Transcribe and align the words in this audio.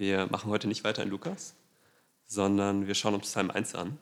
Wir 0.00 0.28
machen 0.30 0.50
heute 0.50 0.66
nicht 0.66 0.82
weiter 0.82 1.02
in 1.02 1.10
Lukas, 1.10 1.54
sondern 2.24 2.86
wir 2.86 2.94
schauen 2.94 3.12
uns 3.12 3.26
Psalm 3.26 3.50
1 3.50 3.74
an. 3.74 3.98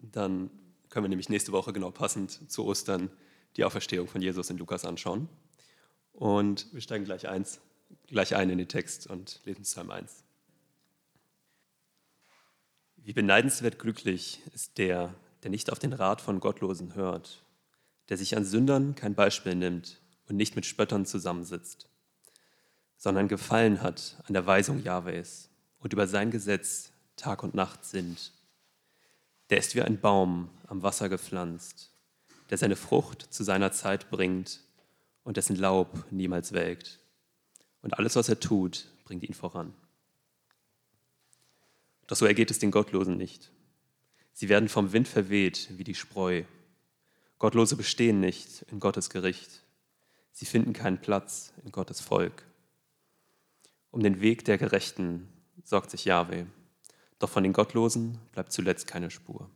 Dann 0.00 0.50
können 0.88 1.04
wir 1.04 1.08
nämlich 1.10 1.28
nächste 1.28 1.52
Woche 1.52 1.72
genau 1.72 1.92
passend 1.92 2.50
zu 2.50 2.64
Ostern 2.64 3.08
die 3.56 3.62
Auferstehung 3.62 4.08
von 4.08 4.20
Jesus 4.20 4.50
in 4.50 4.58
Lukas 4.58 4.84
anschauen. 4.84 5.28
Und 6.10 6.66
wir 6.72 6.80
steigen 6.80 7.04
gleich, 7.04 7.28
eins, 7.28 7.60
gleich 8.08 8.34
ein 8.34 8.50
in 8.50 8.58
den 8.58 8.66
Text 8.66 9.06
und 9.06 9.40
lesen 9.44 9.62
Psalm 9.62 9.92
1. 9.92 10.24
Wie 12.96 13.12
beneidenswert 13.12 13.78
glücklich 13.78 14.40
ist 14.52 14.76
der, 14.76 15.14
der 15.44 15.52
nicht 15.52 15.70
auf 15.70 15.78
den 15.78 15.92
Rat 15.92 16.20
von 16.20 16.40
Gottlosen 16.40 16.96
hört, 16.96 17.44
der 18.08 18.16
sich 18.16 18.36
an 18.36 18.44
Sündern 18.44 18.96
kein 18.96 19.14
Beispiel 19.14 19.54
nimmt 19.54 20.00
und 20.26 20.34
nicht 20.34 20.56
mit 20.56 20.66
Spöttern 20.66 21.06
zusammensitzt, 21.06 21.91
sondern 23.02 23.26
gefallen 23.26 23.82
hat 23.82 24.16
an 24.28 24.32
der 24.32 24.46
Weisung 24.46 24.80
Jahwes 24.80 25.50
und 25.80 25.92
über 25.92 26.06
sein 26.06 26.30
Gesetz 26.30 26.92
Tag 27.16 27.42
und 27.42 27.52
Nacht 27.52 27.84
sinnt. 27.84 28.30
Der 29.50 29.58
ist 29.58 29.74
wie 29.74 29.82
ein 29.82 30.00
Baum 30.00 30.50
am 30.68 30.84
Wasser 30.84 31.08
gepflanzt, 31.08 31.90
der 32.50 32.58
seine 32.58 32.76
Frucht 32.76 33.22
zu 33.22 33.42
seiner 33.42 33.72
Zeit 33.72 34.08
bringt 34.08 34.60
und 35.24 35.36
dessen 35.36 35.56
Laub 35.56 36.04
niemals 36.12 36.52
welkt. 36.52 37.00
Und 37.80 37.98
alles, 37.98 38.14
was 38.14 38.28
er 38.28 38.38
tut, 38.38 38.86
bringt 39.02 39.24
ihn 39.24 39.34
voran. 39.34 39.74
Doch 42.06 42.14
so 42.14 42.24
ergeht 42.24 42.52
es 42.52 42.60
den 42.60 42.70
Gottlosen 42.70 43.16
nicht. 43.16 43.50
Sie 44.32 44.48
werden 44.48 44.68
vom 44.68 44.92
Wind 44.92 45.08
verweht 45.08 45.70
wie 45.76 45.82
die 45.82 45.96
Spreu. 45.96 46.44
Gottlose 47.40 47.74
bestehen 47.74 48.20
nicht 48.20 48.62
in 48.70 48.78
Gottes 48.78 49.10
Gericht. 49.10 49.64
Sie 50.30 50.46
finden 50.46 50.72
keinen 50.72 51.00
Platz 51.00 51.52
in 51.64 51.72
Gottes 51.72 52.00
Volk. 52.00 52.44
Um 53.92 54.02
den 54.02 54.22
Weg 54.22 54.46
der 54.46 54.56
Gerechten 54.56 55.28
sorgt 55.62 55.90
sich 55.90 56.06
Jahwe, 56.06 56.46
doch 57.18 57.28
von 57.28 57.42
den 57.42 57.52
Gottlosen 57.52 58.18
bleibt 58.32 58.50
zuletzt 58.50 58.86
keine 58.86 59.10
Spur. 59.10 59.50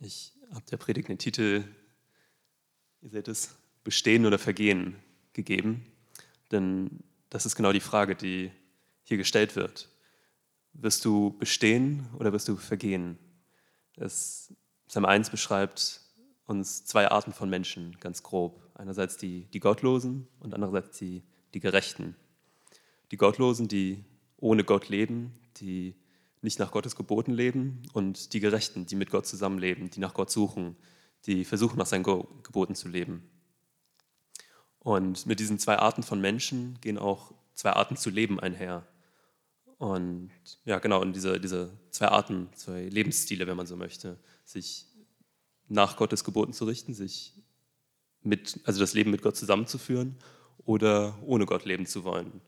Ich 0.00 0.32
habe 0.50 0.64
der 0.70 0.78
Predigt 0.78 1.08
den 1.08 1.18
Titel, 1.18 1.64
ihr 3.02 3.10
seht 3.10 3.28
es, 3.28 3.54
Bestehen 3.84 4.24
oder 4.24 4.38
Vergehen 4.38 4.96
gegeben, 5.34 5.86
denn 6.50 7.04
das 7.28 7.44
ist 7.44 7.56
genau 7.56 7.72
die 7.72 7.80
Frage, 7.80 8.16
die 8.16 8.50
hier 9.02 9.18
gestellt 9.18 9.56
wird. 9.56 9.90
Wirst 10.72 11.04
du 11.04 11.36
bestehen 11.38 12.08
oder 12.18 12.32
wirst 12.32 12.48
du 12.48 12.56
vergehen? 12.56 13.18
Es, 13.96 14.54
Psalm 14.88 15.04
1 15.04 15.28
beschreibt 15.28 16.00
uns 16.46 16.84
zwei 16.84 17.10
Arten 17.10 17.32
von 17.32 17.50
Menschen, 17.50 17.98
ganz 18.00 18.22
grob. 18.22 18.69
Einerseits 18.80 19.18
die, 19.18 19.44
die 19.52 19.60
Gottlosen 19.60 20.26
und 20.38 20.54
andererseits 20.54 20.96
die, 20.96 21.22
die 21.52 21.60
Gerechten. 21.60 22.16
Die 23.10 23.18
Gottlosen, 23.18 23.68
die 23.68 24.06
ohne 24.38 24.64
Gott 24.64 24.88
leben, 24.88 25.38
die 25.58 25.94
nicht 26.40 26.58
nach 26.58 26.72
Gottes 26.72 26.96
Geboten 26.96 27.32
leben 27.32 27.82
und 27.92 28.32
die 28.32 28.40
Gerechten, 28.40 28.86
die 28.86 28.96
mit 28.96 29.10
Gott 29.10 29.26
zusammenleben, 29.26 29.90
die 29.90 30.00
nach 30.00 30.14
Gott 30.14 30.30
suchen, 30.30 30.76
die 31.26 31.44
versuchen, 31.44 31.76
nach 31.76 31.84
seinen 31.84 32.04
Geboten 32.04 32.74
zu 32.74 32.88
leben. 32.88 33.28
Und 34.78 35.26
mit 35.26 35.40
diesen 35.40 35.58
zwei 35.58 35.78
Arten 35.78 36.02
von 36.02 36.18
Menschen 36.18 36.80
gehen 36.80 36.96
auch 36.96 37.34
zwei 37.52 37.72
Arten 37.74 37.98
zu 37.98 38.08
leben 38.08 38.40
einher. 38.40 38.86
Und 39.76 40.30
ja, 40.64 40.78
genau, 40.78 41.02
und 41.02 41.12
diese, 41.14 41.38
diese 41.38 41.70
zwei 41.90 42.08
Arten, 42.08 42.48
zwei 42.54 42.84
Lebensstile, 42.84 43.46
wenn 43.46 43.58
man 43.58 43.66
so 43.66 43.76
möchte, 43.76 44.18
sich 44.46 44.86
nach 45.68 45.98
Gottes 45.98 46.24
Geboten 46.24 46.54
zu 46.54 46.64
richten, 46.64 46.94
sich 46.94 47.34
mit, 48.22 48.60
also 48.64 48.80
das 48.80 48.94
Leben 48.94 49.10
mit 49.10 49.22
Gott 49.22 49.36
zusammenzuführen 49.36 50.16
oder 50.64 51.18
ohne 51.22 51.46
Gott 51.46 51.64
leben 51.64 51.86
zu 51.86 52.04
wollen. 52.04 52.40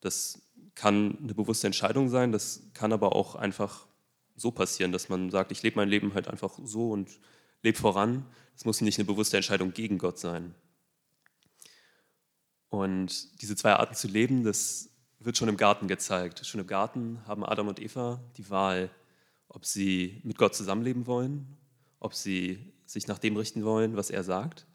Das 0.00 0.40
kann 0.74 1.18
eine 1.22 1.34
bewusste 1.34 1.66
Entscheidung 1.66 2.08
sein, 2.08 2.32
das 2.32 2.62
kann 2.74 2.92
aber 2.92 3.14
auch 3.14 3.34
einfach 3.34 3.86
so 4.36 4.50
passieren, 4.50 4.92
dass 4.92 5.08
man 5.08 5.30
sagt, 5.30 5.52
ich 5.52 5.62
lebe 5.62 5.76
mein 5.76 5.88
Leben 5.88 6.14
halt 6.14 6.28
einfach 6.28 6.58
so 6.64 6.90
und 6.90 7.10
lebe 7.62 7.78
voran. 7.78 8.24
Es 8.56 8.64
muss 8.64 8.80
nicht 8.80 8.98
eine 8.98 9.06
bewusste 9.06 9.36
Entscheidung 9.36 9.72
gegen 9.72 9.98
Gott 9.98 10.18
sein. 10.18 10.54
Und 12.70 13.42
diese 13.42 13.56
zwei 13.56 13.74
Arten 13.74 13.94
zu 13.94 14.08
leben, 14.08 14.44
das 14.44 14.90
wird 15.18 15.36
schon 15.36 15.48
im 15.48 15.56
Garten 15.56 15.88
gezeigt. 15.88 16.46
Schon 16.46 16.60
im 16.60 16.66
Garten 16.66 17.20
haben 17.26 17.44
Adam 17.44 17.68
und 17.68 17.80
Eva 17.80 18.20
die 18.36 18.48
Wahl, 18.48 18.90
ob 19.48 19.66
sie 19.66 20.20
mit 20.24 20.38
Gott 20.38 20.54
zusammenleben 20.54 21.06
wollen, 21.06 21.58
ob 21.98 22.14
sie 22.14 22.72
sich 22.86 23.06
nach 23.08 23.18
dem 23.18 23.36
richten 23.36 23.64
wollen, 23.64 23.96
was 23.96 24.10
er 24.10 24.24
sagt, 24.24 24.66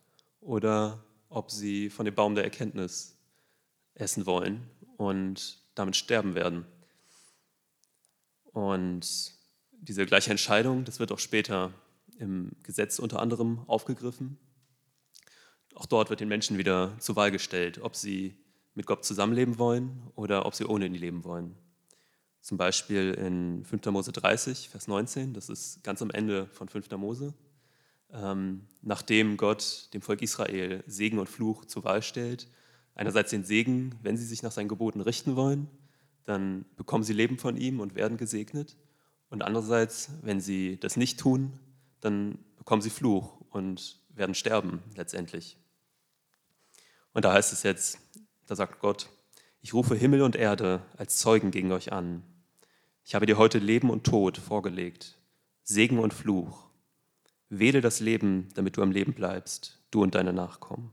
oder 0.46 1.04
ob 1.28 1.52
sie 1.52 1.90
von 1.90 2.06
dem 2.06 2.16
Baum 2.16 2.36
der 2.36 2.44
Erkenntnis 2.44 3.18
essen 3.96 4.26
wollen 4.26 4.70
und 4.98 5.60
damit 5.74 5.96
sterben 5.96 6.36
werden. 6.36 6.66
Und 8.54 9.34
diese 9.72 10.06
gleiche 10.06 10.32
Entscheidung, 10.32 10.86
das 10.86 11.00
wird 11.00 11.12
auch 11.12 11.20
später 11.20 11.74
im 12.18 12.52
Gesetz 12.64 13.00
unter 13.00 13.22
anderem 13.22 13.60
aufgegriffen. 13.68 14.38
Auch 15.74 15.88
dort 15.88 16.10
wird 16.10 16.22
den 16.22 16.30
Menschen 16.30 16.58
wieder 16.58 16.96
zur 17.00 17.16
Wahl 17.18 17.32
gestellt, 17.32 17.80
ob 17.80 17.96
sie 17.96 18.38
mit 18.76 18.86
Gott 18.86 19.04
zusammenleben 19.04 19.58
wollen 19.58 20.10
oder 20.16 20.46
ob 20.46 20.56
sie 20.56 20.66
ohne 20.66 20.86
ihn 20.86 20.94
leben 20.94 21.24
wollen. 21.24 21.56
Zum 22.42 22.58
Beispiel 22.58 23.14
in 23.14 23.66
5. 23.66 23.86
Mose 23.88 24.12
30, 24.12 24.70
Vers 24.70 24.88
19, 24.88 25.34
das 25.34 25.50
ist 25.50 25.84
ganz 25.84 26.02
am 26.02 26.12
Ende 26.12 26.46
von 26.48 26.70
5. 26.70 26.92
Mose, 26.92 27.34
ähm, 28.16 28.62
nachdem 28.82 29.38
Gott 29.38 29.90
dem 29.94 30.02
Volk 30.02 30.22
Israel 30.22 30.84
Segen 30.88 31.20
und 31.20 31.30
Fluch 31.30 31.66
zur 31.66 31.84
Wahl 31.84 32.02
stellt. 32.02 32.48
Einerseits 32.96 33.32
den 33.32 33.44
Segen, 33.44 33.96
wenn 34.02 34.18
sie 34.18 34.26
sich 34.26 34.42
nach 34.42 34.52
seinen 34.52 34.70
Geboten 34.70 35.02
richten 35.02 35.36
wollen, 35.36 35.70
dann 36.24 36.66
bekommen 36.76 37.04
sie 37.04 37.14
Leben 37.14 37.38
von 37.38 37.58
ihm 37.58 37.80
und 37.80 37.96
werden 37.96 38.18
gesegnet. 38.18 38.78
Und 39.30 39.44
andererseits, 39.44 40.10
wenn 40.22 40.40
sie 40.40 40.80
das 40.80 40.98
nicht 40.98 41.20
tun, 41.20 41.54
dann 42.00 42.38
bekommen 42.58 42.82
sie 42.82 42.90
Fluch 42.90 43.42
und 43.50 44.00
werden 44.10 44.36
sterben 44.36 44.82
letztendlich. 44.96 45.58
Und 47.14 47.26
da 47.26 47.34
heißt 47.34 47.54
es 47.54 47.64
jetzt, 47.64 48.00
da 48.46 48.56
sagt 48.56 48.80
Gott, 48.80 49.10
ich 49.62 49.74
rufe 49.74 49.96
Himmel 49.96 50.22
und 50.22 50.36
Erde 50.36 50.82
als 50.98 51.18
Zeugen 51.18 51.52
gegen 51.52 51.72
euch 51.72 51.92
an. 51.92 52.24
Ich 53.04 53.16
habe 53.16 53.26
dir 53.26 53.38
heute 53.38 53.58
Leben 53.58 53.90
und 53.90 54.04
Tod 54.04 54.38
vorgelegt, 54.38 55.18
Segen 55.64 56.00
und 56.00 56.14
Fluch. 56.14 56.65
Wähle 57.50 57.82
das 57.82 58.00
Leben, 58.00 58.50
damit 58.56 58.78
du 58.78 58.82
am 58.82 58.92
Leben 58.92 59.14
bleibst, 59.14 59.80
du 59.92 60.04
und 60.04 60.16
deine 60.16 60.34
Nachkommen. 60.34 60.92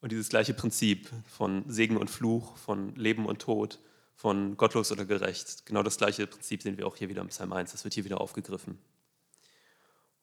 Und 0.00 0.12
dieses 0.12 0.28
gleiche 0.28 0.52
Prinzip 0.52 1.08
von 1.26 1.64
Segen 1.68 1.96
und 1.96 2.10
Fluch, 2.10 2.56
von 2.56 2.94
Leben 2.96 3.26
und 3.26 3.40
Tod, 3.40 3.78
von 4.16 4.56
gottlos 4.56 4.92
oder 4.92 5.04
gerecht, 5.04 5.64
genau 5.64 5.82
das 5.82 5.96
gleiche 5.96 6.26
Prinzip 6.26 6.62
sehen 6.62 6.76
wir 6.76 6.86
auch 6.86 6.96
hier 6.96 7.08
wieder 7.08 7.22
im 7.22 7.28
Psalm 7.28 7.52
1. 7.52 7.72
Das 7.72 7.84
wird 7.84 7.94
hier 7.94 8.04
wieder 8.04 8.20
aufgegriffen. 8.20 8.78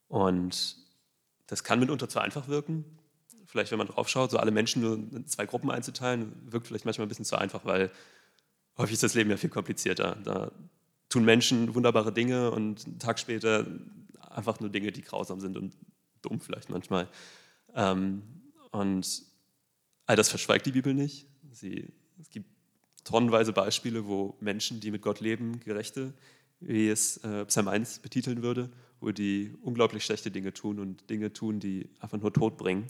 Und 0.08 0.78
das 1.48 1.64
kann 1.64 1.80
mitunter 1.80 2.10
zu 2.10 2.20
einfach 2.20 2.48
wirken, 2.48 2.86
vielleicht, 3.50 3.72
wenn 3.72 3.80
man 3.80 3.88
drauf 3.88 4.08
schaut, 4.08 4.32
so 4.32 4.38
alle 4.38 4.52
Menschen 4.52 4.82
nur 4.82 4.96
in 4.96 5.28
zwei 5.28 5.46
Gruppen 5.46 5.72
einzuteilen, 5.72 6.34
wirkt 6.52 6.68
vielleicht 6.68 6.86
manchmal 6.86 7.08
ein 7.08 7.10
bisschen 7.10 7.26
zu 7.26 7.38
einfach, 7.38 7.66
weil 7.66 7.92
häufig 8.78 8.94
ist 8.94 9.04
das 9.04 9.16
Leben 9.16 9.30
ja 9.30 9.38
viel 9.38 9.50
komplizierter. 9.50 10.18
Da 10.24 10.52
tun 11.10 11.26
Menschen 11.26 11.76
wunderbare 11.76 12.14
Dinge 12.14 12.52
und 12.52 12.86
einen 12.86 13.00
Tag 13.00 13.20
später 13.20 13.66
einfach 14.30 14.60
nur 14.60 14.70
Dinge, 14.70 14.92
die 14.92 15.02
grausam 15.02 15.40
sind 15.40 15.58
und 15.58 15.74
dumm 16.22 16.40
vielleicht 16.40 16.70
manchmal. 16.70 17.08
Ähm, 17.76 18.22
und 18.72 19.24
all 20.06 20.16
das 20.16 20.30
verschweigt 20.30 20.66
die 20.66 20.72
Bibel 20.72 20.94
nicht. 20.94 21.28
Sie, 21.52 21.92
es 22.20 22.30
gibt 22.30 22.48
tonnenweise 23.04 23.54
Beispiele, 23.54 24.06
wo 24.06 24.38
Menschen, 24.40 24.80
die 24.80 24.92
mit 24.92 25.02
Gott 25.02 25.20
leben, 25.20 25.60
Gerechte, 25.62 26.14
wie 26.60 26.90
es 26.90 27.18
äh, 27.18 27.46
Psalm 27.46 27.68
1 27.68 28.00
betiteln 28.00 28.44
würde, 28.44 28.70
wo 29.00 29.12
die 29.12 29.54
unglaublich 29.62 30.04
schlechte 30.04 30.30
Dinge 30.30 30.54
tun 30.54 30.80
und 30.80 31.10
Dinge 31.10 31.34
tun, 31.34 31.60
die 31.60 31.90
einfach 32.00 32.20
nur 32.20 32.34
Tod 32.34 32.58
bringen. 32.58 32.88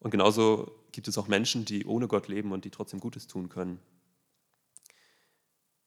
Und 0.00 0.10
genauso 0.10 0.72
gibt 0.92 1.08
es 1.08 1.18
auch 1.18 1.28
Menschen, 1.28 1.64
die 1.64 1.84
ohne 1.84 2.08
Gott 2.08 2.28
leben 2.28 2.52
und 2.52 2.64
die 2.64 2.70
trotzdem 2.70 3.00
Gutes 3.00 3.26
tun 3.26 3.48
können. 3.48 3.78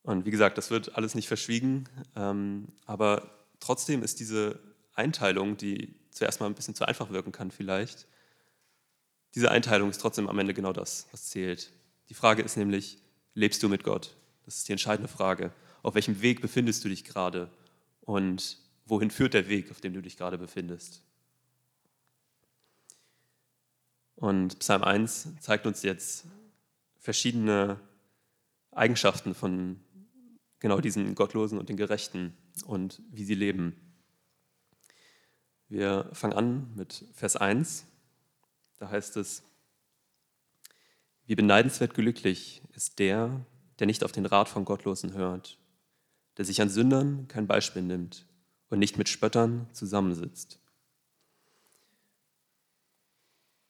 Und 0.03 0.25
wie 0.25 0.31
gesagt, 0.31 0.57
das 0.57 0.71
wird 0.71 0.95
alles 0.95 1.15
nicht 1.15 1.27
verschwiegen, 1.27 1.88
ähm, 2.15 2.69
aber 2.86 3.30
trotzdem 3.59 4.03
ist 4.03 4.19
diese 4.19 4.59
Einteilung, 4.94 5.57
die 5.57 5.95
zuerst 6.09 6.39
mal 6.39 6.48
ein 6.48 6.56
bisschen 6.56 6.75
zu 6.75 6.88
einfach 6.88 7.12
wirken 7.12 7.31
kann 7.31 7.51
vielleicht, 7.51 8.07
diese 9.36 9.50
Einteilung 9.50 9.89
ist 9.89 10.01
trotzdem 10.01 10.27
am 10.27 10.39
Ende 10.39 10.53
genau 10.53 10.74
das, 10.74 11.07
was 11.12 11.30
zählt. 11.30 11.71
Die 12.09 12.13
Frage 12.13 12.42
ist 12.42 12.57
nämlich, 12.57 12.98
lebst 13.33 13.63
du 13.63 13.69
mit 13.69 13.83
Gott? 13.83 14.15
Das 14.45 14.57
ist 14.57 14.68
die 14.68 14.74
entscheidende 14.74 15.07
Frage. 15.07 15.53
Auf 15.83 15.95
welchem 15.95 16.21
Weg 16.21 16.42
befindest 16.42 16.83
du 16.83 16.89
dich 16.89 17.06
gerade 17.06 17.50
und 18.01 18.57
wohin 18.86 19.09
führt 19.09 19.33
der 19.33 19.47
Weg, 19.47 19.71
auf 19.71 19.80
dem 19.80 19.94
du 19.94 20.01
dich 20.01 20.18
gerade 20.18 20.38
befindest? 20.38 21.01
Und 24.15 24.59
Psalm 24.59 24.83
1 24.83 25.30
zeigt 25.39 25.65
uns 25.65 25.81
jetzt 25.81 26.25
verschiedene 27.00 27.80
Eigenschaften 28.71 29.33
von 29.33 29.80
genau 30.61 30.79
diesen 30.79 31.15
Gottlosen 31.15 31.59
und 31.59 31.67
den 31.67 31.75
Gerechten 31.75 32.33
und 32.65 33.01
wie 33.09 33.25
sie 33.25 33.35
leben. 33.35 33.75
Wir 35.67 36.09
fangen 36.13 36.33
an 36.33 36.71
mit 36.75 37.05
Vers 37.13 37.35
1. 37.35 37.85
Da 38.77 38.89
heißt 38.89 39.17
es, 39.17 39.43
wie 41.25 41.35
beneidenswert 41.35 41.93
glücklich 41.93 42.61
ist 42.73 42.99
der, 42.99 43.45
der 43.79 43.87
nicht 43.87 44.03
auf 44.03 44.11
den 44.11 44.25
Rat 44.25 44.47
von 44.47 44.63
Gottlosen 44.63 45.13
hört, 45.13 45.57
der 46.37 46.45
sich 46.45 46.61
an 46.61 46.69
Sündern 46.69 47.27
kein 47.27 47.47
Beispiel 47.47 47.81
nimmt 47.81 48.27
und 48.69 48.79
nicht 48.79 48.97
mit 48.97 49.09
Spöttern 49.09 49.67
zusammensitzt. 49.73 50.59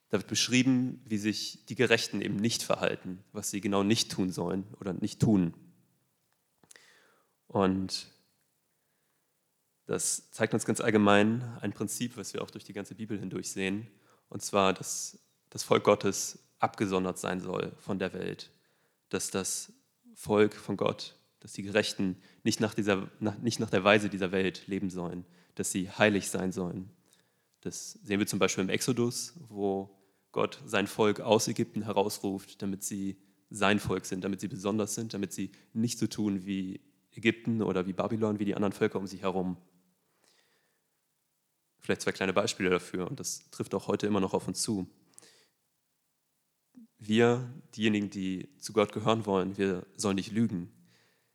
Da 0.10 0.18
wird 0.18 0.28
beschrieben, 0.28 1.02
wie 1.06 1.18
sich 1.18 1.66
die 1.68 1.76
Gerechten 1.76 2.22
eben 2.22 2.36
nicht 2.36 2.64
verhalten, 2.64 3.24
was 3.32 3.50
sie 3.50 3.62
genau 3.62 3.84
nicht 3.84 4.12
tun 4.12 4.30
sollen 4.30 4.66
oder 4.82 4.92
nicht 4.92 5.22
tun. 5.22 5.54
Und 7.52 8.08
das 9.86 10.32
zeigt 10.32 10.54
uns 10.54 10.64
ganz 10.64 10.80
allgemein 10.80 11.44
ein 11.60 11.74
Prinzip, 11.74 12.16
was 12.16 12.34
wir 12.34 12.42
auch 12.42 12.50
durch 12.50 12.64
die 12.64 12.72
ganze 12.72 12.96
Bibel 12.96 13.20
hindurch 13.20 13.52
sehen, 13.52 13.88
und 14.30 14.42
zwar, 14.42 14.72
dass 14.72 15.20
das 15.50 15.64
Volk 15.64 15.84
Gottes 15.84 16.40
abgesondert 16.60 17.18
sein 17.20 17.42
soll 17.42 17.74
von 17.78 18.00
der 18.00 18.14
Welt, 18.14 18.52
dass 19.10 19.32
das 19.32 19.74
Volk 20.16 20.56
von 20.56 20.78
Gott, 20.78 21.18
dass 21.42 21.52
die 21.52 21.64
Gerechten 21.64 22.16
nicht 22.44 22.62
nach, 22.62 22.74
dieser, 22.74 23.10
nach, 23.20 23.38
nicht 23.40 23.60
nach 23.60 23.70
der 23.70 23.84
Weise 23.84 24.08
dieser 24.08 24.32
Welt 24.32 24.68
leben 24.68 24.90
sollen, 24.90 25.26
dass 25.56 25.74
sie 25.74 25.90
heilig 25.90 26.30
sein 26.30 26.54
sollen. 26.54 26.90
Das 27.60 28.00
sehen 28.02 28.20
wir 28.20 28.28
zum 28.28 28.40
Beispiel 28.40 28.64
im 28.64 28.70
Exodus, 28.70 29.34
wo 29.50 29.90
Gott 30.32 30.62
sein 30.66 30.88
Volk 30.88 31.20
aus 31.20 31.50
Ägypten 31.50 31.82
herausruft, 31.82 32.62
damit 32.62 32.86
sie 32.86 33.18
sein 33.50 33.80
Volk 33.80 34.06
sind, 34.06 34.24
damit 34.24 34.40
sie 34.40 34.48
besonders 34.48 34.96
sind, 34.96 35.14
damit 35.14 35.34
sie 35.34 35.52
nicht 35.74 36.00
so 36.00 36.08
tun 36.08 36.46
wie 36.46 36.80
Ägypten 37.16 37.62
oder 37.62 37.86
wie 37.88 37.94
Babylon, 37.94 38.40
wie 38.40 38.46
die 38.46 38.56
anderen 38.56 38.74
Völker 38.74 39.00
um 39.00 39.08
sich 39.08 39.22
herum. 39.22 39.58
Vielleicht 41.80 42.02
zwei 42.02 42.12
kleine 42.12 42.34
Beispiele 42.34 42.70
dafür 42.70 43.10
und 43.10 43.20
das 43.20 43.50
trifft 43.52 43.74
auch 43.74 43.88
heute 43.88 44.08
immer 44.08 44.20
noch 44.20 44.34
auf 44.34 44.48
uns 44.48 44.62
zu. 44.62 44.88
Wir, 47.00 47.52
diejenigen, 47.76 48.12
die 48.12 48.50
zu 48.60 48.74
Gott 48.74 48.94
gehören 48.94 49.26
wollen, 49.26 49.58
wir 49.58 49.86
sollen 49.98 50.16
nicht 50.16 50.32
lügen. 50.32 50.72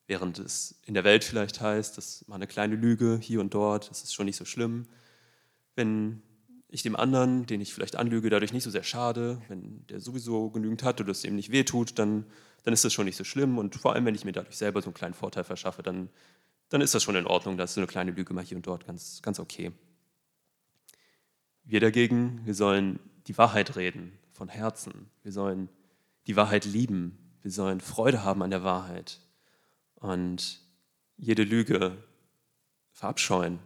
Während 0.07 0.39
es 0.39 0.81
in 0.87 0.95
der 0.95 1.03
Welt 1.03 1.25
vielleicht 1.25 1.61
heißt, 1.61 1.99
dass 1.99 2.27
mal 2.29 2.37
eine 2.37 2.47
kleine 2.47 2.77
Lüge 2.77 3.19
hier 3.21 3.41
und 3.41 3.53
dort, 3.53 3.91
das 3.91 4.05
ist 4.05 4.15
schon 4.15 4.27
nicht 4.27 4.37
so 4.37 4.45
schlimm. 4.45 4.87
Wenn 5.75 6.23
ich 6.69 6.83
dem 6.83 6.95
anderen, 6.95 7.47
den 7.47 7.61
ich 7.61 7.75
vielleicht 7.75 7.97
anlüge, 7.97 8.31
dadurch 8.31 8.53
nicht 8.53 8.65
so 8.65 8.71
sehr 8.71 8.83
schade. 8.83 9.41
Wenn 9.49 9.87
der 9.89 10.01
sowieso 10.01 10.51
genügend 10.51 10.83
hat 10.83 11.01
oder 11.01 11.11
es 11.11 11.25
ihm 11.25 11.35
nicht 11.35 11.51
wehtut, 11.51 11.99
dann, 11.99 12.27
dann 12.67 12.75
ist 12.75 12.85
das 12.85 12.93
schon 12.93 13.05
nicht 13.05 13.17
so 13.17 13.23
schlimm. 13.23 13.59
Und 13.59 13.77
vor 13.77 13.95
allem, 13.95 14.05
wenn 14.07 14.17
ich 14.17 14.25
mir 14.25 14.33
dadurch 14.33 14.57
selber 14.57 14.83
so 14.83 14.89
einen 14.89 14.95
kleinen 14.95 15.15
Vorteil 15.15 15.45
verschaffe, 15.45 15.85
dann, 15.85 16.09
dann 16.69 16.81
ist 16.81 16.97
das 16.97 17.05
schon 17.05 17.15
in 17.15 17.25
Ordnung. 17.25 17.57
Da 17.57 17.63
ist 17.63 17.75
so 17.75 17.81
eine 17.81 17.87
kleine 17.87 18.11
Lüge 18.11 18.35
mal 18.35 18.43
hier 18.43 18.57
und 18.57 18.67
dort 18.67 18.89
ganz, 18.89 19.23
ganz 19.23 19.39
okay. 19.39 19.71
Wir 21.63 21.79
dagegen, 21.79 22.41
wir 22.45 22.55
sollen 22.55 22.99
die 23.29 23.39
Wahrheit 23.39 23.77
reden 23.77 24.19
von 24.33 24.49
Herzen. 24.49 25.11
Wir 25.23 25.31
sollen 25.31 25.69
die 26.27 26.35
Wahrheit 26.35 26.65
lieben. 26.65 27.17
Wir 27.43 27.53
sollen 27.53 27.81
Freude 27.81 28.25
haben 28.25 28.43
an 28.43 28.51
der 28.51 28.65
Wahrheit. 28.65 29.21
Und 29.95 30.61
jede 31.17 31.45
Lüge 31.45 31.97
verabscheuen, 32.91 33.61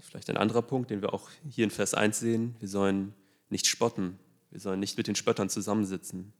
Vielleicht 0.00 0.30
ein 0.30 0.36
anderer 0.36 0.62
Punkt, 0.62 0.90
den 0.90 1.00
wir 1.00 1.14
auch 1.14 1.30
hier 1.48 1.64
in 1.64 1.70
Vers 1.70 1.94
1 1.94 2.18
sehen. 2.18 2.56
Wir 2.58 2.68
sollen 2.68 3.14
nicht 3.50 3.66
spotten. 3.66 4.18
Wir 4.50 4.60
sollen 4.60 4.80
nicht 4.80 4.96
mit 4.96 5.06
den 5.06 5.16
Spöttern 5.16 5.48
zusammensitzen. 5.48 6.32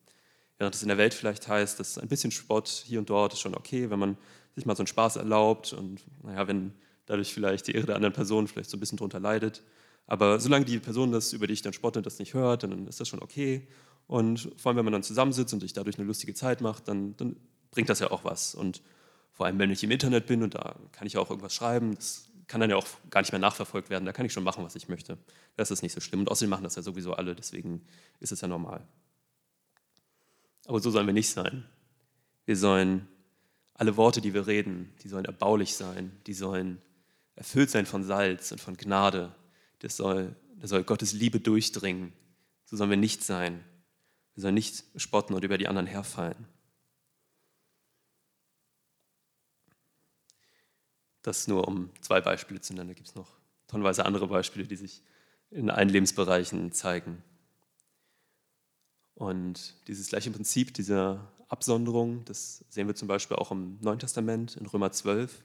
Während 0.58 0.74
es 0.74 0.82
in 0.82 0.88
der 0.88 0.98
Welt 0.98 1.14
vielleicht 1.14 1.48
heißt, 1.48 1.78
dass 1.78 1.98
ein 1.98 2.08
bisschen 2.08 2.30
Spott 2.30 2.68
hier 2.68 2.98
und 2.98 3.10
dort 3.10 3.34
ist 3.34 3.40
schon 3.40 3.54
okay, 3.54 3.90
wenn 3.90 3.98
man 3.98 4.16
sich 4.54 4.64
mal 4.64 4.74
so 4.74 4.82
einen 4.82 4.86
Spaß 4.86 5.16
erlaubt 5.16 5.72
und 5.72 6.00
naja, 6.22 6.48
wenn 6.48 6.72
dadurch 7.04 7.32
vielleicht 7.32 7.66
die 7.66 7.74
Ehre 7.74 7.86
der 7.86 7.96
anderen 7.96 8.14
Person 8.14 8.48
vielleicht 8.48 8.70
so 8.70 8.76
ein 8.76 8.80
bisschen 8.80 8.98
drunter 8.98 9.20
leidet. 9.20 9.62
Aber 10.06 10.40
solange 10.40 10.64
die 10.64 10.78
Person 10.78 11.12
das, 11.12 11.32
über 11.32 11.46
die 11.46 11.52
ich 11.52 11.62
dann 11.62 11.72
spotte, 11.72 12.00
das 12.00 12.18
nicht 12.18 12.34
hört, 12.34 12.62
dann 12.62 12.86
ist 12.86 13.00
das 13.00 13.08
schon 13.08 13.22
okay. 13.22 13.66
Und 14.06 14.52
vor 14.56 14.70
allem, 14.70 14.78
wenn 14.78 14.84
man 14.84 14.92
dann 14.92 15.02
zusammensitzt 15.02 15.52
und 15.52 15.60
sich 15.60 15.72
dadurch 15.72 15.98
eine 15.98 16.06
lustige 16.06 16.32
Zeit 16.32 16.60
macht, 16.60 16.88
dann, 16.88 17.16
dann 17.16 17.36
bringt 17.70 17.88
das 17.88 17.98
ja 17.98 18.10
auch 18.10 18.24
was. 18.24 18.54
Und 18.54 18.82
vor 19.32 19.46
allem, 19.46 19.58
wenn 19.58 19.70
ich 19.70 19.82
im 19.82 19.90
Internet 19.90 20.26
bin 20.26 20.42
und 20.42 20.54
da 20.54 20.76
kann 20.92 21.06
ich 21.06 21.18
auch 21.18 21.28
irgendwas 21.28 21.54
schreiben, 21.54 21.94
das 21.94 22.28
kann 22.46 22.60
dann 22.60 22.70
ja 22.70 22.76
auch 22.76 22.86
gar 23.10 23.20
nicht 23.20 23.32
mehr 23.32 23.40
nachverfolgt 23.40 23.90
werden. 23.90 24.04
Da 24.04 24.12
kann 24.12 24.26
ich 24.26 24.32
schon 24.32 24.44
machen, 24.44 24.64
was 24.64 24.76
ich 24.76 24.88
möchte. 24.88 25.18
Das 25.56 25.70
ist 25.70 25.82
nicht 25.82 25.92
so 25.92 26.00
schlimm. 26.00 26.20
Und 26.20 26.30
außerdem 26.30 26.50
machen 26.50 26.64
das 26.64 26.76
ja 26.76 26.82
sowieso 26.82 27.14
alle, 27.14 27.34
deswegen 27.34 27.84
ist 28.20 28.32
es 28.32 28.40
ja 28.40 28.48
normal. 28.48 28.86
Aber 30.66 30.80
so 30.80 30.90
sollen 30.90 31.06
wir 31.06 31.14
nicht 31.14 31.30
sein. 31.30 31.64
Wir 32.44 32.56
sollen 32.56 33.08
alle 33.74 33.96
Worte, 33.96 34.20
die 34.20 34.34
wir 34.34 34.46
reden, 34.46 34.92
die 35.02 35.08
sollen 35.08 35.24
erbaulich 35.24 35.74
sein, 35.74 36.12
die 36.26 36.34
sollen 36.34 36.80
erfüllt 37.34 37.70
sein 37.70 37.84
von 37.86 38.04
Salz 38.04 38.52
und 38.52 38.60
von 38.60 38.76
Gnade. 38.76 39.34
Das 39.80 39.96
soll, 39.96 40.34
das 40.56 40.70
soll 40.70 40.84
Gottes 40.84 41.12
Liebe 41.12 41.40
durchdringen. 41.40 42.12
So 42.64 42.76
sollen 42.76 42.90
wir 42.90 42.96
nicht 42.96 43.22
sein. 43.22 43.62
Wir 44.34 44.42
sollen 44.42 44.54
nicht 44.54 44.84
spotten 44.96 45.34
und 45.34 45.44
über 45.44 45.58
die 45.58 45.68
anderen 45.68 45.86
herfallen. 45.86 46.46
Das 51.26 51.48
nur 51.48 51.66
um 51.66 51.90
zwei 52.02 52.20
Beispiele 52.20 52.60
zu 52.60 52.72
nennen. 52.72 52.86
Da 52.86 52.94
gibt 52.94 53.08
es 53.08 53.16
noch 53.16 53.26
tonnenweise 53.66 54.06
andere 54.06 54.28
Beispiele, 54.28 54.64
die 54.64 54.76
sich 54.76 55.02
in 55.50 55.70
allen 55.70 55.88
Lebensbereichen 55.88 56.70
zeigen. 56.70 57.20
Und 59.16 59.74
dieses 59.88 60.08
gleiche 60.08 60.30
Prinzip 60.30 60.72
dieser 60.72 61.32
Absonderung, 61.48 62.24
das 62.26 62.64
sehen 62.68 62.86
wir 62.86 62.94
zum 62.94 63.08
Beispiel 63.08 63.36
auch 63.36 63.50
im 63.50 63.76
Neuen 63.80 63.98
Testament, 63.98 64.56
in 64.56 64.66
Römer 64.66 64.92
12. 64.92 65.42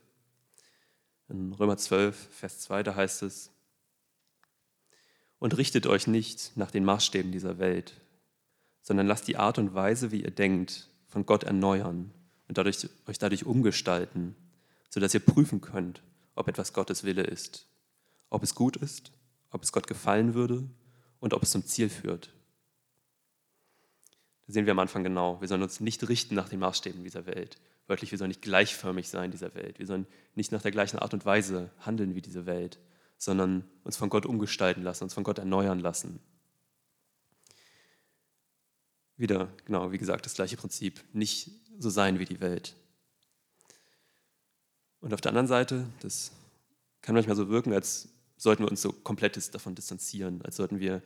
In 1.30 1.52
Römer 1.54 1.78
12, 1.78 2.30
Vers 2.30 2.60
2, 2.60 2.84
da 2.84 2.94
heißt 2.94 3.24
es, 3.24 3.50
und 5.40 5.58
richtet 5.58 5.88
euch 5.88 6.06
nicht 6.06 6.56
nach 6.58 6.70
den 6.70 6.86
Maßstäben 6.86 7.32
dieser 7.32 7.58
Welt, 7.58 8.00
sondern 8.84 9.08
lasst 9.08 9.28
die 9.28 9.38
Art 9.38 9.58
und 9.58 9.74
Weise, 9.74 10.12
wie 10.12 10.22
ihr 10.22 10.30
denkt, 10.30 10.92
von 11.08 11.26
Gott 11.26 11.44
erneuern 11.44 12.14
und 12.48 12.60
dadurch, 12.60 12.88
euch 13.08 13.18
dadurch 13.18 13.48
umgestalten 13.48 14.36
sodass 14.92 15.14
ihr 15.14 15.22
prüfen 15.22 15.62
könnt, 15.62 16.04
ob 16.36 16.48
etwas 16.48 16.74
Gottes 16.74 17.04
Wille 17.04 17.24
ist, 17.24 17.66
ob 18.30 18.44
es 18.44 18.54
gut 18.54 18.76
ist, 18.76 19.12
ob 19.50 19.64
es 19.64 19.72
Gott 19.72 19.88
gefallen 19.88 20.36
würde 20.36 20.70
und 21.20 21.34
ob 21.34 21.42
es 21.42 21.52
zum 21.52 21.66
Ziel 21.66 21.90
führt. 21.90 22.30
Da 24.46 24.54
sehen 24.54 24.66
wir 24.66 24.72
am 24.72 24.80
Anfang 24.80 25.04
genau, 25.04 25.40
wir 25.40 25.48
sollen 25.48 25.64
uns 25.64 25.80
nicht 25.80 26.08
richten 26.08 26.36
nach 26.36 26.50
den 26.50 26.60
Maßstäben 26.60 27.04
dieser 27.04 27.26
Welt. 27.26 27.58
Wörtlich, 27.88 28.12
wir 28.12 28.18
sollen 28.18 28.30
nicht 28.30 28.42
gleichförmig 28.42 29.10
sein 29.10 29.32
dieser 29.32 29.56
Welt. 29.56 29.80
Wir 29.80 29.88
sollen 29.88 30.08
nicht 30.36 30.52
nach 30.52 30.62
der 30.62 30.72
gleichen 30.72 31.00
Art 31.00 31.14
und 31.14 31.26
Weise 31.26 31.72
handeln 31.80 32.16
wie 32.16 32.22
diese 32.22 32.46
Welt, 32.46 32.80
sondern 33.18 33.64
uns 33.84 33.98
von 33.98 34.10
Gott 34.10 34.26
umgestalten 34.26 34.84
lassen, 34.84 35.06
uns 35.06 35.14
von 35.14 35.24
Gott 35.24 35.40
erneuern 35.40 35.80
lassen. 35.80 36.20
Wieder, 39.16 39.54
genau, 39.66 39.92
wie 39.92 39.98
gesagt, 39.98 40.26
das 40.26 40.34
gleiche 40.34 40.58
Prinzip. 40.58 41.02
Nicht 41.14 41.52
so 41.78 41.90
sein 41.90 42.20
wie 42.20 42.26
die 42.26 42.42
Welt. 42.42 42.76
Und 45.02 45.14
auf 45.14 45.22
der 45.22 45.32
anderen 45.32 45.48
Seite, 45.48 45.86
das 46.00 46.32
kann 47.02 47.16
manchmal 47.16 47.36
so 47.36 47.50
wirken, 47.50 47.74
als 47.74 48.10
sollten 48.38 48.64
wir 48.64 48.72
uns 48.72 48.82
so 48.82 48.92
komplett 48.92 49.54
davon 49.54 49.76
distanzieren, 49.76 50.42
als 50.44 50.56
sollten 50.56 50.80
wir 50.80 51.02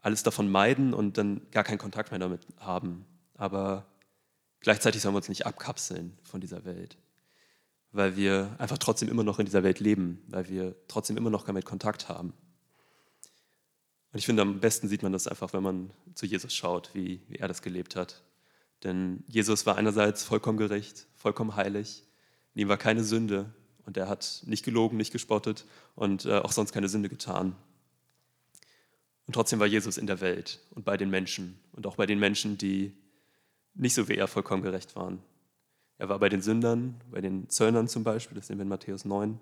alles 0.00 0.22
davon 0.22 0.50
meiden 0.50 0.94
und 0.94 1.18
dann 1.18 1.40
gar 1.50 1.64
keinen 1.64 1.78
Kontakt 1.78 2.10
mehr 2.10 2.20
damit 2.20 2.46
haben. 2.58 3.04
Aber 3.34 3.86
gleichzeitig 4.60 5.02
sollen 5.02 5.14
wir 5.14 5.18
uns 5.18 5.28
nicht 5.28 5.46
abkapseln 5.46 6.16
von 6.22 6.40
dieser 6.40 6.64
Welt, 6.64 6.96
weil 7.92 8.16
wir 8.16 8.54
einfach 8.58 8.78
trotzdem 8.78 9.08
immer 9.08 9.24
noch 9.24 9.38
in 9.38 9.46
dieser 9.46 9.62
Welt 9.62 9.80
leben, 9.80 10.22
weil 10.28 10.48
wir 10.48 10.76
trotzdem 10.88 11.16
immer 11.16 11.30
noch 11.30 11.44
damit 11.44 11.64
Kontakt 11.64 12.08
haben. 12.08 12.32
Und 14.12 14.18
ich 14.18 14.26
finde, 14.26 14.42
am 14.42 14.60
besten 14.60 14.88
sieht 14.88 15.02
man 15.02 15.12
das 15.12 15.28
einfach, 15.28 15.52
wenn 15.52 15.62
man 15.62 15.90
zu 16.14 16.26
Jesus 16.26 16.54
schaut, 16.54 16.90
wie, 16.94 17.20
wie 17.28 17.36
er 17.36 17.48
das 17.48 17.62
gelebt 17.62 17.94
hat. 17.94 18.22
Denn 18.84 19.24
Jesus 19.26 19.66
war 19.66 19.76
einerseits 19.76 20.22
vollkommen 20.22 20.56
gerecht, 20.56 21.06
vollkommen 21.16 21.56
heilig, 21.56 22.07
in 22.58 22.62
ihm 22.62 22.68
war 22.68 22.76
keine 22.76 23.04
Sünde 23.04 23.46
und 23.86 23.96
er 23.96 24.08
hat 24.08 24.42
nicht 24.46 24.64
gelogen, 24.64 24.96
nicht 24.96 25.12
gespottet 25.12 25.64
und 25.94 26.24
äh, 26.24 26.38
auch 26.38 26.50
sonst 26.50 26.72
keine 26.72 26.88
Sünde 26.88 27.08
getan. 27.08 27.54
Und 29.28 29.34
trotzdem 29.34 29.60
war 29.60 29.68
Jesus 29.68 29.96
in 29.96 30.08
der 30.08 30.20
Welt 30.20 30.58
und 30.72 30.84
bei 30.84 30.96
den 30.96 31.08
Menschen 31.08 31.60
und 31.70 31.86
auch 31.86 31.94
bei 31.94 32.04
den 32.04 32.18
Menschen, 32.18 32.58
die 32.58 32.92
nicht 33.74 33.94
so 33.94 34.08
wie 34.08 34.16
er 34.16 34.26
vollkommen 34.26 34.64
gerecht 34.64 34.96
waren. 34.96 35.20
Er 35.98 36.08
war 36.08 36.18
bei 36.18 36.28
den 36.28 36.42
Sündern, 36.42 37.00
bei 37.12 37.20
den 37.20 37.48
Zöllnern 37.48 37.86
zum 37.86 38.02
Beispiel, 38.02 38.34
das 38.34 38.48
sehen 38.48 38.58
wir 38.58 38.64
in 38.64 38.68
Matthäus 38.68 39.04
9. 39.04 39.38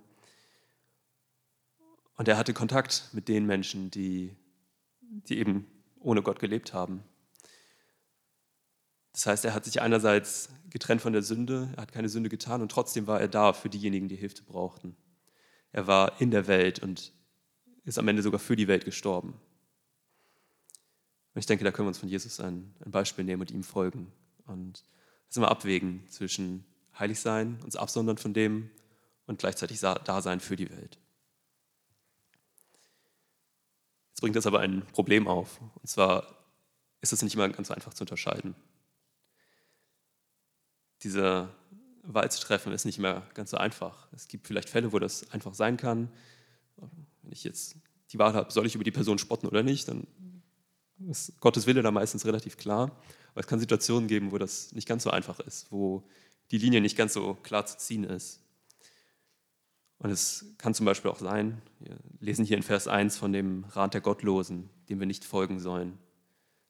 Und 2.19 2.29
er 2.29 2.37
hatte 2.37 2.53
Kontakt 2.53 3.09
mit 3.13 3.29
den 3.29 3.47
Menschen, 3.47 3.91
die, 3.91 4.37
die 5.01 5.39
eben 5.39 5.67
ohne 6.01 6.21
Gott 6.21 6.39
gelebt 6.39 6.75
haben. 6.75 7.03
Das 9.17 9.25
heißt, 9.25 9.47
er 9.47 9.55
hat 9.55 9.65
sich 9.65 9.81
einerseits 9.81 10.51
getrennt 10.69 11.01
von 11.01 11.15
der 11.15 11.23
Sünde, 11.23 11.71
er 11.75 11.81
hat 11.81 11.93
keine 11.93 12.11
Sünde 12.11 12.29
getan 12.29 12.61
und 12.61 12.71
trotzdem 12.71 13.07
war 13.07 13.19
er 13.19 13.29
da 13.29 13.55
für 13.55 13.71
diejenigen, 13.71 14.09
die 14.09 14.15
Hilfe 14.15 14.43
brauchten. 14.43 14.95
Er 15.73 15.87
war 15.87 16.21
in 16.21 16.31
der 16.31 16.47
Welt 16.49 16.81
und 16.81 17.15
ist 17.85 17.99
am 17.99 18.09
Ende 18.09 18.21
sogar 18.21 18.39
für 18.39 18.57
die 18.57 18.69
Welt 18.69 18.85
gestorben. 18.85 19.41
Und 21.33 21.39
ich 21.39 21.47
denke, 21.47 21.65
da 21.65 21.73
können 21.73 21.87
wir 21.87 21.89
uns 21.89 21.99
von 21.99 22.11
Jesus 22.11 22.41
ein, 22.41 22.75
ein 22.85 22.91
Beispiel 22.91 23.25
nehmen 23.25 23.41
und 23.41 23.51
ihm 23.51 23.63
folgen. 23.63 24.13
Und 24.45 24.85
das 25.29 25.39
immer 25.39 25.51
abwägen 25.51 26.07
zwischen 26.11 26.67
heilig 26.99 27.19
sein, 27.19 27.59
uns 27.65 27.75
absondern 27.75 28.19
von 28.19 28.35
dem 28.35 28.71
und 29.25 29.39
gleichzeitig 29.39 29.81
da 29.81 30.21
sein 30.21 30.41
für 30.41 30.57
die 30.57 30.69
Welt. 30.69 30.99
Jetzt 34.11 34.21
bringt 34.21 34.37
das 34.37 34.47
aber 34.47 34.61
ein 34.61 34.85
Problem 34.93 35.27
auf. 35.27 35.59
Und 35.63 35.89
zwar 35.89 36.27
ist 37.01 37.15
es 37.15 37.23
nicht 37.23 37.35
immer 37.35 37.49
ganz 37.49 37.69
so 37.69 37.75
einfach 37.75 37.95
zu 37.95 38.03
unterscheiden. 38.03 38.55
Diese 41.03 41.49
Wahl 42.03 42.31
zu 42.31 42.41
treffen 42.41 42.73
ist 42.73 42.85
nicht 42.85 42.99
immer 42.99 43.23
ganz 43.35 43.51
so 43.51 43.57
einfach. 43.57 44.09
Es 44.13 44.29
gibt 44.29 44.47
vielleicht 44.47 44.69
Fälle, 44.69 44.93
wo 44.93 44.99
das 44.99 45.31
einfach 45.33 45.55
sein 45.55 45.77
kann. 45.77 46.11
Wenn 46.77 47.33
ich 47.33 47.45
jetzt 47.45 47.77
die 48.13 48.19
Wahl 48.19 48.35
habe, 48.35 48.53
soll 48.53 48.67
ich 48.67 48.75
über 48.75 48.85
die 48.85 48.93
Person 48.93 49.19
spotten 49.19 49.47
oder 49.47 49.63
nicht, 49.63 49.89
dann 49.89 50.07
ist 51.09 51.39
Gottes 51.41 51.67
Wille 51.67 51.83
da 51.83 51.91
meistens 51.91 52.25
relativ 52.25 52.57
klar. 52.57 52.91
Aber 53.33 53.41
es 53.41 53.47
kann 53.47 53.61
Situationen 53.61 54.09
geben, 54.09 54.33
wo 54.33 54.39
das 54.39 54.73
nicht 54.73 54.89
ganz 54.89 55.03
so 55.03 55.11
einfach 55.11 55.41
ist, 55.41 55.71
wo 55.71 56.09
die 56.51 56.59
Linie 56.59 56.81
nicht 56.81 56.97
ganz 56.97 57.13
so 57.13 57.35
klar 57.35 57.67
zu 57.67 57.77
ziehen 57.77 58.05
ist. 58.05 58.41
Und 59.99 60.11
es 60.11 60.45
kann 60.59 60.75
zum 60.75 60.87
Beispiel 60.87 61.11
auch 61.11 61.19
sein, 61.19 61.61
wir 61.81 61.97
lesen 62.21 62.45
hier 62.45 62.57
in 62.57 62.63
Vers 62.63 62.87
1 62.87 63.17
von 63.17 63.33
dem 63.33 63.65
Rat 63.65 63.95
der 63.95 64.01
Gottlosen, 64.01 64.69
dem 64.89 65.01
wir 65.01 65.07
nicht 65.07 65.25
folgen 65.25 65.59
sollen, 65.59 65.99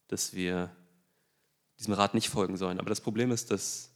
dass 0.09 0.33
wir 0.33 0.75
diesem 1.79 1.95
Rat 1.95 2.15
nicht 2.15 2.31
folgen 2.31 2.57
sollen. 2.57 2.79
Aber 2.79 2.89
das 2.89 3.01
Problem 3.01 3.31
ist, 3.33 3.51
dass 3.51 3.91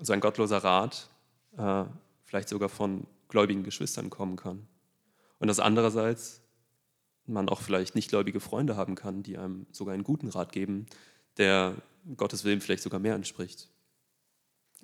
so 0.00 0.12
ein 0.12 0.20
gottloser 0.20 0.58
Rat 0.58 1.08
äh, 1.56 1.84
vielleicht 2.24 2.48
sogar 2.48 2.68
von 2.68 3.06
gläubigen 3.28 3.64
Geschwistern 3.64 4.10
kommen 4.10 4.36
kann. 4.36 4.66
Und 5.38 5.48
dass 5.48 5.60
andererseits 5.60 6.40
man 7.26 7.48
auch 7.48 7.60
vielleicht 7.60 7.94
nichtgläubige 7.94 8.40
Freunde 8.40 8.76
haben 8.76 8.94
kann, 8.94 9.22
die 9.22 9.38
einem 9.38 9.66
sogar 9.72 9.94
einen 9.94 10.04
guten 10.04 10.28
Rat 10.28 10.52
geben, 10.52 10.86
der 11.36 11.74
Gottes 12.16 12.44
Willen 12.44 12.60
vielleicht 12.60 12.82
sogar 12.82 13.00
mehr 13.00 13.14
entspricht. 13.14 13.68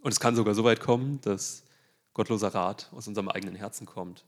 Und 0.00 0.11
es 0.11 0.21
kann 0.21 0.35
sogar 0.35 0.55
so 0.55 0.64
weit 0.64 0.81
kommen, 0.81 1.21
dass 1.21 1.64
gottloser 2.14 2.55
Rat 2.55 2.88
aus 2.93 3.07
unserem 3.07 3.29
eigenen 3.29 3.55
Herzen 3.55 3.87
kommt. 3.87 4.25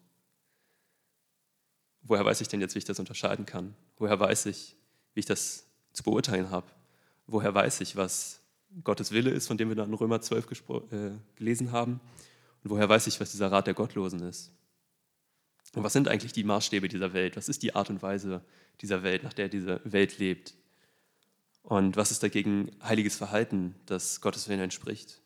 Woher 2.02 2.24
weiß 2.24 2.40
ich 2.40 2.48
denn 2.48 2.60
jetzt, 2.60 2.74
wie 2.74 2.78
ich 2.78 2.84
das 2.84 2.98
unterscheiden 2.98 3.46
kann? 3.46 3.74
Woher 3.96 4.18
weiß 4.18 4.46
ich, 4.46 4.76
wie 5.14 5.20
ich 5.20 5.26
das 5.26 5.66
zu 5.92 6.02
beurteilen 6.02 6.50
habe? 6.50 6.66
Woher 7.26 7.54
weiß 7.54 7.80
ich, 7.80 7.96
was 7.96 8.41
Gottes 8.84 9.12
Wille 9.12 9.30
ist, 9.30 9.46
von 9.46 9.58
dem 9.58 9.68
wir 9.68 9.76
dann 9.76 9.88
in 9.88 9.94
Römer 9.94 10.20
12 10.20 10.46
äh, 10.90 11.10
gelesen 11.36 11.72
haben? 11.72 12.00
Und 12.64 12.70
woher 12.70 12.88
weiß 12.88 13.06
ich, 13.06 13.20
was 13.20 13.32
dieser 13.32 13.50
Rat 13.50 13.66
der 13.66 13.74
Gottlosen 13.74 14.20
ist? 14.22 14.52
Und 15.74 15.82
was 15.82 15.92
sind 15.92 16.08
eigentlich 16.08 16.32
die 16.32 16.44
Maßstäbe 16.44 16.88
dieser 16.88 17.12
Welt? 17.12 17.36
Was 17.36 17.48
ist 17.48 17.62
die 17.62 17.74
Art 17.74 17.90
und 17.90 18.02
Weise 18.02 18.42
dieser 18.80 19.02
Welt, 19.02 19.22
nach 19.22 19.32
der 19.32 19.48
diese 19.48 19.80
Welt 19.84 20.18
lebt? 20.18 20.54
Und 21.62 21.96
was 21.96 22.10
ist 22.10 22.22
dagegen 22.22 22.70
heiliges 22.82 23.16
Verhalten, 23.16 23.74
das 23.86 24.20
Gottes 24.20 24.48
Willen 24.48 24.60
entspricht? 24.60 25.20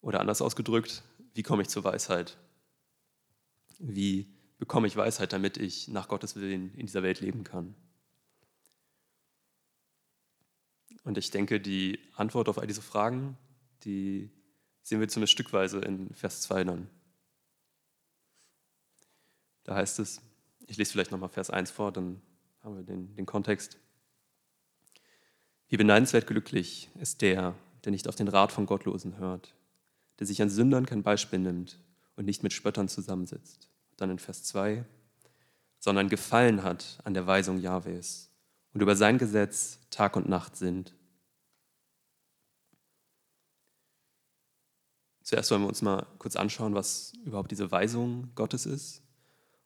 Oder 0.00 0.20
anders 0.20 0.42
ausgedrückt, 0.42 1.02
wie 1.34 1.42
komme 1.42 1.62
ich 1.62 1.68
zur 1.68 1.84
Weisheit? 1.84 2.38
Wie 3.78 4.26
bekomme 4.58 4.86
ich 4.86 4.96
Weisheit, 4.96 5.32
damit 5.32 5.58
ich 5.58 5.88
nach 5.88 6.08
Gottes 6.08 6.36
Willen 6.36 6.74
in 6.74 6.86
dieser 6.86 7.02
Welt 7.02 7.20
leben 7.20 7.44
kann? 7.44 7.74
Und 11.06 11.16
ich 11.18 11.30
denke, 11.30 11.60
die 11.60 12.00
Antwort 12.16 12.48
auf 12.48 12.58
all 12.58 12.66
diese 12.66 12.82
Fragen, 12.82 13.38
die 13.84 14.28
sehen 14.82 14.98
wir 14.98 15.06
zumindest 15.06 15.34
stückweise 15.34 15.78
in 15.78 16.12
Vers 16.12 16.40
2 16.40 16.64
dann. 16.64 16.90
Da 19.62 19.76
heißt 19.76 20.00
es, 20.00 20.20
ich 20.66 20.76
lese 20.76 20.90
vielleicht 20.90 21.12
nochmal 21.12 21.28
Vers 21.28 21.48
1 21.48 21.70
vor, 21.70 21.92
dann 21.92 22.20
haben 22.60 22.74
wir 22.74 22.82
den, 22.82 23.14
den 23.14 23.24
Kontext. 23.24 23.78
Wie 25.68 25.76
beneidenswert 25.76 26.26
glücklich 26.26 26.90
ist 27.00 27.22
der, 27.22 27.54
der 27.84 27.92
nicht 27.92 28.08
auf 28.08 28.16
den 28.16 28.26
Rat 28.26 28.50
von 28.50 28.66
Gottlosen 28.66 29.16
hört, 29.16 29.54
der 30.18 30.26
sich 30.26 30.42
an 30.42 30.50
Sündern 30.50 30.86
kein 30.86 31.04
Beispiel 31.04 31.38
nimmt 31.38 31.78
und 32.16 32.24
nicht 32.24 32.42
mit 32.42 32.52
Spöttern 32.52 32.88
zusammensitzt. 32.88 33.70
Dann 33.96 34.10
in 34.10 34.18
Vers 34.18 34.42
2, 34.42 34.84
sondern 35.78 36.08
gefallen 36.08 36.64
hat 36.64 36.98
an 37.04 37.14
der 37.14 37.28
Weisung 37.28 37.60
Jahwes 37.60 38.32
und 38.74 38.82
über 38.82 38.96
sein 38.96 39.18
Gesetz 39.18 39.78
Tag 39.88 40.16
und 40.16 40.28
Nacht 40.28 40.56
sind. 40.56 40.95
Zuerst 45.26 45.50
wollen 45.50 45.62
wir 45.62 45.68
uns 45.68 45.82
mal 45.82 46.06
kurz 46.20 46.36
anschauen, 46.36 46.76
was 46.76 47.12
überhaupt 47.24 47.50
diese 47.50 47.72
Weisung 47.72 48.30
Gottes 48.36 48.64
ist. 48.64 49.02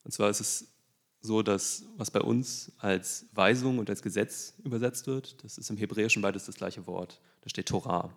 Und 0.05 0.11
zwar 0.11 0.31
ist 0.31 0.41
es 0.41 0.73
so, 1.21 1.43
dass 1.43 1.85
was 1.99 2.11
bei 2.11 2.23
uns 2.23 2.73
als 2.79 3.27
Weisung 3.35 3.79
und 3.79 3.91
als 3.91 4.01
Gesetz 4.01 4.55
übersetzt 4.65 5.07
wird, 5.07 5.45
das 5.45 5.59
ist 5.59 5.69
im 5.69 5.77
Hebräischen 5.77 6.23
beides 6.23 6.47
das 6.47 6.55
gleiche 6.55 6.87
Wort. 6.87 7.21
Da 7.43 7.51
steht 7.51 7.69
Torah. 7.69 8.11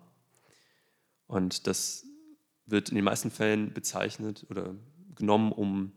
Und 1.26 1.66
das 1.66 2.06
wird 2.64 2.88
in 2.88 2.94
den 2.94 3.04
meisten 3.04 3.30
Fällen 3.30 3.74
bezeichnet 3.74 4.46
oder 4.48 4.74
genommen, 5.14 5.52
um 5.52 5.92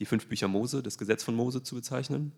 die 0.00 0.04
fünf 0.04 0.26
Bücher 0.26 0.48
Mose, 0.48 0.82
das 0.82 0.98
Gesetz 0.98 1.22
von 1.22 1.34
Mose 1.34 1.62
zu 1.62 1.76
bezeichnen. 1.76 2.32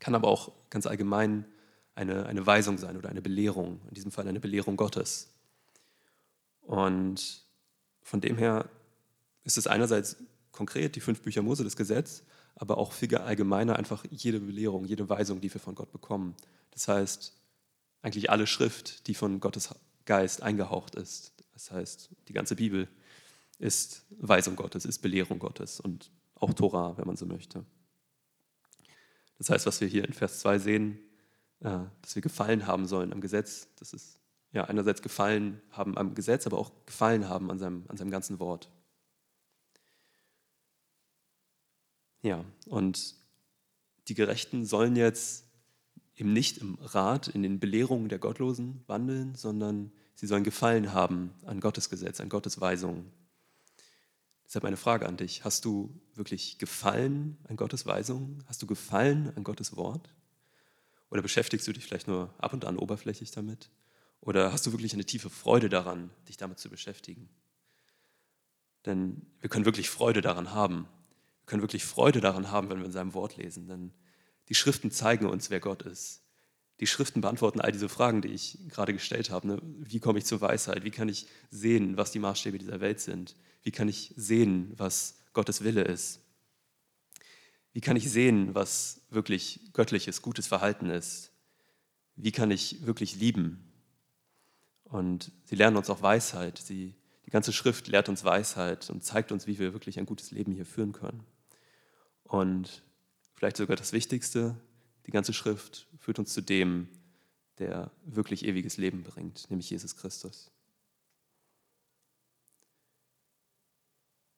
Kann 0.00 0.14
aber 0.14 0.28
auch 0.28 0.52
ganz 0.68 0.86
allgemein 0.86 1.46
eine, 1.94 2.26
eine 2.26 2.46
Weisung 2.46 2.76
sein 2.76 2.98
oder 2.98 3.08
eine 3.08 3.22
Belehrung, 3.22 3.80
in 3.88 3.94
diesem 3.94 4.12
Fall 4.12 4.28
eine 4.28 4.40
Belehrung 4.40 4.76
Gottes. 4.76 5.30
Und 6.60 7.43
von 8.04 8.20
dem 8.20 8.38
her 8.38 8.68
ist 9.42 9.58
es 9.58 9.66
einerseits 9.66 10.16
konkret 10.52 10.94
die 10.94 11.00
fünf 11.00 11.22
Bücher 11.22 11.42
Mose, 11.42 11.64
das 11.64 11.74
Gesetz, 11.74 12.22
aber 12.54 12.78
auch 12.78 12.92
viel 12.92 13.16
allgemeiner 13.16 13.76
einfach 13.76 14.04
jede 14.10 14.38
Belehrung, 14.38 14.84
jede 14.84 15.08
Weisung, 15.08 15.40
die 15.40 15.52
wir 15.52 15.60
von 15.60 15.74
Gott 15.74 15.90
bekommen. 15.90 16.36
Das 16.70 16.86
heißt, 16.86 17.34
eigentlich 18.02 18.30
alle 18.30 18.46
Schrift, 18.46 19.08
die 19.08 19.14
von 19.14 19.40
Gottes 19.40 19.74
Geist 20.04 20.42
eingehaucht 20.42 20.94
ist. 20.94 21.32
Das 21.54 21.70
heißt, 21.70 22.10
die 22.28 22.32
ganze 22.32 22.54
Bibel 22.54 22.88
ist 23.58 24.04
Weisung 24.10 24.54
Gottes, 24.54 24.84
ist 24.84 24.98
Belehrung 24.98 25.38
Gottes 25.38 25.80
und 25.80 26.10
auch 26.34 26.52
Torah, 26.52 26.96
wenn 26.98 27.06
man 27.06 27.16
so 27.16 27.26
möchte. 27.26 27.64
Das 29.38 29.50
heißt, 29.50 29.66
was 29.66 29.80
wir 29.80 29.88
hier 29.88 30.04
in 30.04 30.12
Vers 30.12 30.40
2 30.40 30.58
sehen, 30.58 30.98
äh, 31.60 31.78
dass 32.02 32.14
wir 32.14 32.22
gefallen 32.22 32.66
haben 32.66 32.86
sollen 32.86 33.12
am 33.12 33.20
Gesetz, 33.20 33.68
das 33.76 33.92
ist 33.92 34.20
ja 34.54 34.64
einerseits 34.64 35.02
gefallen 35.02 35.60
haben 35.72 35.98
am 35.98 36.14
Gesetz, 36.14 36.46
aber 36.46 36.58
auch 36.58 36.70
gefallen 36.86 37.28
haben 37.28 37.50
an 37.50 37.58
seinem, 37.58 37.84
an 37.88 37.96
seinem 37.96 38.10
ganzen 38.10 38.38
Wort. 38.38 38.70
Ja, 42.22 42.44
und 42.66 43.16
die 44.08 44.14
Gerechten 44.14 44.64
sollen 44.64 44.96
jetzt 44.96 45.44
eben 46.16 46.32
nicht 46.32 46.58
im 46.58 46.78
Rat, 46.80 47.28
in 47.28 47.42
den 47.42 47.58
Belehrungen 47.58 48.08
der 48.08 48.20
Gottlosen 48.20 48.82
wandeln, 48.86 49.34
sondern 49.34 49.92
sie 50.14 50.26
sollen 50.26 50.44
Gefallen 50.44 50.92
haben 50.92 51.34
an 51.44 51.60
Gottes 51.60 51.90
Gesetz, 51.90 52.20
an 52.20 52.28
Gottes 52.28 52.60
Weisungen. 52.60 53.10
Deshalb 54.46 54.62
meine 54.62 54.76
Frage 54.76 55.06
an 55.06 55.16
dich. 55.16 55.44
Hast 55.44 55.64
du 55.64 56.00
wirklich 56.14 56.58
Gefallen 56.58 57.38
an 57.48 57.56
Gottes 57.56 57.86
Weisungen? 57.86 58.44
Hast 58.46 58.62
du 58.62 58.66
Gefallen 58.66 59.32
an 59.36 59.42
Gottes 59.42 59.74
Wort? 59.74 60.14
Oder 61.10 61.22
beschäftigst 61.22 61.66
du 61.66 61.72
dich 61.72 61.84
vielleicht 61.84 62.06
nur 62.06 62.32
ab 62.38 62.52
und 62.52 62.64
an 62.64 62.78
oberflächlich 62.78 63.32
damit? 63.32 63.68
Oder 64.24 64.52
hast 64.52 64.66
du 64.66 64.72
wirklich 64.72 64.94
eine 64.94 65.04
tiefe 65.04 65.28
Freude 65.28 65.68
daran, 65.68 66.10
dich 66.28 66.38
damit 66.38 66.58
zu 66.58 66.70
beschäftigen? 66.70 67.28
Denn 68.86 69.26
wir 69.40 69.50
können 69.50 69.66
wirklich 69.66 69.90
Freude 69.90 70.22
daran 70.22 70.52
haben, 70.52 70.88
wir 71.40 71.46
können 71.46 71.62
wirklich 71.62 71.84
Freude 71.84 72.22
daran 72.22 72.50
haben, 72.50 72.70
wenn 72.70 72.78
wir 72.78 72.86
in 72.86 72.92
seinem 72.92 73.12
Wort 73.12 73.36
lesen, 73.36 73.68
denn 73.68 73.92
die 74.48 74.54
Schriften 74.54 74.90
zeigen 74.90 75.26
uns, 75.26 75.50
wer 75.50 75.60
Gott 75.60 75.82
ist. 75.82 76.22
Die 76.80 76.86
Schriften 76.86 77.20
beantworten 77.20 77.60
all 77.60 77.70
diese 77.70 77.88
Fragen, 77.88 78.22
die 78.22 78.28
ich 78.28 78.58
gerade 78.68 78.92
gestellt 78.94 79.30
habe. 79.30 79.46
Ne? 79.46 79.62
Wie 79.62 80.00
komme 80.00 80.18
ich 80.18 80.24
zur 80.24 80.40
Weisheit? 80.40 80.84
Wie 80.84 80.90
kann 80.90 81.08
ich 81.08 81.26
sehen, 81.50 81.96
was 81.96 82.10
die 82.10 82.18
Maßstäbe 82.18 82.58
dieser 82.58 82.80
Welt 82.80 83.00
sind? 83.00 83.36
Wie 83.62 83.70
kann 83.70 83.88
ich 83.88 84.12
sehen, 84.16 84.72
was 84.76 85.18
Gottes 85.34 85.62
Wille 85.62 85.82
ist? 85.82 86.20
Wie 87.72 87.80
kann 87.80 87.96
ich 87.96 88.10
sehen, 88.10 88.54
was 88.54 89.02
wirklich 89.10 89.60
göttliches, 89.72 90.22
gutes 90.22 90.46
Verhalten 90.46 90.90
ist? 90.90 91.30
Wie 92.16 92.32
kann 92.32 92.50
ich 92.50 92.86
wirklich 92.86 93.16
lieben? 93.16 93.73
Und 94.84 95.32
sie 95.44 95.56
lernen 95.56 95.76
uns 95.76 95.90
auch 95.90 96.02
Weisheit. 96.02 96.58
Sie, 96.58 96.94
die 97.26 97.30
ganze 97.30 97.52
Schrift 97.52 97.88
lehrt 97.88 98.08
uns 98.08 98.24
Weisheit 98.24 98.90
und 98.90 99.02
zeigt 99.02 99.32
uns, 99.32 99.46
wie 99.46 99.58
wir 99.58 99.72
wirklich 99.72 99.98
ein 99.98 100.06
gutes 100.06 100.30
Leben 100.30 100.52
hier 100.52 100.66
führen 100.66 100.92
können. 100.92 101.24
Und 102.24 102.82
vielleicht 103.34 103.56
sogar 103.56 103.76
das 103.76 103.92
Wichtigste, 103.92 104.56
die 105.06 105.10
ganze 105.10 105.32
Schrift 105.32 105.86
führt 105.98 106.18
uns 106.18 106.32
zu 106.32 106.40
dem, 106.40 106.88
der 107.58 107.90
wirklich 108.04 108.44
ewiges 108.44 108.76
Leben 108.76 109.02
bringt, 109.02 109.48
nämlich 109.50 109.70
Jesus 109.70 109.96
Christus. 109.96 110.50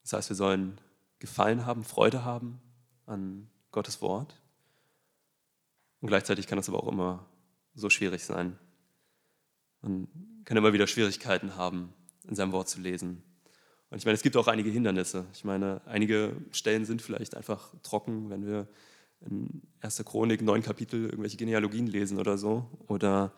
Das 0.03 0.13
heißt, 0.13 0.29
wir 0.29 0.37
sollen 0.37 0.79
Gefallen 1.19 1.67
haben, 1.67 1.83
Freude 1.83 2.25
haben 2.25 2.61
an 3.07 3.49
Gottes 3.73 4.01
Wort. 4.03 4.41
Und 6.01 6.09
gleichzeitig 6.09 6.47
kann 6.47 6.57
das 6.57 6.69
aber 6.69 6.83
auch 6.83 6.89
immer 6.89 7.27
so 7.75 7.91
schwierig 7.91 8.25
sein. 8.25 8.59
Man 9.81 10.07
kann 10.47 10.57
immer 10.57 10.73
wieder 10.73 10.87
Schwierigkeiten 10.87 11.57
haben, 11.57 11.93
in 12.27 12.35
seinem 12.35 12.53
Wort 12.53 12.69
zu 12.69 12.81
lesen. 12.81 13.23
Und 13.91 13.99
ich 13.99 14.05
meine, 14.05 14.15
es 14.15 14.23
gibt 14.23 14.37
auch 14.37 14.49
einige 14.49 14.71
Hindernisse. 14.71 15.27
Ich 15.35 15.45
meine, 15.45 15.83
einige 15.87 16.37
Stellen 16.53 16.87
sind 16.87 17.03
vielleicht 17.03 17.37
einfach 17.37 17.75
trocken, 17.83 18.31
wenn 18.31 18.47
wir 18.47 18.67
in 19.21 19.63
1. 19.81 20.03
Chronik, 20.05 20.43
neun 20.43 20.63
Kapitel, 20.63 21.05
irgendwelche 21.05 21.37
Genealogien 21.37 21.87
lesen 21.87 22.19
oder 22.19 22.39
so. 22.39 22.71
Oder 22.87 23.33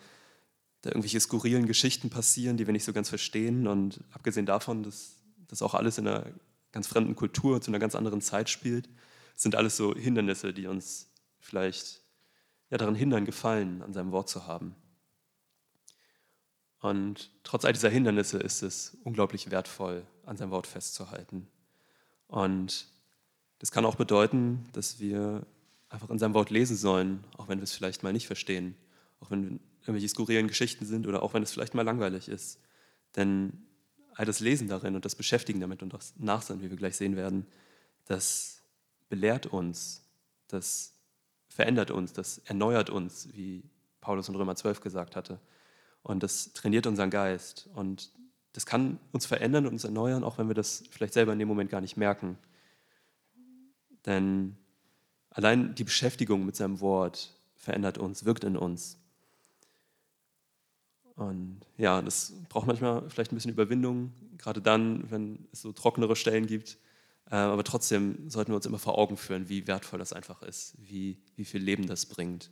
da 0.82 0.90
irgendwelche 0.90 1.20
skurrilen 1.20 1.66
Geschichten 1.66 2.10
passieren, 2.10 2.56
die 2.56 2.66
wir 2.66 2.72
nicht 2.72 2.84
so 2.84 2.92
ganz 2.92 3.08
verstehen. 3.08 3.66
Und 3.66 4.00
abgesehen 4.12 4.46
davon, 4.46 4.82
dass 4.82 5.16
das 5.48 5.62
auch 5.62 5.74
alles 5.74 5.98
in 5.98 6.06
einer 6.06 6.26
ganz 6.72 6.86
fremden 6.86 7.16
Kultur, 7.16 7.60
zu 7.60 7.70
einer 7.70 7.78
ganz 7.78 7.94
anderen 7.94 8.20
Zeit 8.20 8.50
spielt, 8.50 8.88
sind 9.34 9.54
alles 9.54 9.76
so 9.76 9.94
Hindernisse, 9.94 10.52
die 10.52 10.66
uns 10.66 11.10
vielleicht 11.40 12.02
ja, 12.70 12.76
daran 12.76 12.94
hindern, 12.94 13.24
Gefallen 13.24 13.82
an 13.82 13.92
seinem 13.92 14.12
Wort 14.12 14.28
zu 14.28 14.46
haben. 14.46 14.74
Und 16.80 17.30
trotz 17.42 17.64
all 17.64 17.72
dieser 17.72 17.90
Hindernisse 17.90 18.38
ist 18.38 18.62
es 18.62 18.96
unglaublich 19.04 19.50
wertvoll, 19.50 20.04
an 20.24 20.36
seinem 20.36 20.50
Wort 20.50 20.66
festzuhalten. 20.66 21.48
Und 22.28 22.86
das 23.58 23.72
kann 23.72 23.84
auch 23.84 23.96
bedeuten, 23.96 24.68
dass 24.72 25.00
wir 25.00 25.44
einfach 25.88 26.10
in 26.10 26.18
seinem 26.18 26.34
Wort 26.34 26.50
lesen 26.50 26.76
sollen, 26.76 27.24
auch 27.36 27.48
wenn 27.48 27.58
wir 27.58 27.64
es 27.64 27.72
vielleicht 27.72 28.02
mal 28.02 28.12
nicht 28.12 28.26
verstehen, 28.26 28.76
auch 29.20 29.30
wenn 29.30 29.60
irgendwelche 29.80 30.08
skurrilen 30.08 30.46
Geschichten 30.46 30.84
sind 30.84 31.06
oder 31.06 31.22
auch 31.22 31.34
wenn 31.34 31.42
es 31.42 31.50
vielleicht 31.50 31.74
mal 31.74 31.82
langweilig 31.82 32.28
ist. 32.28 32.60
Denn 33.16 33.64
all 34.14 34.26
das 34.26 34.40
Lesen 34.40 34.68
darin 34.68 34.94
und 34.94 35.04
das 35.04 35.14
Beschäftigen 35.14 35.60
damit 35.60 35.82
und 35.82 35.94
das 35.94 36.14
Nachsinnen, 36.18 36.62
wie 36.62 36.70
wir 36.70 36.76
gleich 36.76 36.96
sehen 36.96 37.16
werden, 37.16 37.46
das 38.04 38.62
belehrt 39.08 39.46
uns, 39.46 40.04
das 40.48 40.92
verändert 41.48 41.90
uns, 41.90 42.12
das 42.12 42.38
erneuert 42.38 42.90
uns, 42.90 43.28
wie 43.32 43.64
Paulus 44.00 44.28
in 44.28 44.34
Römer 44.36 44.54
12 44.54 44.80
gesagt 44.80 45.16
hatte. 45.16 45.40
Und 46.02 46.22
das 46.22 46.52
trainiert 46.52 46.86
unseren 46.86 47.10
Geist. 47.10 47.68
Und 47.74 48.10
das 48.52 48.66
kann 48.66 48.98
uns 49.12 49.26
verändern 49.26 49.66
und 49.66 49.72
uns 49.72 49.84
erneuern, 49.84 50.24
auch 50.24 50.38
wenn 50.38 50.48
wir 50.48 50.54
das 50.54 50.84
vielleicht 50.90 51.14
selber 51.14 51.32
in 51.32 51.38
dem 51.38 51.48
Moment 51.48 51.70
gar 51.70 51.80
nicht 51.80 51.96
merken. 51.96 52.38
Denn 54.06 54.56
allein 55.30 55.74
die 55.74 55.84
Beschäftigung 55.84 56.46
mit 56.46 56.56
seinem 56.56 56.80
Wort 56.80 57.34
verändert 57.56 57.98
uns, 57.98 58.24
wirkt 58.24 58.44
in 58.44 58.56
uns. 58.56 58.98
Und 61.14 61.60
ja, 61.76 62.00
das 62.00 62.32
braucht 62.48 62.66
manchmal 62.68 63.08
vielleicht 63.10 63.32
ein 63.32 63.34
bisschen 63.34 63.50
Überwindung, 63.50 64.12
gerade 64.38 64.62
dann, 64.62 65.10
wenn 65.10 65.48
es 65.52 65.62
so 65.62 65.72
trockenere 65.72 66.14
Stellen 66.14 66.46
gibt. 66.46 66.78
Äh, 67.30 67.34
aber 67.34 67.64
trotzdem 67.64 68.30
sollten 68.30 68.52
wir 68.52 68.56
uns 68.56 68.66
immer 68.66 68.78
vor 68.78 68.96
Augen 68.96 69.16
führen, 69.16 69.48
wie 69.48 69.66
wertvoll 69.66 69.98
das 69.98 70.12
einfach 70.12 70.42
ist, 70.42 70.74
wie, 70.78 71.18
wie 71.36 71.44
viel 71.44 71.60
Leben 71.60 71.86
das 71.86 72.06
bringt. 72.06 72.50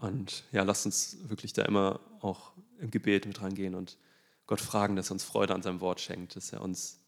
Und 0.00 0.44
ja, 0.50 0.62
lasst 0.62 0.86
uns 0.86 1.18
wirklich 1.28 1.52
da 1.52 1.62
immer 1.66 2.00
auch 2.20 2.52
im 2.78 2.90
Gebet 2.90 3.26
mit 3.26 3.42
reingehen 3.42 3.74
und 3.74 3.98
Gott 4.46 4.60
fragen, 4.60 4.96
dass 4.96 5.10
er 5.10 5.12
uns 5.12 5.24
Freude 5.24 5.54
an 5.54 5.62
seinem 5.62 5.80
Wort 5.80 6.00
schenkt, 6.00 6.36
dass 6.36 6.52
er 6.52 6.62
uns 6.62 6.98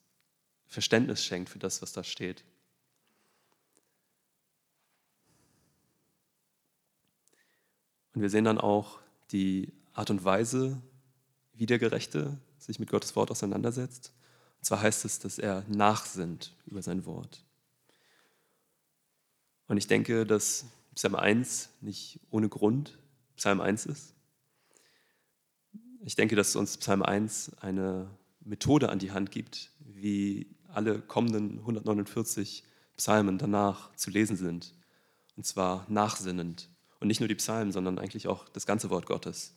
Verständnis 0.67 1.25
schenkt 1.25 1.49
für 1.49 1.59
das, 1.59 1.81
was 1.81 1.93
da 1.93 2.05
steht. 2.05 2.45
Und 8.15 8.21
wir 8.21 8.29
sehen 8.29 8.45
dann 8.45 8.59
auch 8.59 9.01
die 9.31 9.73
Art 9.95 10.11
und 10.11 10.23
Weise, 10.23 10.81
wie 11.55 11.65
der 11.65 11.79
Gerechte 11.79 12.39
sich 12.59 12.79
mit 12.79 12.91
Gottes 12.91 13.17
Wort 13.17 13.31
auseinandersetzt. 13.31 14.13
Und 14.59 14.67
zwar 14.67 14.83
heißt 14.83 15.07
es, 15.07 15.19
dass 15.19 15.39
er 15.39 15.65
nachsinnt 15.67 16.55
über 16.67 16.83
sein 16.83 17.07
Wort. 17.07 17.43
Und 19.67 19.79
ich 19.79 19.87
denke, 19.87 20.27
dass 20.27 20.67
Psalm 20.95 21.15
1 21.15 21.71
nicht 21.81 22.21
ohne 22.31 22.49
Grund 22.49 22.99
Psalm 23.37 23.61
1 23.61 23.87
ist. 23.87 24.15
Ich 26.05 26.17
denke, 26.17 26.37
dass 26.37 26.57
uns 26.57 26.77
Psalm 26.77 27.03
1 27.03 27.59
eine 27.61 28.11
Methode 28.41 28.89
an 28.89 28.99
die 28.99 29.13
Hand 29.13 29.31
gibt, 29.31 29.71
wie 29.79 30.55
alle 30.69 31.01
kommenden 31.01 31.59
149 31.61 32.65
Psalmen 32.97 33.39
danach 33.39 33.95
zu 33.97 34.11
lesen 34.11 34.37
sind. 34.37 34.75
Und 35.37 35.47
zwar 35.47 35.87
nachsinnend. 35.89 36.69
Und 37.01 37.09
nicht 37.09 37.21
nur 37.21 37.29
die 37.29 37.35
Psalmen, 37.35 37.73
sondern 37.73 37.99
eigentlich 37.99 38.29
auch 38.29 38.49
das 38.49 38.67
ganze 38.67 38.91
Wort 38.91 39.07
Gottes. 39.07 39.57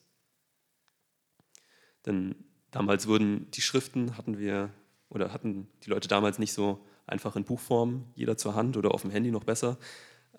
Denn 2.06 2.36
damals 2.72 3.08
wurden 3.08 3.50
die 3.52 3.62
Schriften, 3.62 4.18
hatten 4.18 4.38
wir, 4.38 4.72
oder 5.10 5.34
hatten 5.34 5.68
die 5.84 5.90
Leute 5.90 6.08
damals 6.08 6.40
nicht 6.40 6.54
so 6.54 6.86
einfach 7.08 7.36
in 7.36 7.44
Buchform, 7.44 8.06
jeder 8.16 8.38
zur 8.38 8.56
Hand 8.56 8.78
oder 8.78 8.94
auf 8.94 9.02
dem 9.02 9.12
Handy 9.12 9.32
noch 9.32 9.44
besser, 9.44 9.78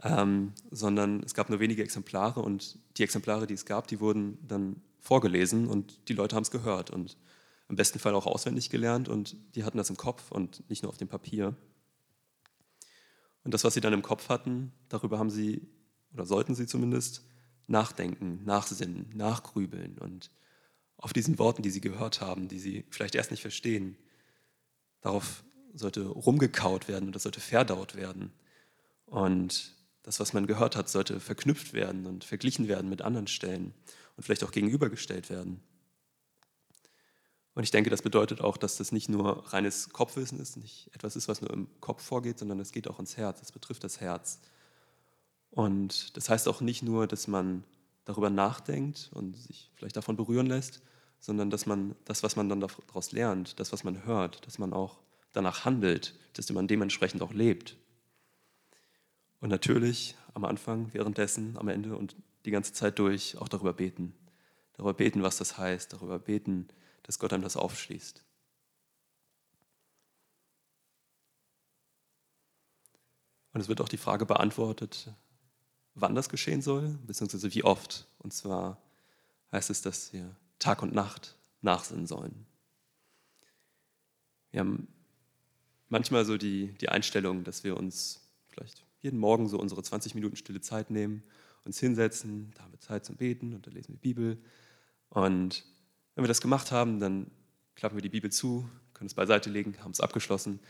ähm, 0.02 0.52
sondern 0.70 1.22
es 1.22 1.34
gab 1.34 1.48
nur 1.48 1.60
wenige 1.60 1.82
Exemplare 1.82 2.40
und 2.40 2.78
die 2.96 3.02
Exemplare, 3.02 3.46
die 3.46 3.54
es 3.54 3.64
gab, 3.64 3.88
die 3.88 4.00
wurden 4.00 4.38
dann 4.46 4.82
vorgelesen 5.00 5.68
und 5.68 6.09
die 6.09 6.12
Leute 6.12 6.37
haben 6.37 6.42
es 6.42 6.50
gehört 6.50 6.90
und 6.90 7.16
im 7.68 7.76
besten 7.76 7.98
Fall 7.98 8.14
auch 8.14 8.26
auswendig 8.26 8.70
gelernt 8.70 9.09
und 9.09 9.37
die 9.54 9.64
hatten 9.64 9.78
das 9.78 9.90
im 9.90 9.96
Kopf 9.96 10.30
und 10.30 10.68
nicht 10.68 10.82
nur 10.82 10.90
auf 10.90 10.98
dem 10.98 11.09
Papier. 11.09 11.56
Und 13.44 13.54
das, 13.54 13.64
was 13.64 13.74
sie 13.74 13.80
dann 13.80 13.92
im 13.92 14.02
Kopf 14.02 14.28
hatten, 14.28 14.72
darüber 14.88 15.18
haben 15.18 15.30
sie, 15.30 15.66
oder 16.12 16.26
sollten 16.26 16.54
sie 16.54 16.66
zumindest, 16.66 17.24
nachdenken, 17.68 18.44
nachsinnen, 18.44 19.11
nachgrübeln 19.14 19.98
und 19.98 20.30
auf 20.98 21.12
diesen 21.12 21.38
Worten, 21.38 21.62
die 21.62 21.70
sie 21.70 21.80
gehört 21.80 22.20
haben, 22.20 22.48
die 22.48 22.59
sie 22.59 22.85
vielleicht 22.90 23.14
erst 23.14 23.30
nicht 23.30 23.42
verstehen, 23.42 23.96
darauf 25.00 25.44
sollte 25.74 26.06
rumgekaut 26.06 26.88
werden 26.88 27.06
und 27.06 27.14
das 27.14 27.24
sollte 27.24 27.40
verdaut 27.40 27.96
werden. 27.96 28.32
Und 29.04 29.75
das, 30.07 30.21
was 30.21 30.33
man 30.33 30.47
gehört 30.47 30.77
hat, 30.77 30.88
sollte 30.88 31.19
verknüpft 31.19 31.73
werden 31.73 32.07
und 32.07 32.23
verglichen 32.23 32.69
werden 32.69 32.88
mit 32.88 33.03
anderen 33.03 33.27
Stellen 33.27 33.75
und 34.16 34.23
vielleicht 34.23 34.45
auch 34.45 34.53
gegenübergestellt 34.53 35.31
werden. 35.31 35.61
Und 37.55 37.64
ich 37.64 37.73
denke, 37.73 37.90
das 37.90 38.03
bedeutet 38.03 38.40
auch, 38.40 38.57
dass 38.57 38.77
das 38.77 38.92
nicht 38.92 39.09
nur 39.09 39.53
reines 39.53 39.88
Kopfwissen 39.88 40.38
ist, 40.38 40.59
nicht 40.59 40.90
etwas 40.95 41.16
ist, 41.16 41.27
was 41.27 41.40
nur 41.40 41.51
im 41.53 41.66
Kopf 41.81 42.05
vorgeht, 42.05 42.38
sondern 42.38 42.61
es 42.61 42.71
geht 42.71 42.87
auch 42.87 43.01
ins 43.01 43.16
Herz, 43.16 43.42
es 43.42 43.51
betrifft 43.51 43.83
das 43.83 44.01
Herz. 44.01 44.38
Und 45.51 46.16
das 46.16 46.29
heißt 46.29 46.47
auch 46.47 46.61
nicht 46.61 46.85
nur, 46.85 47.09
dass 47.09 47.27
man 47.27 47.64
darüber 48.05 48.31
nachdenkt 48.31 49.11
und 49.12 49.37
sich 49.37 49.73
vielleicht 49.75 49.97
davon 49.97 50.16
berühren 50.16 50.47
lässt, 50.47 50.83
sondern 51.19 51.51
dass 51.51 51.66
man 51.66 51.97
das, 52.05 52.23
was 52.23 52.37
man 52.37 52.49
dann 52.49 52.61
daraus 52.61 53.11
lernt, 53.11 53.59
das, 53.59 53.73
was 53.73 53.83
man 53.83 54.05
hört, 54.05 54.47
dass 54.47 54.59
man 54.59 54.73
auch 54.73 55.01
danach 55.33 55.64
handelt, 55.64 56.14
dass 56.35 56.49
man 56.53 56.69
dementsprechend 56.69 57.23
auch 57.23 57.33
lebt. 57.33 57.77
Und 59.40 59.51
natürlich 59.51 60.16
am 60.35 60.44
Anfang, 60.44 60.92
währenddessen, 60.92 61.57
am 61.57 61.68
Ende 61.68 61.96
und 61.96 62.16
die 62.44 62.51
ganze 62.51 62.72
Zeit 62.72 62.99
durch 62.99 63.37
auch 63.38 63.49
darüber 63.49 63.72
beten. 63.72 64.14
Darüber 64.75 64.94
beten, 64.94 65.22
was 65.22 65.38
das 65.38 65.59
heißt, 65.59 65.92
darüber 65.92 66.18
beten, 66.18 66.68
dass 67.03 67.18
Gott 67.18 67.33
einem 67.33 67.42
das 67.42 67.57
aufschließt. 67.57 68.25
Und 73.53 73.61
es 73.61 73.68
wird 73.68 73.81
auch 73.81 73.88
die 73.88 73.96
Frage 73.96 74.27
beantwortet, 74.27 75.11
wann 75.94 76.14
das 76.14 76.29
geschehen 76.29 76.61
soll, 76.62 76.99
beziehungsweise 77.07 77.55
wie 77.55 77.64
oft. 77.64 78.07
Und 78.18 78.33
zwar 78.35 78.81
heißt 79.51 79.70
es, 79.70 79.83
dass 79.83 80.12
wir 80.12 80.37
Tag 80.59 80.83
und 80.83 80.94
Nacht 80.94 81.37
nachsinnen 81.62 82.07
sollen. 82.07 82.46
Wir 84.51 84.61
haben 84.61 84.88
manchmal 85.88 86.25
so 86.25 86.37
die, 86.37 86.72
die 86.75 86.90
Einstellung, 86.90 87.44
dass 87.44 87.64
wir 87.64 87.77
uns 87.77 88.20
vielleicht 88.49 88.86
jeden 89.00 89.18
Morgen 89.18 89.48
so 89.48 89.59
unsere 89.59 89.82
20 89.82 90.14
Minuten 90.14 90.37
stille 90.37 90.61
Zeit 90.61 90.90
nehmen, 90.90 91.22
uns 91.64 91.78
hinsetzen, 91.78 92.52
da 92.54 92.62
haben 92.62 92.72
wir 92.72 92.80
Zeit 92.80 93.04
zum 93.04 93.16
Beten 93.16 93.54
und 93.54 93.66
da 93.66 93.70
lesen 93.70 93.94
wir 93.94 93.98
Bibel. 93.98 94.38
Und 95.09 95.64
wenn 96.14 96.24
wir 96.24 96.28
das 96.28 96.40
gemacht 96.40 96.72
haben, 96.72 97.00
dann 97.00 97.30
klappen 97.74 97.96
wir 97.96 98.02
die 98.02 98.09
Bibel 98.09 98.30
zu, 98.30 98.68
können 98.94 99.06
es 99.06 99.14
beiseite 99.14 99.50
legen, 99.50 99.76
haben 99.80 99.90
es 99.90 100.00
abgeschlossen. 100.00 100.61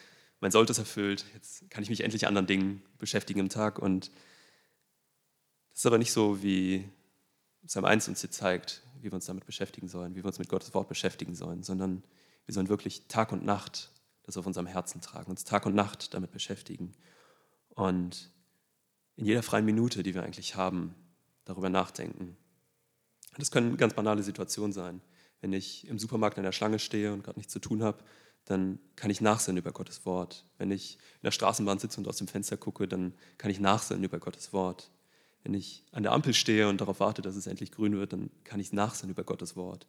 Mein 0.40 0.50
Soll 0.50 0.68
ist 0.68 0.78
erfüllt, 0.78 1.24
jetzt 1.34 1.70
kann 1.70 1.82
ich 1.82 1.90
mich 1.90 2.02
endlich 2.02 2.26
anderen 2.26 2.46
Dingen 2.46 2.82
beschäftigen 2.98 3.40
im 3.40 3.48
Tag. 3.48 3.78
Und 3.78 4.10
das 5.70 5.80
ist 5.80 5.86
aber 5.86 5.98
nicht 5.98 6.12
so, 6.12 6.42
wie 6.42 6.88
Psalm 7.66 7.84
1 7.84 8.08
uns 8.08 8.20
hier 8.20 8.30
zeigt, 8.30 8.82
wie 9.00 9.04
wir 9.04 9.14
uns 9.14 9.26
damit 9.26 9.46
beschäftigen 9.46 9.88
sollen, 9.88 10.14
wie 10.14 10.22
wir 10.22 10.26
uns 10.26 10.38
mit 10.38 10.48
Gottes 10.48 10.74
Wort 10.74 10.88
beschäftigen 10.88 11.34
sollen, 11.34 11.62
sondern 11.62 12.02
wir 12.44 12.54
sollen 12.54 12.68
wirklich 12.68 13.06
Tag 13.08 13.32
und 13.32 13.44
Nacht 13.44 13.92
das 14.22 14.36
auf 14.36 14.46
unserem 14.46 14.66
Herzen 14.66 15.00
tragen, 15.00 15.30
uns 15.30 15.44
Tag 15.44 15.66
und 15.66 15.74
Nacht 15.74 16.12
damit 16.14 16.32
beschäftigen 16.32 16.92
und 17.76 18.30
in 19.16 19.26
jeder 19.26 19.42
freien 19.42 19.64
Minute, 19.64 20.02
die 20.02 20.14
wir 20.14 20.24
eigentlich 20.24 20.56
haben, 20.56 20.94
darüber 21.44 21.70
nachdenken. 21.70 22.36
Das 23.38 23.50
können 23.50 23.76
ganz 23.76 23.94
banale 23.94 24.22
Situationen 24.22 24.72
sein. 24.72 25.00
Wenn 25.40 25.52
ich 25.52 25.86
im 25.86 25.98
Supermarkt 25.98 26.38
in 26.38 26.42
der 26.42 26.52
Schlange 26.52 26.78
stehe 26.78 27.12
und 27.12 27.22
gerade 27.22 27.38
nichts 27.38 27.52
zu 27.52 27.60
tun 27.60 27.82
habe, 27.82 28.02
dann 28.46 28.78
kann 28.96 29.10
ich 29.10 29.20
nachsinnen 29.20 29.58
über 29.58 29.72
Gottes 29.72 30.06
Wort. 30.06 30.44
Wenn 30.56 30.70
ich 30.70 30.94
in 30.94 31.24
der 31.24 31.32
Straßenbahn 31.32 31.78
sitze 31.78 32.00
und 32.00 32.08
aus 32.08 32.16
dem 32.16 32.28
Fenster 32.28 32.56
gucke, 32.56 32.88
dann 32.88 33.12
kann 33.36 33.50
ich 33.50 33.60
nachsinnen 33.60 34.04
über 34.04 34.18
Gottes 34.18 34.52
Wort. 34.52 34.90
Wenn 35.42 35.52
ich 35.52 35.84
an 35.92 36.02
der 36.02 36.12
Ampel 36.12 36.32
stehe 36.32 36.68
und 36.68 36.80
darauf 36.80 37.00
warte, 37.00 37.22
dass 37.22 37.36
es 37.36 37.46
endlich 37.46 37.72
grün 37.72 37.96
wird, 37.96 38.12
dann 38.12 38.30
kann 38.44 38.58
ich 38.58 38.72
nachsinnen 38.72 39.12
über 39.12 39.24
Gottes 39.24 39.54
Wort. 39.54 39.86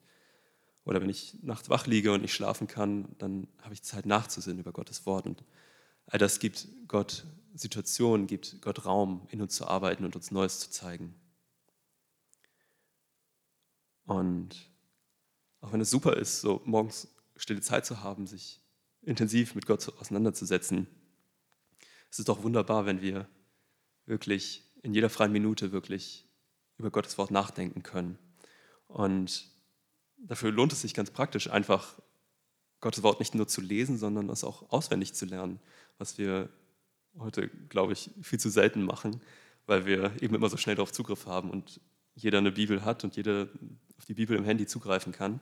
Oder 0.84 1.02
wenn 1.02 1.10
ich 1.10 1.36
nachts 1.42 1.70
wach 1.70 1.88
liege 1.88 2.12
und 2.12 2.22
nicht 2.22 2.34
schlafen 2.34 2.68
kann, 2.68 3.16
dann 3.18 3.48
habe 3.62 3.74
ich 3.74 3.82
Zeit 3.82 4.06
nachzusinnen 4.06 4.60
über 4.60 4.74
Gottes 4.74 5.06
Wort. 5.06 5.26
Und 5.26 5.44
all 6.08 6.20
das 6.20 6.40
gibt 6.40 6.68
Gott 6.88 7.26
Situationen, 7.58 8.28
gibt 8.28 8.62
Gott 8.62 8.86
Raum, 8.86 9.28
in 9.32 9.42
uns 9.42 9.56
zu 9.56 9.68
arbeiten 9.68 10.06
und 10.06 10.16
uns 10.16 10.32
Neues 10.32 10.60
zu 10.60 10.70
zeigen. 10.70 11.16
Und 14.06 14.72
auch 15.62 15.74
wenn 15.74 15.82
es 15.82 15.90
super 15.90 16.16
ist, 16.16 16.42
so 16.42 16.62
morgens 16.66 17.10
stille 17.36 17.62
Zeit 17.62 17.86
zu 17.86 18.02
haben, 18.02 18.26
sich 18.26 18.62
intensiv 19.02 19.56
mit 19.56 19.66
Gott 19.66 19.88
auseinanderzusetzen, 20.00 20.88
es 22.10 22.20
ist 22.20 22.30
doch 22.30 22.44
wunderbar, 22.44 22.86
wenn 22.86 23.02
wir 23.02 23.28
wirklich 24.06 24.64
in 24.82 24.94
jeder 24.94 25.10
freien 25.10 25.32
Minute 25.32 25.72
wirklich 25.72 26.26
über 26.78 26.92
Gottes 26.92 27.18
Wort 27.18 27.32
nachdenken 27.32 27.84
können. 27.84 28.18
Und 28.88 29.50
dafür 30.18 30.52
lohnt 30.52 30.72
es 30.72 30.82
sich 30.82 30.94
ganz 30.94 31.12
praktisch, 31.12 31.50
einfach 31.50 32.00
Gottes 32.80 33.04
Wort 33.04 33.20
nicht 33.20 33.36
nur 33.36 33.48
zu 33.48 33.60
lesen, 33.62 33.98
sondern 33.98 34.30
es 34.30 34.44
auch 34.44 34.72
auswendig 34.72 35.14
zu 35.14 35.26
lernen, 35.26 35.60
was 35.98 36.18
wir 36.18 36.50
heute, 37.20 37.50
glaube 37.70 37.94
ich, 37.94 38.12
viel 38.22 38.40
zu 38.40 38.50
selten 38.50 38.84
machen, 38.84 39.22
weil 39.66 39.86
wir 39.86 40.12
eben 40.22 40.36
immer 40.36 40.50
so 40.50 40.58
schnell 40.58 40.76
darauf 40.76 40.92
Zugriff 40.92 41.26
haben 41.26 41.50
und 41.50 41.82
jeder 42.16 42.40
eine 42.40 42.52
Bibel 42.52 42.84
hat 42.84 43.04
und 43.04 43.16
jeder 43.16 43.48
auf 43.98 44.06
die 44.06 44.14
Bibel 44.14 44.38
im 44.38 44.44
Handy 44.44 44.66
zugreifen 44.66 45.12
kann. 45.12 45.40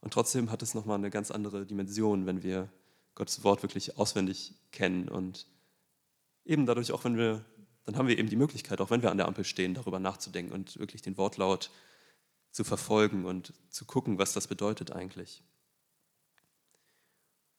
Und 0.00 0.12
trotzdem 0.12 0.50
hat 0.50 0.62
es 0.62 0.74
nochmal 0.74 0.98
eine 0.98 1.10
ganz 1.10 1.30
andere 1.30 1.66
Dimension, 1.66 2.26
wenn 2.26 2.42
wir 2.42 2.68
Gottes 3.14 3.44
Wort 3.44 3.62
wirklich 3.62 3.98
auswendig 3.98 4.54
kennen 4.70 5.08
und 5.08 5.46
eben 6.44 6.66
dadurch 6.66 6.92
auch, 6.92 7.04
wenn 7.04 7.16
wir, 7.16 7.44
dann 7.84 7.96
haben 7.96 8.08
wir 8.08 8.18
eben 8.18 8.28
die 8.28 8.36
Möglichkeit, 8.36 8.80
auch 8.80 8.90
wenn 8.90 9.02
wir 9.02 9.10
an 9.10 9.18
der 9.18 9.28
Ampel 9.28 9.44
stehen, 9.44 9.74
darüber 9.74 9.98
nachzudenken 9.98 10.52
und 10.52 10.78
wirklich 10.78 11.02
den 11.02 11.16
Wortlaut 11.16 11.70
zu 12.50 12.64
verfolgen 12.64 13.24
und 13.24 13.52
zu 13.70 13.84
gucken, 13.84 14.18
was 14.18 14.32
das 14.32 14.46
bedeutet 14.46 14.92
eigentlich. 14.92 15.42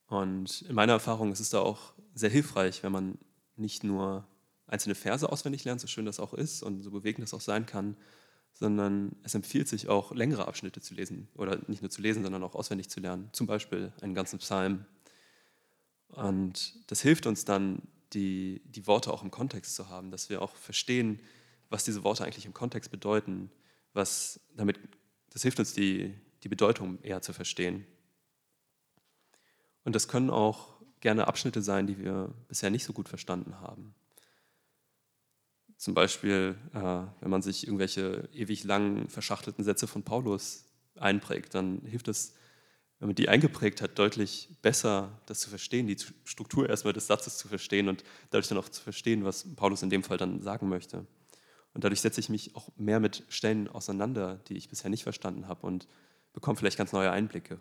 Und 0.08 0.64
in 0.64 0.76
meiner 0.76 0.94
Erfahrung 0.94 1.32
ist 1.32 1.40
es 1.40 1.50
da 1.50 1.60
auch 1.60 1.94
sehr 2.14 2.30
hilfreich, 2.30 2.84
wenn 2.84 2.92
man 2.92 3.18
nicht 3.56 3.84
nur 3.84 4.28
einzelne 4.68 4.96
Verse 4.96 5.30
auswendig 5.30 5.64
lernt, 5.64 5.82
so 5.82 5.88
schön 5.88 6.06
das 6.06 6.20
auch 6.20 6.34
ist 6.34 6.64
und 6.64 6.82
so 6.82 6.92
bewegend 6.92 7.24
das 7.24 7.34
auch 7.34 7.42
sein 7.42 7.66
kann, 7.66 7.98
sondern 8.54 9.16
es 9.24 9.36
empfiehlt 9.36 9.68
sich 9.68 9.88
auch 9.90 10.14
längere 10.14 10.48
Abschnitte 10.48 10.82
zu 10.82 10.94
lesen 10.94 11.28
oder 11.36 11.60
nicht 11.68 11.82
nur 11.82 11.90
zu 11.90 12.02
lesen, 12.02 12.24
sondern 12.24 12.44
auch 12.44 12.56
auswendig 12.56 12.90
zu 12.90 13.00
lernen, 13.00 13.30
zum 13.34 13.48
Beispiel 13.48 13.92
einen 14.02 14.14
ganzen 14.14 14.40
Psalm. 14.40 14.86
Und 16.08 16.76
das 16.88 17.02
hilft 17.02 17.26
uns 17.26 17.46
dann, 17.46 17.82
die, 18.14 18.62
die 18.66 18.86
Worte 18.86 19.12
auch 19.12 19.24
im 19.24 19.32
Kontext 19.32 19.76
zu 19.76 19.90
haben, 19.90 20.12
dass 20.12 20.30
wir 20.30 20.42
auch 20.42 20.56
verstehen, 20.56 21.20
was 21.70 21.84
diese 21.84 22.04
Worte 22.04 22.24
eigentlich 22.24 22.46
im 22.46 22.54
Kontext 22.54 22.92
bedeuten, 22.92 23.50
was 23.94 24.40
damit, 24.56 24.80
das 25.32 25.42
hilft 25.42 25.60
uns, 25.60 25.74
die, 25.74 26.14
die 26.44 26.50
Bedeutung 26.50 27.02
eher 27.02 27.24
zu 27.24 27.34
verstehen. 27.34 27.86
Und 29.84 29.96
das 29.96 30.08
können 30.08 30.30
auch 30.30 30.73
gerne 31.04 31.28
Abschnitte 31.28 31.62
sein, 31.62 31.86
die 31.86 31.98
wir 32.00 32.34
bisher 32.48 32.70
nicht 32.70 32.86
so 32.86 32.94
gut 32.94 33.10
verstanden 33.10 33.60
haben. 33.60 33.94
Zum 35.76 35.94
Beispiel, 35.94 36.56
äh, 36.74 36.80
wenn 37.20 37.30
man 37.30 37.42
sich 37.42 37.68
irgendwelche 37.68 38.30
ewig 38.32 38.64
langen, 38.64 39.10
verschachtelten 39.10 39.66
Sätze 39.66 39.86
von 39.86 40.04
Paulus 40.04 40.64
einprägt, 40.96 41.56
dann 41.56 41.82
hilft 41.82 42.08
es, 42.08 42.36
wenn 43.00 43.10
man 43.10 43.16
die 43.16 43.28
eingeprägt 43.28 43.82
hat, 43.82 44.00
deutlich 44.00 44.48
besser, 44.62 45.20
das 45.26 45.42
zu 45.42 45.50
verstehen, 45.50 45.88
die 45.88 45.98
Struktur 46.24 46.70
erstmal 46.70 46.94
des 46.94 47.08
Satzes 47.08 47.38
zu 47.38 47.50
verstehen 47.50 47.90
und 47.90 48.06
dadurch 48.30 48.48
dann 48.48 48.58
auch 48.58 48.70
zu 48.70 48.82
verstehen, 48.82 49.26
was 49.26 49.46
Paulus 49.58 49.84
in 49.84 49.90
dem 49.90 50.04
Fall 50.04 50.18
dann 50.18 50.42
sagen 50.42 50.70
möchte. 50.70 51.06
Und 51.74 51.84
dadurch 51.84 52.00
setze 52.00 52.22
ich 52.22 52.30
mich 52.30 52.56
auch 52.56 52.70
mehr 52.78 53.02
mit 53.02 53.26
Stellen 53.28 53.68
auseinander, 53.68 54.40
die 54.48 54.56
ich 54.56 54.70
bisher 54.70 54.90
nicht 54.90 55.04
verstanden 55.04 55.50
habe 55.50 55.68
und 55.68 55.86
bekomme 56.32 56.58
vielleicht 56.58 56.78
ganz 56.78 56.94
neue 56.94 57.12
Einblicke. 57.12 57.60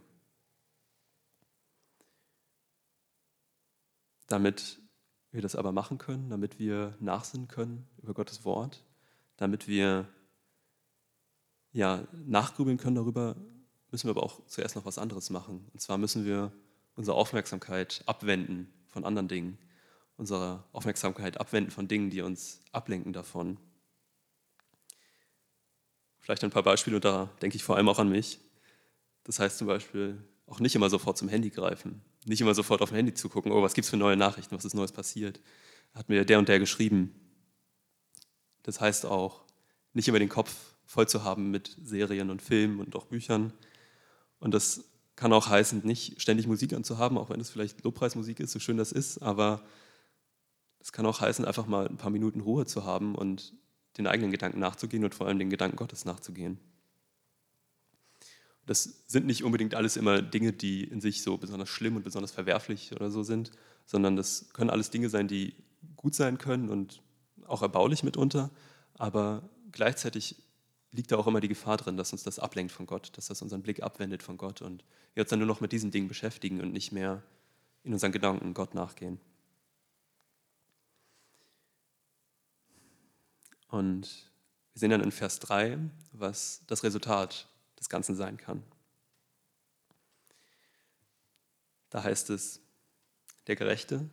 Damit 4.33 4.81
wir 5.31 5.42
das 5.42 5.57
aber 5.57 5.73
machen 5.73 5.99
können, 5.99 6.31
damit 6.31 6.59
wir 6.59 6.97
nachsinnen 7.01 7.49
können 7.49 7.87
über 8.03 8.14
Gottes 8.14 8.47
Wort, 8.47 8.83
damit 9.37 9.68
wir 9.68 10.09
ja, 11.73 12.09
nachgrübeln 12.25 12.79
können 12.79 12.97
darüber, 12.97 13.37
müssen 13.90 14.07
wir 14.07 14.12
aber 14.12 14.23
auch 14.23 14.47
zuerst 14.47 14.75
noch 14.75 14.87
was 14.87 14.97
anderes 14.97 15.29
machen. 15.29 15.68
Und 15.75 15.81
zwar 15.81 15.99
müssen 15.99 16.25
wir 16.25 16.51
unsere 16.95 17.14
Aufmerksamkeit 17.14 18.03
abwenden 18.07 18.73
von 18.88 19.05
anderen 19.05 19.29
Dingen, 19.29 19.59
unsere 20.16 20.64
Aufmerksamkeit 20.73 21.38
abwenden 21.38 21.71
von 21.71 21.87
Dingen, 21.87 22.09
die 22.09 22.23
uns 22.23 22.62
ablenken 22.73 23.12
davon. 23.12 23.59
Vielleicht 26.21 26.42
ein 26.42 26.51
paar 26.51 26.62
Beispiele, 26.62 26.97
und 26.97 27.05
da 27.05 27.29
denke 27.42 27.57
ich 27.57 27.64
vor 27.64 27.77
allem 27.77 27.90
auch 27.90 27.99
an 27.99 28.09
mich. 28.09 28.40
Das 29.25 29.40
heißt 29.40 29.59
zum 29.59 29.66
Beispiel 29.66 30.27
auch 30.47 30.59
nicht 30.59 30.75
immer 30.75 30.88
sofort 30.88 31.18
zum 31.18 31.29
Handy 31.29 31.51
greifen, 31.51 32.03
nicht 32.24 32.40
immer 32.40 32.54
sofort 32.54 32.82
auf 32.82 32.90
dem 32.90 32.96
Handy 32.96 33.14
zu 33.14 33.28
gucken, 33.28 33.52
oh, 33.52 33.62
was 33.62 33.74
gibt 33.74 33.85
es 33.85 33.90
für 33.90 33.96
neue 33.96 34.16
Nachrichten, 34.16 34.54
was 34.54 34.64
ist 34.64 34.74
Neues 34.74 34.92
passiert, 34.92 35.40
hat 35.94 36.08
mir 36.08 36.24
der 36.24 36.38
und 36.38 36.48
der 36.48 36.58
geschrieben. 36.58 37.14
Das 38.62 38.80
heißt 38.80 39.06
auch, 39.06 39.42
nicht 39.92 40.08
immer 40.08 40.18
den 40.18 40.28
Kopf 40.28 40.54
voll 40.85 41.08
zu 41.08 41.24
haben 41.24 41.50
mit 41.50 41.76
Serien 41.82 42.30
und 42.30 42.42
Filmen 42.42 42.80
und 42.80 42.94
auch 42.96 43.06
Büchern. 43.06 43.52
Und 44.38 44.54
das 44.54 44.85
kann 45.16 45.32
auch 45.32 45.48
heißen, 45.48 45.82
nicht 45.85 46.20
ständig 46.20 46.46
Musik 46.46 46.72
anzuhaben, 46.72 47.18
auch 47.18 47.30
wenn 47.30 47.40
es 47.40 47.50
vielleicht 47.50 47.85
Lobpreismusik 47.85 48.40
ist, 48.40 48.52
so 48.52 48.58
schön 48.58 48.76
das 48.76 48.92
ist, 48.92 49.18
aber 49.18 49.64
es 50.80 50.92
kann 50.92 51.06
auch 51.06 51.20
heißen, 51.20 51.44
einfach 51.44 51.66
mal 51.66 51.87
ein 51.87 51.96
paar 51.96 52.11
Minuten 52.11 52.40
Ruhe 52.40 52.66
zu 52.66 52.85
haben 52.85 53.14
und 53.14 53.54
den 53.98 54.06
eigenen 54.06 54.30
Gedanken 54.30 54.58
nachzugehen 54.58 55.04
und 55.04 55.14
vor 55.14 55.26
allem 55.26 55.38
den 55.38 55.50
Gedanken 55.50 55.76
Gottes 55.76 56.04
nachzugehen. 56.04 56.58
Das 58.66 59.05
sind 59.07 59.27
nicht 59.27 59.42
unbedingt 59.42 59.75
alles 59.75 59.96
immer 59.96 60.22
Dinge, 60.22 60.53
die 60.53 60.85
in 60.85 61.01
sich 61.01 61.22
so 61.22 61.37
besonders 61.37 61.68
schlimm 61.68 61.96
und 61.96 62.05
besonders 62.05 62.31
verwerflich 62.31 62.92
oder 62.92 63.11
so 63.11 63.22
sind, 63.22 63.51
sondern 63.87 64.16
das 64.16 64.46
können 64.53 64.70
alles 64.70 64.90
Dinge 64.90 65.09
sein, 65.09 65.27
die 65.29 65.55
gut 65.96 66.14
sein 66.14 66.38
können 66.38 66.68
und 66.68 67.03
auch 67.46 67.62
erbaulich 67.62 68.03
mitunter, 68.03 68.51
aber 68.94 69.42
gleichzeitig 69.72 70.37
liegt 70.92 71.11
da 71.11 71.16
auch 71.16 71.27
immer 71.27 71.40
die 71.40 71.48
Gefahr 71.48 71.77
drin, 71.77 71.96
dass 71.96 72.12
uns 72.12 72.22
das 72.22 72.38
ablenkt 72.38 72.72
von 72.72 72.87
Gott, 72.87 73.12
dass 73.16 73.27
das 73.27 73.42
unseren 73.42 73.62
Blick 73.62 73.83
abwendet 73.83 74.22
von 74.22 74.37
Gott 74.37 74.62
und 74.62 74.85
wir 75.14 75.22
uns 75.22 75.31
dann 75.31 75.38
nur 75.38 75.48
noch 75.48 75.61
mit 75.61 75.72
diesen 75.72 75.90
Dingen 75.90 76.09
beschäftigen 76.09 76.61
und 76.61 76.72
nicht 76.72 76.92
mehr 76.92 77.22
in 77.83 77.92
unseren 77.92 78.12
Gedanken 78.12 78.55
Gott 78.55 78.75
nachgehen. 78.75 79.18
Und 83.68 84.31
wir 84.75 84.81
sehen 84.81 84.90
dann 84.90 85.01
in 85.01 85.12
Vers 85.12 85.40
3, 85.40 85.79
was 86.12 86.62
das 86.66 86.85
Resultat 86.85 87.48
des 87.83 87.88
Ganzen 87.88 88.14
sein 88.14 88.37
kann. 88.37 88.62
Da 91.90 92.05
heißt 92.05 92.31
es, 92.31 92.61
der 93.49 93.57
Gerechte, 93.57 94.09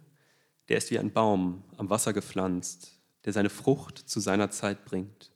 der 0.70 0.80
ist 0.80 0.90
wie 0.90 0.98
ein 0.98 1.14
Baum 1.14 1.64
am 1.78 1.92
Wasser 1.92 2.12
gepflanzt, 2.12 3.00
der 3.26 3.34
seine 3.34 3.52
Frucht 3.52 4.00
zu 4.00 4.20
seiner 4.20 4.50
Zeit 4.50 4.86
bringt 4.86 5.32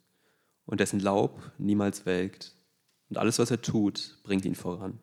und 0.66 0.80
dessen 0.80 1.00
Laub 1.00 1.52
niemals 1.60 2.08
welkt 2.08 2.56
und 3.10 3.18
alles, 3.18 3.38
was 3.38 3.52
er 3.52 3.62
tut, 3.62 4.18
bringt 4.24 4.46
ihn 4.46 4.56
voran. 4.56 5.00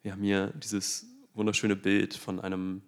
Wir 0.00 0.12
haben 0.12 0.22
hier 0.22 0.48
dieses 0.54 1.04
wunderschöne 1.34 1.76
Bild 1.76 2.14
von 2.14 2.40
einem 2.40 2.80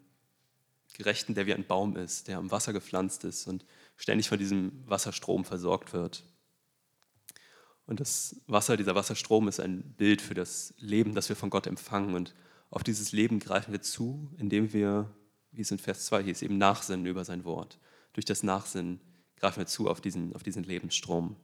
Gerechten, 0.94 1.34
der 1.34 1.44
wie 1.44 1.52
ein 1.52 1.66
Baum 1.66 1.94
ist, 1.96 2.28
der 2.28 2.38
am 2.38 2.50
Wasser 2.50 2.72
gepflanzt 2.72 3.24
ist 3.24 3.46
und 3.48 3.66
ständig 3.96 4.30
von 4.30 4.38
diesem 4.38 4.82
Wasserstrom 4.88 5.44
versorgt 5.44 5.92
wird. 5.92 6.24
Und 7.86 8.00
das 8.00 8.40
Wasser, 8.46 8.76
dieser 8.76 8.94
Wasserstrom 8.94 9.48
ist 9.48 9.60
ein 9.60 9.82
Bild 9.96 10.22
für 10.22 10.34
das 10.34 10.74
Leben, 10.78 11.14
das 11.14 11.28
wir 11.28 11.36
von 11.36 11.50
Gott 11.50 11.66
empfangen. 11.66 12.14
Und 12.14 12.34
auf 12.70 12.82
dieses 12.82 13.12
Leben 13.12 13.38
greifen 13.40 13.72
wir 13.72 13.82
zu, 13.82 14.30
indem 14.38 14.72
wir, 14.72 15.10
wie 15.50 15.62
es 15.62 15.70
in 15.70 15.78
Vers 15.78 16.06
2 16.06 16.22
hieß, 16.24 16.42
eben 16.42 16.58
nachsinnen 16.58 17.06
über 17.06 17.24
sein 17.24 17.44
Wort. 17.44 17.78
Durch 18.12 18.24
das 18.24 18.42
Nachsinnen 18.42 19.00
greifen 19.36 19.58
wir 19.58 19.66
zu 19.66 19.88
auf 19.88 20.00
diesen, 20.00 20.34
auf 20.34 20.42
diesen 20.42 20.64
Lebensstrom. 20.64 21.28
Und 21.28 21.36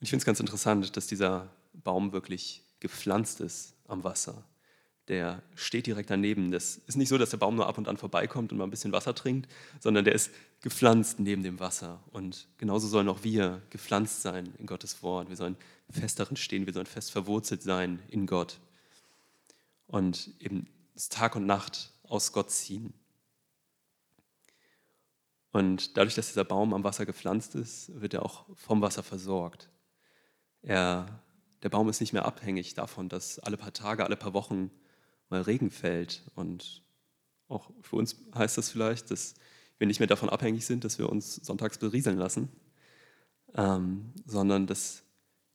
ich 0.00 0.10
finde 0.10 0.22
es 0.22 0.26
ganz 0.26 0.40
interessant, 0.40 0.96
dass 0.96 1.06
dieser 1.06 1.52
Baum 1.72 2.12
wirklich 2.12 2.64
gepflanzt 2.80 3.40
ist 3.40 3.74
am 3.86 4.04
Wasser 4.04 4.44
der 5.08 5.42
steht 5.54 5.86
direkt 5.86 6.10
daneben. 6.10 6.50
Das 6.50 6.76
ist 6.86 6.96
nicht 6.96 7.08
so, 7.08 7.18
dass 7.18 7.30
der 7.30 7.38
Baum 7.38 7.56
nur 7.56 7.66
ab 7.66 7.78
und 7.78 7.88
an 7.88 7.96
vorbeikommt 7.96 8.52
und 8.52 8.58
mal 8.58 8.64
ein 8.64 8.70
bisschen 8.70 8.92
Wasser 8.92 9.14
trinkt, 9.14 9.50
sondern 9.80 10.04
der 10.04 10.14
ist 10.14 10.30
gepflanzt 10.60 11.20
neben 11.20 11.42
dem 11.42 11.60
Wasser. 11.60 12.02
Und 12.10 12.48
genauso 12.58 12.88
sollen 12.88 13.08
auch 13.08 13.22
wir 13.22 13.62
gepflanzt 13.70 14.22
sein 14.22 14.52
in 14.58 14.66
Gottes 14.66 15.02
Wort. 15.02 15.28
Wir 15.28 15.36
sollen 15.36 15.56
fest 15.90 16.18
darin 16.18 16.36
stehen, 16.36 16.66
wir 16.66 16.72
sollen 16.72 16.86
fest 16.86 17.10
verwurzelt 17.10 17.62
sein 17.62 18.00
in 18.08 18.26
Gott. 18.26 18.58
Und 19.86 20.30
eben 20.40 20.66
Tag 21.10 21.36
und 21.36 21.46
Nacht 21.46 21.92
aus 22.02 22.32
Gott 22.32 22.50
ziehen. 22.50 22.92
Und 25.52 25.96
dadurch, 25.96 26.14
dass 26.14 26.28
dieser 26.28 26.44
Baum 26.44 26.74
am 26.74 26.84
Wasser 26.84 27.06
gepflanzt 27.06 27.54
ist, 27.54 28.00
wird 28.00 28.14
er 28.14 28.24
auch 28.24 28.44
vom 28.54 28.82
Wasser 28.82 29.02
versorgt. 29.02 29.70
Er, 30.62 31.20
der 31.62 31.68
Baum 31.68 31.88
ist 31.88 32.00
nicht 32.00 32.12
mehr 32.12 32.26
abhängig 32.26 32.74
davon, 32.74 33.08
dass 33.08 33.38
alle 33.38 33.56
paar 33.56 33.72
Tage, 33.72 34.04
alle 34.04 34.16
paar 34.16 34.34
Wochen 34.34 34.70
mal 35.30 35.40
Regen 35.40 35.70
fällt. 35.70 36.22
Und 36.34 36.82
auch 37.48 37.70
für 37.80 37.96
uns 37.96 38.16
heißt 38.34 38.58
das 38.58 38.70
vielleicht, 38.70 39.10
dass 39.10 39.34
wir 39.78 39.86
nicht 39.86 40.00
mehr 40.00 40.06
davon 40.06 40.28
abhängig 40.28 40.66
sind, 40.66 40.84
dass 40.84 40.98
wir 40.98 41.08
uns 41.08 41.36
sonntags 41.36 41.78
berieseln 41.78 42.18
lassen, 42.18 42.48
ähm, 43.54 44.12
sondern 44.26 44.66
dass 44.66 45.02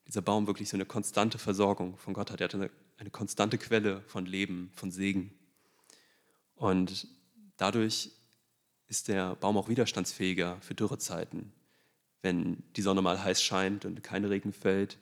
dieser 0.08 0.22
Baum 0.22 0.48
wirklich 0.48 0.70
so 0.70 0.78
eine 0.78 0.86
konstante 0.86 1.38
Versorgung 1.38 1.98
von 1.98 2.14
Gott 2.14 2.32
hat. 2.32 2.42
Er 2.42 2.46
hat 2.46 2.56
eine, 2.56 2.70
eine 2.98 3.10
konstante 3.10 3.58
Quelle 3.58 4.02
von 4.08 4.26
Leben, 4.26 4.72
von 4.76 4.92
Segen. 4.92 5.34
Und 6.56 7.08
dadurch 7.58 8.12
ist 8.88 9.08
der 9.08 9.36
Baum 9.36 9.58
auch 9.58 9.70
widerstandsfähiger 9.70 10.58
für 10.62 10.76
Dürrezeiten. 10.76 11.52
Wenn 12.22 12.64
die 12.76 12.82
Sonne 12.82 13.02
mal 13.02 13.22
heiß 13.22 13.42
scheint 13.42 13.86
und 13.86 14.04
kein 14.04 14.24
Regen 14.26 14.54
fällt, 14.54 14.98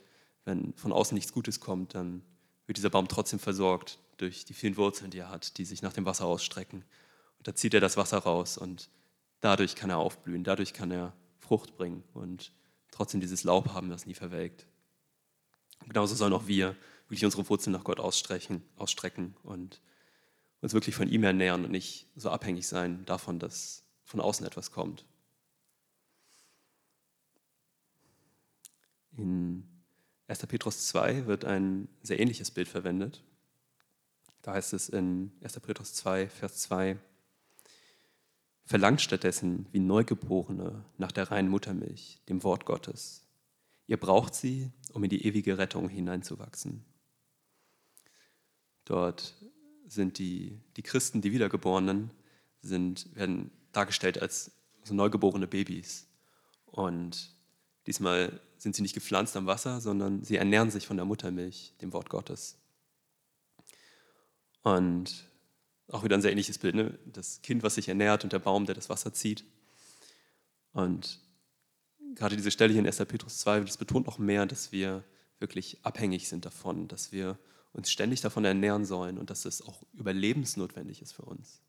wenn 0.45 0.73
von 0.73 0.91
außen 0.91 1.13
nichts 1.13 1.34
Gutes 1.34 1.60
kommt, 1.60 1.93
dann 1.93 2.23
wird 2.65 2.77
dieser 2.77 2.89
Baum 2.89 3.07
trotzdem 3.07 3.39
versorgt 3.39 3.99
durch 4.17 4.45
die 4.45 4.53
vielen 4.53 4.77
Wurzeln, 4.77 5.12
die 5.12 5.19
er 5.19 5.29
hat, 5.29 5.57
die 5.57 5.65
sich 5.65 5.81
nach 5.81 5.93
dem 5.93 6.05
Wasser 6.05 6.25
ausstrecken. 6.25 6.84
Und 7.38 7.47
da 7.47 7.55
zieht 7.55 7.73
er 7.73 7.81
das 7.81 7.97
Wasser 7.97 8.19
raus 8.19 8.57
und 8.57 8.89
dadurch 9.41 9.75
kann 9.75 9.89
er 9.89 9.97
aufblühen, 9.97 10.43
dadurch 10.43 10.73
kann 10.73 10.91
er 10.91 11.13
Frucht 11.39 11.75
bringen 11.75 12.04
und 12.13 12.51
trotzdem 12.91 13.19
dieses 13.19 13.43
Laub 13.43 13.73
haben, 13.73 13.89
das 13.89 14.06
nie 14.06 14.13
verwelkt. 14.13 14.67
Genauso 15.88 16.15
sollen 16.15 16.34
auch 16.34 16.47
wir 16.47 16.75
wirklich 17.08 17.25
unsere 17.25 17.47
Wurzeln 17.49 17.73
nach 17.73 17.84
Gott 17.84 17.99
ausstrecken, 17.99 18.63
ausstrecken 18.77 19.36
und 19.43 19.82
uns 20.62 20.73
wirklich 20.73 20.95
von 20.95 21.10
ihm 21.10 21.23
ernähren 21.23 21.65
und 21.65 21.71
nicht 21.71 22.08
so 22.15 22.30
abhängig 22.30 22.67
sein 22.67 23.04
davon, 23.06 23.39
dass 23.39 23.84
von 24.04 24.21
außen 24.21 24.45
etwas 24.45 24.71
kommt. 24.71 25.06
In 29.17 29.67
1. 30.27 30.39
Petrus 30.47 30.88
2 30.88 31.25
wird 31.25 31.43
ein 31.43 31.89
sehr 32.01 32.19
ähnliches 32.19 32.51
Bild 32.51 32.67
verwendet. 32.67 33.23
Da 34.41 34.54
heißt 34.54 34.73
es 34.73 34.88
in 34.88 35.32
1. 35.43 35.60
Petrus 35.60 35.93
2, 35.95 36.30
Vers 36.30 36.58
2, 36.60 36.97
Verlangt 38.71 39.01
stattdessen 39.01 39.65
wie 39.73 39.79
Neugeborene 39.79 40.86
nach 40.97 41.12
der 41.12 41.29
reinen 41.29 41.49
Muttermilch, 41.49 42.21
dem 42.29 42.41
Wort 42.41 42.63
Gottes. 42.63 43.27
Ihr 43.86 43.97
braucht 43.97 44.34
sie, 44.34 44.71
um 44.93 45.03
in 45.03 45.10
die 45.10 45.25
ewige 45.25 45.57
Rettung 45.57 45.89
hineinzuwachsen. 45.89 46.86
Dort 48.86 49.36
sind 49.88 50.19
die, 50.19 50.62
die 50.77 50.84
Christen, 50.84 51.19
die 51.19 51.34
Wiedergeborenen, 51.34 52.12
sind, 52.62 53.13
werden 53.13 53.51
dargestellt 53.73 54.21
als 54.21 54.51
so 54.86 54.93
neugeborene 54.93 55.47
Babys. 55.47 56.07
Und 56.65 57.36
diesmal 57.88 58.39
sind 58.57 58.77
sie 58.77 58.84
nicht 58.84 58.93
gepflanzt 58.93 59.36
am 59.36 59.47
Wasser, 59.47 59.81
sondern 59.81 60.23
sie 60.23 60.38
ernähren 60.38 60.71
sich 60.71 60.88
von 60.88 60.95
der 60.95 61.05
Muttermilch, 61.05 61.73
dem 61.81 61.91
Wort 61.91 62.10
Gottes. 62.10 62.57
Und 64.63 65.29
auch 65.91 66.04
wieder 66.04 66.17
ein 66.17 66.21
sehr 66.21 66.32
ähnliches 66.32 66.58
Bild, 66.58 66.75
ne? 66.75 66.97
das 67.06 67.41
Kind, 67.41 67.63
was 67.63 67.75
sich 67.75 67.89
ernährt 67.89 68.23
und 68.23 68.34
der 68.34 68.39
Baum, 68.39 68.65
der 68.65 68.75
das 68.75 68.89
Wasser 68.89 69.13
zieht. 69.13 69.43
Und 70.73 71.19
gerade 72.15 72.36
diese 72.36 72.51
Stelle 72.51 72.71
hier 72.71 72.82
in 72.82 72.88
1. 72.88 72.97
Petrus 72.97 73.39
2, 73.39 73.62
das 73.62 73.77
betont 73.77 74.08
noch 74.08 74.17
mehr, 74.17 74.45
dass 74.45 74.71
wir 74.71 75.04
wirklich 75.39 75.80
abhängig 75.84 76.30
sind 76.30 76.45
davon, 76.45 76.88
dass 76.88 77.12
wir 77.12 77.38
uns 77.73 77.91
ständig 77.91 78.21
davon 78.21 78.45
ernähren 78.45 78.86
sollen 78.86 79.17
und 79.17 79.30
dass 79.30 79.45
es 79.45 79.62
auch 79.62 79.84
überlebensnotwendig 79.93 81.01
ist 81.01 81.13
für 81.13 81.23
uns. 81.23 81.62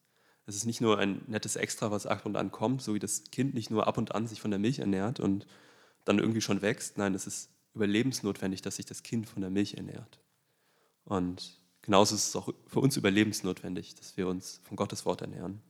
Es 0.46 0.56
ist 0.56 0.64
nicht 0.64 0.80
nur 0.80 0.98
ein 0.98 1.22
nettes 1.28 1.56
Extra, 1.56 1.90
was 1.90 2.06
ab 2.06 2.26
und 2.26 2.37
an 2.37 2.50
kommt, 2.50 2.82
so 2.82 2.94
wie 2.94 2.98
das 2.98 3.24
Kind 3.30 3.54
nicht 3.54 3.70
nur 3.70 3.87
ab 3.87 3.98
und 3.98 4.14
an 4.14 4.26
sich 4.26 4.40
von 4.40 4.50
der 4.50 4.58
Milch 4.58 4.80
ernährt 4.80 5.20
und 5.20 5.46
dann 6.04 6.18
irgendwie 6.18 6.40
schon 6.40 6.62
wächst. 6.62 6.98
Nein, 6.98 7.14
es 7.14 7.26
ist 7.28 7.50
überlebensnotwendig, 7.74 8.61
dass 8.61 8.76
sich 8.76 8.87
das 8.87 9.04
Kind 9.04 9.28
von 9.28 9.40
der 9.40 9.50
Milch 9.50 9.74
ernährt. 9.74 10.18
Und 11.04 11.62
genauso 11.83 12.14
ist 12.14 12.29
es 12.29 12.37
auch 12.37 12.49
für 12.66 12.81
uns 12.81 12.97
überlebensnotwendig, 12.97 13.95
dass 13.97 14.16
wir 14.16 14.29
uns 14.29 14.61
von 14.64 14.77
Gottes 14.77 15.05
Wort 15.05 15.21
ernähren. 15.21 15.61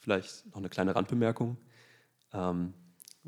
Vielleicht 0.00 0.46
noch 0.46 0.58
eine 0.58 0.68
kleine 0.68 0.94
Randbemerkung, 0.94 1.56
ähm, 2.32 2.72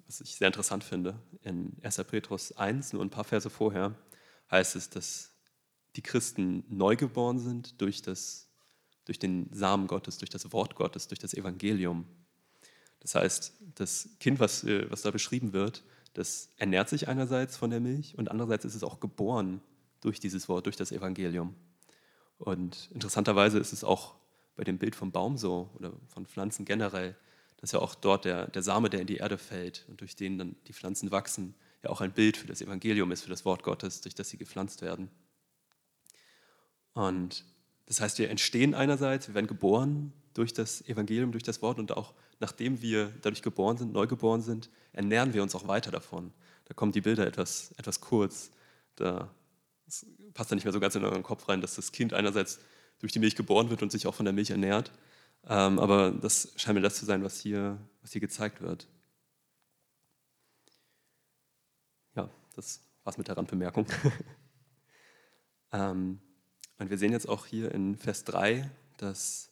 was 0.06 0.20
ich 0.20 0.36
sehr 0.36 0.46
interessant 0.46 0.84
finde. 0.84 1.20
In 1.42 1.76
1. 1.82 1.96
Petrus 2.04 2.52
1, 2.52 2.92
nur 2.92 3.02
ein 3.02 3.10
paar 3.10 3.24
Verse 3.24 3.50
vorher, 3.50 3.94
heißt 4.50 4.76
es, 4.76 4.88
dass 4.88 5.32
die 5.96 6.02
Christen 6.02 6.64
neugeboren 6.68 7.38
sind 7.38 7.80
durch, 7.80 8.02
das, 8.02 8.48
durch 9.04 9.18
den 9.18 9.52
Samen 9.52 9.88
Gottes, 9.88 10.18
durch 10.18 10.30
das 10.30 10.52
Wort 10.52 10.76
Gottes, 10.76 11.08
durch 11.08 11.18
das 11.18 11.34
Evangelium. 11.34 12.06
Das 13.00 13.14
heißt, 13.14 13.54
das 13.74 14.10
Kind, 14.20 14.40
was, 14.40 14.64
äh, 14.64 14.90
was 14.90 15.02
da 15.02 15.10
beschrieben 15.10 15.52
wird, 15.52 15.82
das 16.14 16.50
ernährt 16.56 16.88
sich 16.88 17.08
einerseits 17.08 17.56
von 17.56 17.70
der 17.70 17.80
Milch 17.80 18.16
und 18.18 18.30
andererseits 18.30 18.64
ist 18.64 18.74
es 18.74 18.82
auch 18.82 19.00
geboren 19.00 19.60
durch 20.00 20.20
dieses 20.20 20.48
Wort, 20.48 20.66
durch 20.66 20.76
das 20.76 20.92
Evangelium. 20.92 21.54
Und 22.38 22.88
interessanterweise 22.92 23.58
ist 23.58 23.72
es 23.72 23.84
auch 23.84 24.14
bei 24.56 24.64
dem 24.64 24.78
Bild 24.78 24.94
vom 24.94 25.12
Baum 25.12 25.36
so 25.36 25.70
oder 25.74 25.92
von 26.08 26.26
Pflanzen 26.26 26.64
generell, 26.64 27.16
dass 27.58 27.72
ja 27.72 27.78
auch 27.78 27.94
dort 27.94 28.24
der, 28.24 28.46
der 28.46 28.62
Same, 28.62 28.88
der 28.88 29.00
in 29.00 29.06
die 29.06 29.16
Erde 29.16 29.38
fällt 29.38 29.84
und 29.88 30.00
durch 30.00 30.16
den 30.16 30.38
dann 30.38 30.56
die 30.66 30.72
Pflanzen 30.72 31.10
wachsen, 31.10 31.54
ja 31.82 31.90
auch 31.90 32.00
ein 32.00 32.12
Bild 32.12 32.36
für 32.36 32.46
das 32.46 32.62
Evangelium 32.62 33.12
ist, 33.12 33.22
für 33.22 33.30
das 33.30 33.44
Wort 33.44 33.62
Gottes, 33.62 34.00
durch 34.00 34.14
das 34.14 34.28
sie 34.30 34.38
gepflanzt 34.38 34.82
werden. 34.82 35.10
Und 36.94 37.44
das 37.86 38.00
heißt, 38.00 38.18
wir 38.18 38.30
entstehen 38.30 38.74
einerseits, 38.74 39.28
wir 39.28 39.34
werden 39.34 39.46
geboren 39.46 40.12
durch 40.34 40.52
das 40.54 40.86
Evangelium, 40.88 41.32
durch 41.32 41.42
das 41.42 41.60
Wort 41.62 41.78
und 41.78 41.96
auch 41.96 42.14
nachdem 42.38 42.80
wir 42.80 43.12
dadurch 43.22 43.42
geboren 43.42 43.76
sind, 43.76 43.92
neu 43.92 44.06
geboren 44.06 44.40
sind, 44.40 44.70
ernähren 44.92 45.34
wir 45.34 45.42
uns 45.42 45.54
auch 45.54 45.68
weiter 45.68 45.90
davon. 45.90 46.32
Da 46.64 46.74
kommen 46.74 46.92
die 46.92 47.00
Bilder 47.00 47.26
etwas, 47.26 47.72
etwas 47.76 48.00
kurz. 48.00 48.50
Da 48.96 49.30
passt 50.34 50.50
da 50.50 50.54
nicht 50.54 50.64
mehr 50.64 50.72
so 50.72 50.80
ganz 50.80 50.94
in 50.94 51.04
euren 51.04 51.22
Kopf 51.22 51.48
rein, 51.48 51.60
dass 51.60 51.76
das 51.76 51.92
Kind 51.92 52.12
einerseits 52.12 52.60
durch 52.98 53.12
die 53.12 53.18
Milch 53.18 53.36
geboren 53.36 53.70
wird 53.70 53.82
und 53.82 53.90
sich 53.90 54.06
auch 54.06 54.14
von 54.14 54.24
der 54.24 54.32
Milch 54.32 54.50
ernährt. 54.50 54.92
Ähm, 55.44 55.78
aber 55.78 56.10
das 56.10 56.52
scheint 56.56 56.74
mir 56.74 56.82
das 56.82 56.96
zu 56.96 57.06
sein, 57.06 57.24
was 57.24 57.40
hier, 57.40 57.78
was 58.02 58.12
hier 58.12 58.20
gezeigt 58.20 58.60
wird. 58.60 58.86
Ja, 62.14 62.28
das 62.54 62.82
war's 63.04 63.18
mit 63.18 63.28
der 63.28 63.36
Randbemerkung. 63.36 63.86
ähm, 65.72 66.20
und 66.78 66.90
wir 66.90 66.98
sehen 66.98 67.12
jetzt 67.12 67.28
auch 67.28 67.46
hier 67.46 67.72
in 67.72 67.96
Vers 67.96 68.24
3, 68.24 68.70
dass 68.98 69.50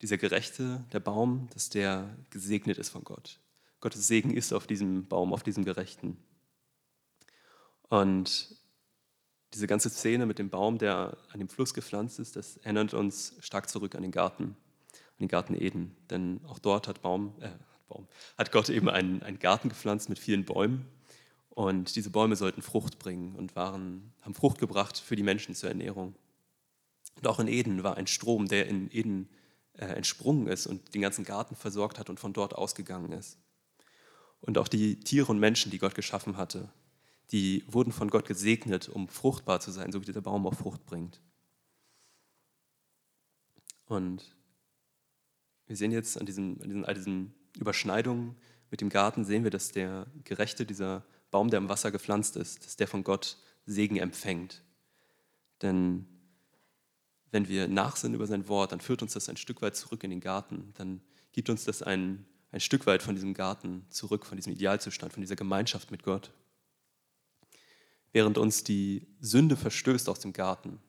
dieser 0.00 0.16
Gerechte, 0.16 0.84
der 0.92 1.00
Baum, 1.00 1.48
dass 1.52 1.68
der 1.68 2.16
gesegnet 2.30 2.78
ist 2.78 2.88
von 2.90 3.04
Gott. 3.04 3.40
Gottes 3.80 4.06
Segen 4.06 4.34
ist 4.34 4.52
auf 4.52 4.66
diesem 4.66 5.08
Baum, 5.08 5.32
auf 5.32 5.42
diesem 5.42 5.64
Gerechten. 5.64 6.16
Und 7.88 8.59
diese 9.54 9.66
ganze 9.66 9.90
Szene 9.90 10.26
mit 10.26 10.38
dem 10.38 10.50
Baum, 10.50 10.78
der 10.78 11.16
an 11.32 11.38
dem 11.38 11.48
Fluss 11.48 11.74
gepflanzt 11.74 12.18
ist, 12.18 12.36
das 12.36 12.56
erinnert 12.58 12.94
uns 12.94 13.34
stark 13.40 13.68
zurück 13.68 13.94
an 13.94 14.02
den 14.02 14.12
Garten, 14.12 14.44
an 14.92 15.18
den 15.20 15.28
Garten 15.28 15.54
Eden. 15.54 15.96
Denn 16.08 16.40
auch 16.46 16.58
dort 16.58 16.86
hat, 16.86 17.02
Baum, 17.02 17.34
äh, 17.40 17.50
Baum, 17.88 18.06
hat 18.38 18.52
Gott 18.52 18.68
eben 18.68 18.88
einen, 18.88 19.22
einen 19.22 19.38
Garten 19.38 19.68
gepflanzt 19.68 20.08
mit 20.08 20.18
vielen 20.18 20.44
Bäumen. 20.44 20.86
Und 21.50 21.96
diese 21.96 22.10
Bäume 22.10 22.36
sollten 22.36 22.62
Frucht 22.62 22.98
bringen 22.98 23.34
und 23.34 23.56
waren, 23.56 24.12
haben 24.22 24.34
Frucht 24.34 24.58
gebracht 24.58 24.98
für 24.98 25.16
die 25.16 25.24
Menschen 25.24 25.54
zur 25.54 25.68
Ernährung. 25.68 26.14
Und 27.16 27.26
auch 27.26 27.40
in 27.40 27.48
Eden 27.48 27.82
war 27.82 27.96
ein 27.96 28.06
Strom, 28.06 28.46
der 28.46 28.66
in 28.66 28.90
Eden 28.92 29.28
äh, 29.74 29.86
entsprungen 29.86 30.46
ist 30.46 30.66
und 30.66 30.94
den 30.94 31.02
ganzen 31.02 31.24
Garten 31.24 31.56
versorgt 31.56 31.98
hat 31.98 32.08
und 32.08 32.20
von 32.20 32.32
dort 32.32 32.54
ausgegangen 32.54 33.12
ist. 33.12 33.38
Und 34.40 34.58
auch 34.58 34.68
die 34.68 35.00
Tiere 35.00 35.30
und 35.30 35.38
Menschen, 35.38 35.70
die 35.70 35.78
Gott 35.78 35.94
geschaffen 35.94 36.36
hatte, 36.36 36.70
die 37.32 37.64
wurden 37.68 37.92
von 37.92 38.10
Gott 38.10 38.26
gesegnet, 38.26 38.88
um 38.88 39.08
fruchtbar 39.08 39.60
zu 39.60 39.70
sein, 39.70 39.92
so 39.92 40.00
wie 40.00 40.06
dieser 40.06 40.22
Baum 40.22 40.46
auch 40.46 40.54
Frucht 40.54 40.84
bringt. 40.84 41.20
Und 43.86 44.36
wir 45.66 45.76
sehen 45.76 45.92
jetzt 45.92 46.18
an 46.18 46.26
diesen, 46.26 46.60
an 46.60 46.68
diesen, 46.68 46.84
all 46.84 46.94
diesen 46.94 47.34
Überschneidungen 47.56 48.36
mit 48.70 48.80
dem 48.80 48.88
Garten, 48.88 49.24
sehen 49.24 49.44
wir, 49.44 49.50
dass 49.50 49.72
der 49.72 50.06
Gerechte, 50.24 50.66
dieser 50.66 51.04
Baum, 51.30 51.50
der 51.50 51.58
im 51.58 51.68
Wasser 51.68 51.90
gepflanzt 51.90 52.36
ist, 52.36 52.64
dass 52.64 52.76
der 52.76 52.88
von 52.88 53.04
Gott 53.04 53.36
Segen 53.66 53.96
empfängt. 53.96 54.62
Denn 55.62 56.06
wenn 57.30 57.48
wir 57.48 57.68
nachsinnen 57.68 58.16
über 58.16 58.26
sein 58.26 58.48
Wort, 58.48 58.72
dann 58.72 58.80
führt 58.80 59.02
uns 59.02 59.12
das 59.12 59.28
ein 59.28 59.36
Stück 59.36 59.62
weit 59.62 59.76
zurück 59.76 60.02
in 60.02 60.10
den 60.10 60.20
Garten. 60.20 60.72
Dann 60.76 61.00
gibt 61.32 61.48
uns 61.50 61.64
das 61.64 61.82
ein, 61.82 62.26
ein 62.50 62.60
Stück 62.60 62.86
weit 62.86 63.02
von 63.02 63.14
diesem 63.14 63.34
Garten 63.34 63.86
zurück, 63.90 64.26
von 64.26 64.36
diesem 64.36 64.52
Idealzustand, 64.52 65.12
von 65.12 65.20
dieser 65.20 65.36
Gemeinschaft 65.36 65.92
mit 65.92 66.02
Gott 66.02 66.32
während 68.12 68.38
uns 68.38 68.64
die 68.64 69.06
Sünde 69.20 69.56
verstößt 69.56 70.08
aus 70.08 70.20
dem 70.20 70.32
Garten 70.32 70.80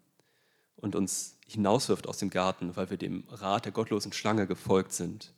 und 0.75 0.95
uns 0.95 1.37
hinauswirft 1.47 2.07
aus 2.07 2.17
dem 2.17 2.29
Garten, 2.29 2.75
weil 2.75 2.89
wir 2.89 2.97
dem 2.97 3.23
Rat 3.29 3.65
der 3.65 3.71
gottlosen 3.71 4.13
Schlange 4.13 4.47
gefolgt 4.47 4.93
sind. 4.93 5.33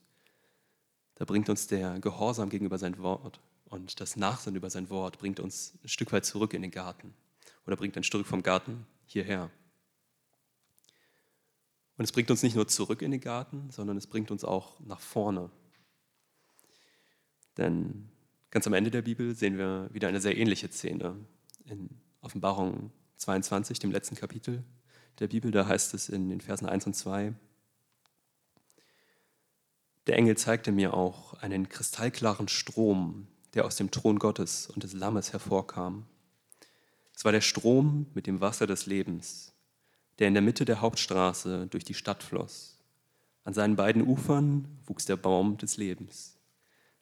Da 1.15 1.25
bringt 1.25 1.49
uns 1.49 1.67
der 1.67 1.99
Gehorsam 1.99 2.49
gegenüber 2.49 2.77
sein 2.77 2.97
Wort 2.99 3.39
und 3.65 3.99
das 3.99 4.15
Nachsinn 4.15 4.55
über 4.55 4.69
sein 4.69 4.89
Wort 4.89 5.19
bringt 5.19 5.39
uns 5.39 5.73
ein 5.83 5.89
Stück 5.89 6.11
weit 6.11 6.25
zurück 6.25 6.53
in 6.53 6.61
den 6.61 6.71
Garten 6.71 7.13
oder 7.65 7.75
bringt 7.75 7.97
ein 7.97 8.03
Stück 8.03 8.25
vom 8.25 8.43
Garten 8.43 8.85
hierher. 9.05 9.49
Und 11.97 12.05
es 12.05 12.11
bringt 12.11 12.31
uns 12.31 12.41
nicht 12.41 12.55
nur 12.55 12.67
zurück 12.67 13.01
in 13.01 13.11
den 13.11 13.21
Garten, 13.21 13.69
sondern 13.69 13.97
es 13.97 14.07
bringt 14.07 14.31
uns 14.31 14.43
auch 14.43 14.79
nach 14.79 14.99
vorne. 14.99 15.51
Denn 17.57 18.09
ganz 18.49 18.65
am 18.65 18.73
Ende 18.73 18.89
der 18.89 19.03
Bibel 19.03 19.35
sehen 19.35 19.57
wir 19.57 19.89
wieder 19.93 20.07
eine 20.07 20.21
sehr 20.21 20.37
ähnliche 20.37 20.71
Szene 20.71 21.15
in 21.65 21.89
Offenbarung 22.21 22.91
22, 23.17 23.79
dem 23.79 23.91
letzten 23.91 24.15
Kapitel 24.15 24.63
der 25.19 25.27
Bibel, 25.27 25.51
da 25.51 25.67
heißt 25.67 25.93
es 25.93 26.09
in 26.09 26.29
den 26.29 26.41
Versen 26.41 26.67
1 26.67 26.87
und 26.87 26.95
2, 26.95 27.33
der 30.07 30.17
Engel 30.17 30.35
zeigte 30.35 30.71
mir 30.71 30.93
auch 30.93 31.33
einen 31.35 31.69
kristallklaren 31.69 32.49
Strom, 32.49 33.27
der 33.53 33.65
aus 33.65 33.77
dem 33.77 33.91
Thron 33.91 34.19
Gottes 34.19 34.67
und 34.67 34.83
des 34.83 34.93
Lammes 34.93 35.31
hervorkam. 35.31 36.05
Es 37.15 37.23
war 37.23 37.31
der 37.31 37.41
Strom 37.41 38.07
mit 38.13 38.27
dem 38.27 38.41
Wasser 38.41 38.67
des 38.67 38.85
Lebens, 38.85 39.53
der 40.19 40.27
in 40.27 40.33
der 40.33 40.41
Mitte 40.41 40.65
der 40.65 40.81
Hauptstraße 40.81 41.67
durch 41.67 41.85
die 41.85 41.93
Stadt 41.93 42.23
floss. 42.23 42.79
An 43.45 43.53
seinen 43.53 43.75
beiden 43.75 44.05
Ufern 44.05 44.67
wuchs 44.85 45.05
der 45.05 45.15
Baum 45.15 45.57
des 45.57 45.77
Lebens, 45.77 46.37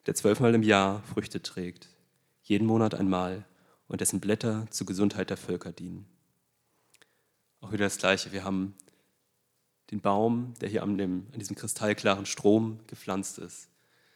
der 0.06 0.14
zwölfmal 0.14 0.54
im 0.54 0.62
Jahr 0.62 1.02
Früchte 1.02 1.42
trägt, 1.42 1.88
jeden 2.42 2.66
Monat 2.66 2.94
einmal 2.94 3.44
und 3.92 4.00
dessen 4.00 4.20
Blätter 4.20 4.66
zur 4.70 4.86
Gesundheit 4.86 5.28
der 5.28 5.36
Völker 5.36 5.70
dienen. 5.70 6.06
Auch 7.60 7.72
wieder 7.72 7.84
das 7.84 7.98
Gleiche. 7.98 8.32
Wir 8.32 8.42
haben 8.42 8.74
den 9.90 10.00
Baum, 10.00 10.54
der 10.62 10.70
hier 10.70 10.82
an, 10.82 10.96
dem, 10.96 11.26
an 11.34 11.38
diesem 11.38 11.56
kristallklaren 11.56 12.24
Strom 12.24 12.80
gepflanzt 12.86 13.38
ist. 13.38 13.68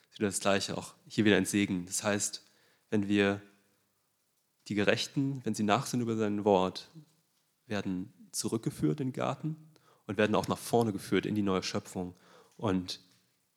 Das 0.09 0.19
wieder 0.19 0.29
das 0.29 0.41
Gleiche. 0.41 0.79
Auch 0.79 0.95
hier 1.07 1.27
wieder 1.27 1.37
ein 1.37 1.45
Segen. 1.45 1.85
Das 1.85 2.03
heißt, 2.03 2.43
wenn 2.89 3.07
wir 3.07 3.43
die 4.69 4.75
Gerechten, 4.75 5.43
wenn 5.45 5.55
sie 5.55 5.63
nachsinnen 5.63 6.05
über 6.07 6.17
sein 6.17 6.47
Wort, 6.47 6.91
werden 7.67 8.15
zurückgeführt 8.33 9.01
in 9.01 9.09
den 9.09 9.13
Garten 9.13 9.57
und 10.07 10.17
werden 10.17 10.37
auch 10.37 10.49
nach 10.49 10.57
vorne 10.57 10.95
geführt 10.95 11.27
in 11.27 11.35
die 11.35 11.43
neue 11.43 11.63
Schöpfung. 11.63 12.15
Und 12.57 13.01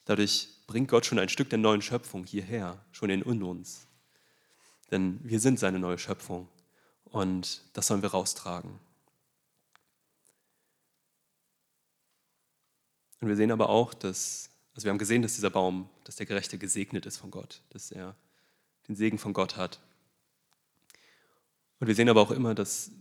dadurch 0.03 0.49
bringt 0.67 0.89
Gott 0.89 1.05
schon 1.05 1.17
ein 1.17 1.29
Stück 1.29 1.49
der 1.49 1.59
neuen 1.59 1.81
Schöpfung 1.81 2.25
hierher, 2.25 2.83
schon 2.91 3.09
in 3.09 3.23
uns. 3.23 3.88
Denn 4.91 5.19
wir 5.23 5.39
sind 5.39 5.59
seine 5.59 5.79
neue 5.79 5.97
Schöpfung 5.97 6.47
und 7.05 7.63
das 7.73 7.87
sollen 7.87 8.01
wir 8.01 8.09
raustragen. 8.09 8.79
Und 13.21 13.27
wir 13.27 13.35
sehen 13.35 13.51
aber 13.51 13.69
auch, 13.69 13.93
dass, 13.93 14.49
also 14.73 14.85
wir 14.85 14.91
haben 14.91 14.97
gesehen, 14.97 15.21
dass 15.21 15.35
dieser 15.35 15.49
Baum, 15.49 15.89
dass 16.05 16.15
der 16.15 16.25
Gerechte 16.25 16.57
gesegnet 16.57 17.05
ist 17.05 17.17
von 17.17 17.31
Gott, 17.31 17.61
dass 17.69 17.91
er 17.91 18.15
den 18.87 18.95
Segen 18.95 19.17
von 19.17 19.33
Gott 19.33 19.57
hat. 19.57 19.79
Und 21.79 21.87
wir 21.87 21.95
sehen 21.95 22.09
aber 22.09 22.21
auch 22.21 22.31
immer, 22.31 22.55
dass 22.55 22.91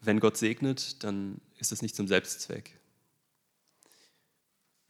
wenn 0.00 0.20
Gott 0.20 0.36
segnet, 0.36 1.02
dann 1.02 1.40
ist 1.58 1.72
es 1.72 1.82
nicht 1.82 1.96
zum 1.96 2.06
Selbstzweck. 2.08 2.78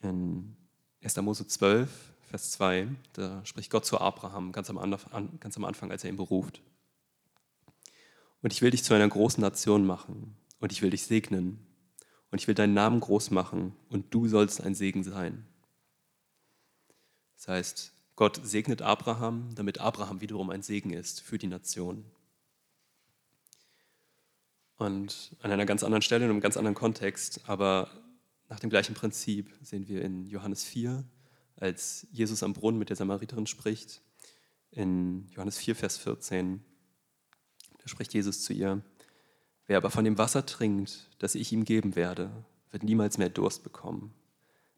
In 0.02 0.56
1. 1.02 1.16
Mose 1.18 1.46
12, 1.46 1.90
Vers 2.28 2.52
2, 2.52 2.88
da 3.12 3.44
spricht 3.44 3.70
Gott 3.70 3.86
zu 3.86 4.00
Abraham 4.00 4.52
ganz 4.52 4.70
am, 4.70 4.78
Anfang, 4.78 5.90
als 5.90 6.04
er 6.04 6.10
ihn 6.10 6.16
beruft. 6.16 6.62
Und 8.42 8.52
ich 8.52 8.60
will 8.62 8.70
dich 8.70 8.84
zu 8.84 8.94
einer 8.94 9.08
großen 9.08 9.40
Nation 9.40 9.86
machen 9.86 10.36
und 10.60 10.72
ich 10.72 10.82
will 10.82 10.90
dich 10.90 11.04
segnen 11.04 11.66
und 12.30 12.40
ich 12.40 12.48
will 12.48 12.54
deinen 12.54 12.74
Namen 12.74 13.00
groß 13.00 13.30
machen 13.30 13.74
und 13.88 14.12
du 14.12 14.28
sollst 14.28 14.60
ein 14.60 14.74
Segen 14.74 15.04
sein. 15.04 15.46
Das 17.36 17.48
heißt, 17.48 17.92
Gott 18.16 18.40
segnet 18.42 18.82
Abraham, 18.82 19.54
damit 19.54 19.78
Abraham 19.78 20.20
wiederum 20.20 20.50
ein 20.50 20.62
Segen 20.62 20.90
ist 20.90 21.20
für 21.20 21.38
die 21.38 21.46
Nation. 21.46 22.04
Und 24.76 25.36
an 25.40 25.52
einer 25.52 25.66
ganz 25.66 25.82
anderen 25.82 26.02
Stelle, 26.02 26.24
in 26.24 26.30
einem 26.30 26.40
ganz 26.40 26.56
anderen 26.56 26.74
Kontext, 26.74 27.40
aber 27.48 27.90
nach 28.48 28.60
dem 28.60 28.70
gleichen 28.70 28.94
Prinzip 28.94 29.54
sehen 29.62 29.88
wir 29.88 30.02
in 30.02 30.26
Johannes 30.26 30.64
4, 30.64 31.04
als 31.56 32.06
Jesus 32.10 32.42
am 32.42 32.52
Brunnen 32.52 32.78
mit 32.78 32.88
der 32.88 32.96
Samariterin 32.96 33.46
spricht, 33.46 34.02
in 34.70 35.28
Johannes 35.28 35.58
4, 35.58 35.76
Vers 35.76 35.98
14, 35.98 36.64
da 37.78 37.88
spricht 37.88 38.12
Jesus 38.12 38.42
zu 38.42 38.52
ihr, 38.52 38.82
wer 39.66 39.76
aber 39.76 39.90
von 39.90 40.04
dem 40.04 40.18
Wasser 40.18 40.46
trinkt, 40.46 41.10
das 41.18 41.34
ich 41.34 41.52
ihm 41.52 41.64
geben 41.64 41.96
werde, 41.96 42.30
wird 42.70 42.82
niemals 42.82 43.18
mehr 43.18 43.28
Durst 43.28 43.62
bekommen. 43.62 44.12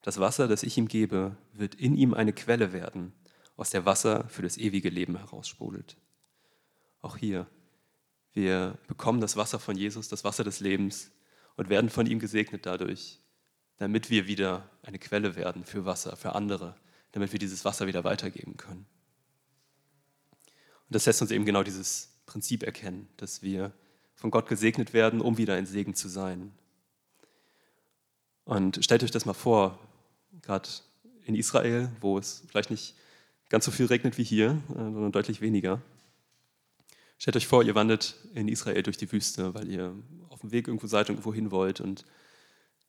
Das 0.02 0.20
Wasser, 0.20 0.48
das 0.48 0.62
ich 0.62 0.76
ihm 0.76 0.86
gebe, 0.86 1.36
wird 1.52 1.74
in 1.74 1.96
ihm 1.96 2.14
eine 2.14 2.32
Quelle 2.32 2.72
werden, 2.72 3.12
aus 3.56 3.70
der 3.70 3.86
Wasser 3.86 4.28
für 4.28 4.42
das 4.42 4.58
ewige 4.58 4.90
Leben 4.90 5.16
heraussprudelt. 5.16 5.96
Auch 7.00 7.16
hier, 7.16 7.46
wir 8.32 8.78
bekommen 8.86 9.20
das 9.20 9.36
Wasser 9.36 9.58
von 9.58 9.76
Jesus, 9.76 10.08
das 10.08 10.24
Wasser 10.24 10.44
des 10.44 10.60
Lebens 10.60 11.10
und 11.56 11.70
werden 11.70 11.88
von 11.88 12.06
ihm 12.06 12.18
gesegnet 12.18 12.66
dadurch, 12.66 13.20
damit 13.78 14.10
wir 14.10 14.26
wieder 14.26 14.68
eine 14.82 14.98
Quelle 14.98 15.36
werden 15.36 15.64
für 15.64 15.84
Wasser, 15.84 16.16
für 16.16 16.34
andere, 16.34 16.74
damit 17.12 17.32
wir 17.32 17.38
dieses 17.38 17.64
Wasser 17.64 17.86
wieder 17.86 18.04
weitergeben 18.04 18.56
können. 18.56 18.86
Und 20.88 20.94
das 20.94 21.06
lässt 21.06 21.20
uns 21.22 21.30
eben 21.30 21.44
genau 21.44 21.62
dieses 21.62 22.12
Prinzip 22.26 22.62
erkennen, 22.62 23.08
dass 23.16 23.42
wir 23.42 23.72
von 24.14 24.30
Gott 24.30 24.48
gesegnet 24.48 24.92
werden, 24.92 25.20
um 25.20 25.36
wieder 25.36 25.54
ein 25.54 25.66
Segen 25.66 25.94
zu 25.94 26.08
sein. 26.08 26.52
Und 28.44 28.82
stellt 28.84 29.02
euch 29.02 29.10
das 29.10 29.26
mal 29.26 29.34
vor, 29.34 29.78
gerade 30.42 30.68
in 31.24 31.34
Israel, 31.34 31.90
wo 32.00 32.18
es 32.18 32.44
vielleicht 32.48 32.70
nicht 32.70 32.94
ganz 33.48 33.64
so 33.64 33.70
viel 33.70 33.86
regnet 33.86 34.16
wie 34.18 34.24
hier, 34.24 34.62
äh, 34.70 34.74
sondern 34.74 35.12
deutlich 35.12 35.40
weniger. 35.40 35.82
Stellt 37.18 37.36
euch 37.36 37.46
vor, 37.46 37.62
ihr 37.62 37.74
wandert 37.74 38.14
in 38.34 38.48
Israel 38.48 38.82
durch 38.82 38.96
die 38.96 39.10
Wüste, 39.10 39.54
weil 39.54 39.68
ihr 39.68 39.94
auf 40.28 40.40
dem 40.40 40.52
Weg 40.52 40.68
irgendwo 40.68 40.86
seid 40.86 41.08
und 41.08 41.16
irgendwo 41.16 41.34
hin 41.34 41.50
wollt 41.50 41.80
und 41.80 42.04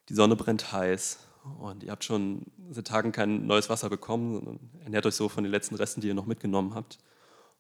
die 0.10 0.14
Sonne 0.14 0.36
brennt 0.36 0.72
heiß 0.72 1.20
und 1.60 1.84
ihr 1.84 1.92
habt 1.92 2.04
schon 2.04 2.46
seit 2.70 2.88
Tagen 2.88 3.12
kein 3.12 3.46
neues 3.46 3.70
Wasser 3.70 3.90
bekommen, 3.90 4.34
sondern 4.34 4.60
ernährt 4.84 5.06
euch 5.06 5.16
so 5.16 5.30
von 5.30 5.44
den 5.44 5.52
letzten 5.52 5.76
Resten, 5.76 6.02
die 6.02 6.08
ihr 6.08 6.14
noch 6.14 6.26
mitgenommen 6.26 6.74
habt. 6.74 7.00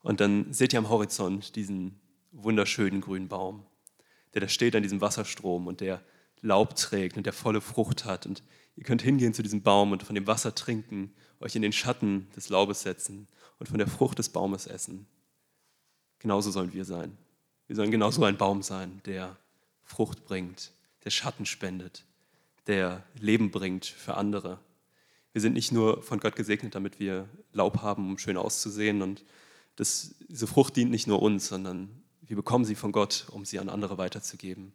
Und 0.01 0.19
dann 0.19 0.53
seht 0.53 0.73
ihr 0.73 0.79
am 0.79 0.89
Horizont 0.89 1.55
diesen 1.55 1.99
wunderschönen 2.31 3.01
grünen 3.01 3.27
Baum, 3.27 3.65
der 4.33 4.41
da 4.41 4.47
steht 4.47 4.75
an 4.75 4.83
diesem 4.83 5.01
Wasserstrom 5.01 5.67
und 5.67 5.81
der 5.81 6.01
Laub 6.41 6.75
trägt 6.75 7.17
und 7.17 7.25
der 7.25 7.33
volle 7.33 7.61
Frucht 7.61 8.05
hat. 8.05 8.25
Und 8.25 8.43
ihr 8.75 8.83
könnt 8.83 9.01
hingehen 9.01 9.33
zu 9.33 9.43
diesem 9.43 9.63
Baum 9.63 9.91
und 9.91 10.03
von 10.03 10.15
dem 10.15 10.27
Wasser 10.27 10.53
trinken, 10.53 11.13
euch 11.39 11.55
in 11.55 11.61
den 11.61 11.73
Schatten 11.73 12.27
des 12.35 12.49
Laubes 12.49 12.81
setzen 12.81 13.27
und 13.59 13.67
von 13.67 13.77
der 13.77 13.87
Frucht 13.87 14.19
des 14.19 14.29
Baumes 14.29 14.67
essen. 14.67 15.07
Genauso 16.19 16.51
sollen 16.51 16.73
wir 16.73 16.85
sein. 16.85 17.17
Wir 17.67 17.75
sollen 17.75 17.91
genauso 17.91 18.23
ein 18.23 18.37
Baum 18.37 18.63
sein, 18.63 19.01
der 19.05 19.37
Frucht 19.83 20.25
bringt, 20.25 20.71
der 21.03 21.09
Schatten 21.09 21.45
spendet, 21.45 22.05
der 22.67 23.03
Leben 23.19 23.51
bringt 23.51 23.85
für 23.85 24.15
andere. 24.15 24.59
Wir 25.31 25.41
sind 25.41 25.53
nicht 25.53 25.71
nur 25.71 26.03
von 26.03 26.19
Gott 26.19 26.35
gesegnet, 26.35 26.75
damit 26.75 26.99
wir 26.99 27.29
Laub 27.53 27.81
haben, 27.81 28.09
um 28.09 28.17
schön 28.17 28.37
auszusehen. 28.37 29.01
Und 29.01 29.25
das, 29.75 30.15
diese 30.27 30.47
Frucht 30.47 30.75
dient 30.75 30.91
nicht 30.91 31.07
nur 31.07 31.21
uns, 31.21 31.47
sondern 31.47 32.03
wir 32.21 32.35
bekommen 32.35 32.65
sie 32.65 32.75
von 32.75 32.91
Gott, 32.91 33.27
um 33.31 33.45
sie 33.45 33.59
an 33.59 33.69
andere 33.69 33.97
weiterzugeben. 33.97 34.73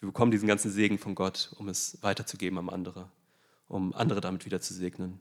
Wir 0.00 0.08
bekommen 0.08 0.30
diesen 0.30 0.48
ganzen 0.48 0.70
Segen 0.70 0.98
von 0.98 1.14
Gott, 1.14 1.54
um 1.58 1.68
es 1.68 1.98
weiterzugeben 2.02 2.58
an 2.58 2.68
andere, 2.68 3.10
um 3.68 3.94
andere 3.94 4.20
damit 4.20 4.44
wieder 4.46 4.60
zu 4.60 4.74
segnen. 4.74 5.20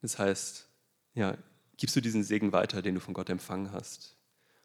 Das 0.00 0.18
heißt, 0.18 0.68
ja, 1.14 1.36
Gibst 1.76 1.96
du 1.96 2.00
diesen 2.00 2.22
Segen 2.22 2.52
weiter, 2.52 2.82
den 2.82 2.94
du 2.94 3.00
von 3.00 3.14
Gott 3.14 3.28
empfangen 3.28 3.72
hast? 3.72 4.16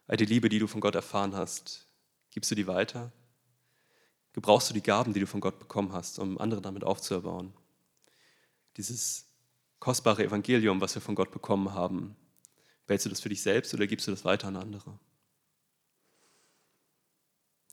All 0.08 0.18
die 0.18 0.26
Liebe, 0.26 0.50
die 0.50 0.60
du 0.60 0.68
von 0.68 0.82
Gott 0.82 0.96
erfahren 0.96 1.36
hast, 1.36 1.88
gibst 2.32 2.52
du 2.52 2.56
die 2.56 2.68
weiter? 2.68 3.12
Gebrauchst 4.34 4.70
du 4.70 4.74
die 4.74 4.84
Gaben, 4.84 5.14
die 5.14 5.20
du 5.20 5.28
von 5.28 5.42
Gott 5.42 5.60
bekommen 5.60 5.94
hast, 5.94 6.20
um 6.20 6.38
andere 6.38 6.62
damit 6.62 6.84
aufzuerbauen? 6.84 7.54
Dieses 8.78 9.28
kostbare 9.80 10.24
Evangelium, 10.24 10.82
was 10.82 10.96
wir 10.96 11.02
von 11.02 11.16
Gott 11.16 11.32
bekommen 11.32 11.74
haben, 11.74 12.16
behältst 12.86 13.06
du 13.06 13.10
das 13.10 13.22
für 13.22 13.30
dich 13.30 13.42
selbst 13.42 13.74
oder 13.74 13.88
gibst 13.88 14.08
du 14.08 14.12
das 14.12 14.26
weiter 14.26 14.48
an 14.48 14.56
andere? 14.56 14.98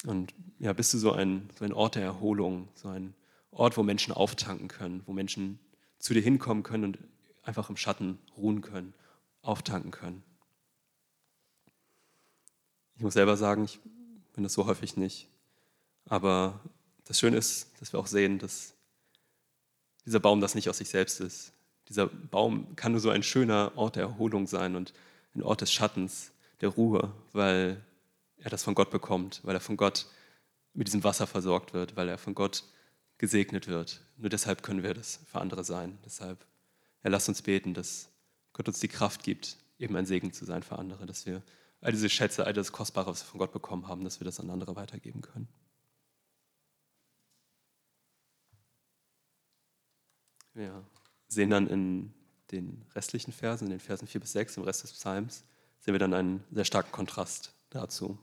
Und 0.05 0.35
ja, 0.59 0.73
bist 0.73 0.95
du 0.95 0.99
so 0.99 1.13
ein, 1.13 1.51
so 1.59 1.65
ein 1.65 1.73
Ort 1.73 1.97
der 1.97 2.03
Erholung, 2.03 2.69
so 2.75 2.89
ein 2.89 3.15
Ort, 3.51 3.77
wo 3.77 3.83
Menschen 3.83 4.13
auftanken 4.13 4.69
können, 4.69 5.03
wo 5.07 5.13
Menschen 5.13 5.59
zu 5.99 6.15
dir 6.15 6.23
hinkommen 6.23 6.63
können 6.63 6.85
und 6.85 6.99
einfach 7.43 7.71
im 7.71 7.77
Schatten 7.77 8.19
ruhen 8.37 8.61
können 8.61 8.95
auftanken 9.47 9.91
können. 9.91 10.23
Ich 12.97 13.03
muss 13.03 13.15
selber 13.15 13.37
sagen, 13.37 13.65
ich 13.65 13.79
bin 14.33 14.43
das 14.43 14.55
so 14.55 14.67
häufig 14.67 14.97
nicht. 14.97 15.29
Aber 16.09 16.61
das 17.05 17.19
Schöne 17.19 17.37
ist, 17.37 17.71
dass 17.81 17.93
wir 17.93 18.01
auch 18.01 18.07
sehen, 18.07 18.39
dass 18.39 18.75
dieser 20.05 20.21
Baum 20.21 20.41
das 20.41 20.55
nicht 20.55 20.69
aus 20.69 20.79
sich 20.79 20.89
selbst 20.89 21.21
ist. 21.21 21.53
Dieser 21.89 22.07
Baum 22.07 22.75
kann 22.77 22.93
nur 22.93 23.01
so 23.01 23.11
ein 23.11 23.23
schöner 23.23 23.73
Ort 23.77 23.97
der 23.97 24.05
Erholung 24.05 24.47
sein 24.47 24.77
und 24.77 24.93
ein 25.35 25.43
Ort 25.43 25.61
des 25.61 25.73
Schattens, 25.73 26.33
der 26.61 26.71
Ruhe, 26.71 27.13
weil 27.33 27.83
er 28.39 28.51
das 28.51 28.65
von 28.65 28.75
Gott 28.75 28.91
bekommt, 28.91 29.41
weil 29.45 29.55
er 29.57 29.61
von 29.61 29.77
Gott 29.77 30.07
mit 30.73 30.87
diesem 30.87 31.05
Wasser 31.05 31.27
versorgt 31.27 31.75
wird, 31.75 31.97
weil 31.97 32.09
er 32.09 32.19
von 32.19 32.35
Gott 32.35 32.65
gesegnet 33.19 33.67
wird. 33.67 34.01
Nur 34.17 34.31
deshalb 34.31 34.63
können 34.63 34.83
wir 34.83 34.95
das 34.95 35.21
für 35.31 35.41
andere 35.41 35.65
sein. 35.65 35.99
Deshalb, 36.05 36.45
ja, 37.03 37.11
lasst 37.11 37.29
uns 37.29 37.43
beten, 37.43 37.75
dass 37.75 38.09
Gott 38.53 38.69
uns 38.69 38.81
die 38.81 38.89
Kraft 38.89 39.23
gibt, 39.23 39.57
eben 39.79 39.97
ein 39.97 40.07
Segen 40.07 40.33
zu 40.33 40.45
sein 40.45 40.63
für 40.63 40.79
andere, 40.79 41.07
dass 41.07 41.27
wir 41.27 41.43
all 41.81 41.93
diese 41.93 42.09
Schätze, 42.09 42.47
all 42.47 42.53
das 42.53 42.73
Kostbare, 42.73 43.11
was 43.11 43.23
wir 43.23 43.27
von 43.27 43.39
Gott 43.39 43.53
bekommen 43.53 43.89
haben, 43.89 44.05
dass 44.05 44.21
wir 44.21 44.25
das 44.25 44.41
an 44.41 44.51
andere 44.51 44.77
weitergeben 44.77 45.21
können. 45.21 45.49
Wir 50.57 50.83
sehen 51.29 51.51
dann 51.51 51.67
in 51.67 52.15
den 52.51 52.83
restlichen 52.95 53.31
Versen, 53.31 53.67
in 53.67 53.73
den 53.73 53.81
Versen 53.81 54.09
4 54.09 54.23
bis 54.23 54.33
6, 54.33 54.57
im 54.57 54.63
Rest 54.63 54.85
des 54.85 54.93
Psalms, 54.93 55.45
sehen 55.81 55.93
wir 55.93 55.99
dann 55.99 56.15
einen 56.15 56.43
sehr 56.51 56.65
starken 56.65 56.91
Kontrast 56.93 57.53
dazu. 57.69 58.19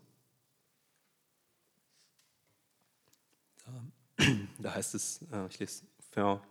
Da, 4.58 4.74
heißt 4.74 4.96
es, 4.96 5.22
äh, 5.32 5.46
ich 5.46 5.60
lese 5.60 5.84
4 6.10 6.42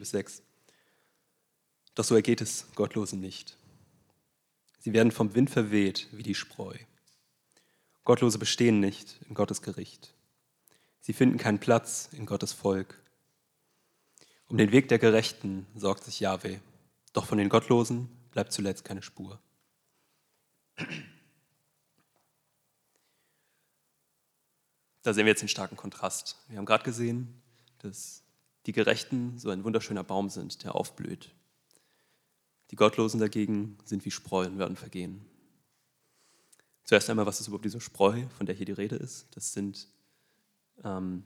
bis 0.00 0.10
6, 0.10 0.42
doch 1.94 2.04
so 2.04 2.14
ergeht 2.14 2.42
es 2.42 2.66
Gottlosen 2.74 3.20
nicht. 3.20 3.56
Sie 4.78 4.92
werden 4.92 5.10
vom 5.10 5.34
Wind 5.34 5.48
verweht 5.48 6.08
wie 6.12 6.22
die 6.22 6.34
Spreu. 6.34 6.76
Gottlose 8.04 8.38
bestehen 8.38 8.78
nicht 8.80 9.20
in 9.26 9.34
Gottes 9.34 9.62
Gericht. 9.62 10.12
Sie 11.00 11.14
finden 11.14 11.38
keinen 11.38 11.60
Platz 11.60 12.10
in 12.12 12.26
Gottes 12.26 12.52
Volk. 12.52 13.02
Um 14.50 14.58
den 14.58 14.72
Weg 14.72 14.88
der 14.88 14.98
Gerechten 14.98 15.64
sorgt 15.76 16.02
sich 16.02 16.18
Jahwe, 16.18 16.60
doch 17.12 17.24
von 17.24 17.38
den 17.38 17.48
Gottlosen 17.48 18.08
bleibt 18.32 18.52
zuletzt 18.52 18.84
keine 18.84 19.00
Spur. 19.00 19.38
Da 25.02 25.14
sehen 25.14 25.24
wir 25.24 25.30
jetzt 25.30 25.42
den 25.42 25.48
starken 25.48 25.76
Kontrast. 25.76 26.36
Wir 26.48 26.58
haben 26.58 26.66
gerade 26.66 26.82
gesehen, 26.82 27.40
dass 27.78 28.24
die 28.66 28.72
Gerechten 28.72 29.38
so 29.38 29.50
ein 29.50 29.62
wunderschöner 29.62 30.02
Baum 30.02 30.28
sind, 30.28 30.64
der 30.64 30.74
aufblüht. 30.74 31.32
Die 32.72 32.76
Gottlosen 32.76 33.20
dagegen 33.20 33.78
sind 33.84 34.04
wie 34.04 34.10
Spreu 34.10 34.46
und 34.46 34.58
werden 34.58 34.76
vergehen. 34.76 35.24
Zuerst 36.82 37.08
einmal, 37.08 37.26
was 37.26 37.40
ist 37.40 37.46
überhaupt 37.46 37.64
diese 37.64 37.80
Spreu, 37.80 38.24
von 38.36 38.46
der 38.46 38.56
hier 38.56 38.66
die 38.66 38.72
Rede 38.72 38.96
ist? 38.96 39.28
Das 39.30 39.52
sind, 39.52 39.86
ähm, 40.82 41.22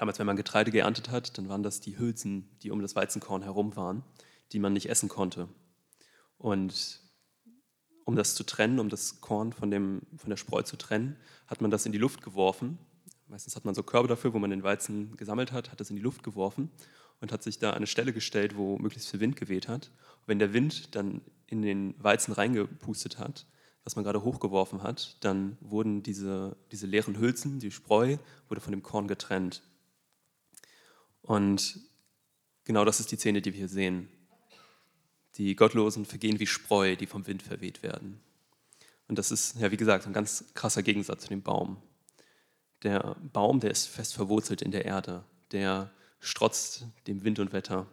damals, 0.00 0.18
wenn 0.18 0.26
man 0.26 0.36
Getreide 0.36 0.70
geerntet 0.70 1.10
hat, 1.10 1.36
dann 1.36 1.50
waren 1.50 1.62
das 1.62 1.80
die 1.80 1.98
Hülsen, 1.98 2.48
die 2.62 2.70
um 2.70 2.80
das 2.80 2.96
Weizenkorn 2.96 3.42
herum 3.42 3.76
waren, 3.76 4.02
die 4.52 4.58
man 4.58 4.72
nicht 4.72 4.88
essen 4.88 5.10
konnte. 5.10 5.46
Und 6.38 7.00
um 8.06 8.16
das 8.16 8.34
zu 8.34 8.44
trennen, 8.44 8.80
um 8.80 8.88
das 8.88 9.20
Korn 9.20 9.52
von, 9.52 9.70
dem, 9.70 10.00
von 10.16 10.30
der 10.30 10.38
Spreu 10.38 10.62
zu 10.62 10.76
trennen, 10.76 11.16
hat 11.46 11.60
man 11.60 11.70
das 11.70 11.84
in 11.84 11.92
die 11.92 11.98
Luft 11.98 12.22
geworfen. 12.22 12.78
Meistens 13.28 13.56
hat 13.56 13.66
man 13.66 13.74
so 13.74 13.82
Körbe 13.82 14.08
dafür, 14.08 14.32
wo 14.32 14.38
man 14.38 14.48
den 14.48 14.62
Weizen 14.62 15.18
gesammelt 15.18 15.52
hat, 15.52 15.70
hat 15.70 15.80
das 15.80 15.90
in 15.90 15.96
die 15.96 16.02
Luft 16.02 16.22
geworfen 16.22 16.70
und 17.20 17.30
hat 17.30 17.42
sich 17.42 17.58
da 17.58 17.72
eine 17.72 17.86
Stelle 17.86 18.14
gestellt, 18.14 18.56
wo 18.56 18.78
möglichst 18.78 19.10
viel 19.10 19.20
Wind 19.20 19.36
geweht 19.36 19.68
hat. 19.68 19.90
Und 20.22 20.28
wenn 20.28 20.38
der 20.38 20.54
Wind 20.54 20.94
dann 20.94 21.20
in 21.46 21.60
den 21.60 21.94
Weizen 22.02 22.32
reingepustet 22.32 23.18
hat, 23.18 23.44
was 23.84 23.96
man 23.96 24.04
gerade 24.04 24.24
hochgeworfen 24.24 24.82
hat, 24.82 25.18
dann 25.20 25.58
wurden 25.60 26.02
diese, 26.02 26.56
diese 26.72 26.86
leeren 26.86 27.18
Hülsen, 27.18 27.58
die 27.58 27.70
Spreu, 27.70 28.16
wurde 28.48 28.62
von 28.62 28.72
dem 28.72 28.82
Korn 28.82 29.06
getrennt. 29.06 29.62
Und 31.22 31.78
genau 32.64 32.84
das 32.84 33.00
ist 33.00 33.12
die 33.12 33.16
Szene, 33.16 33.42
die 33.42 33.52
wir 33.52 33.58
hier 33.58 33.68
sehen. 33.68 34.08
Die 35.36 35.54
Gottlosen 35.54 36.06
vergehen 36.06 36.40
wie 36.40 36.46
Spreu, 36.46 36.96
die 36.96 37.06
vom 37.06 37.26
Wind 37.26 37.42
verweht 37.42 37.82
werden. 37.82 38.20
Und 39.08 39.18
das 39.18 39.30
ist, 39.30 39.58
ja, 39.58 39.70
wie 39.70 39.76
gesagt, 39.76 40.06
ein 40.06 40.12
ganz 40.12 40.44
krasser 40.54 40.82
Gegensatz 40.82 41.22
zu 41.22 41.28
dem 41.28 41.42
Baum. 41.42 41.82
Der 42.82 43.16
Baum, 43.32 43.60
der 43.60 43.70
ist 43.70 43.86
fest 43.86 44.14
verwurzelt 44.14 44.62
in 44.62 44.70
der 44.70 44.84
Erde, 44.84 45.24
der 45.52 45.90
strotzt 46.20 46.86
dem 47.06 47.24
Wind 47.24 47.38
und 47.38 47.52
Wetter. 47.52 47.86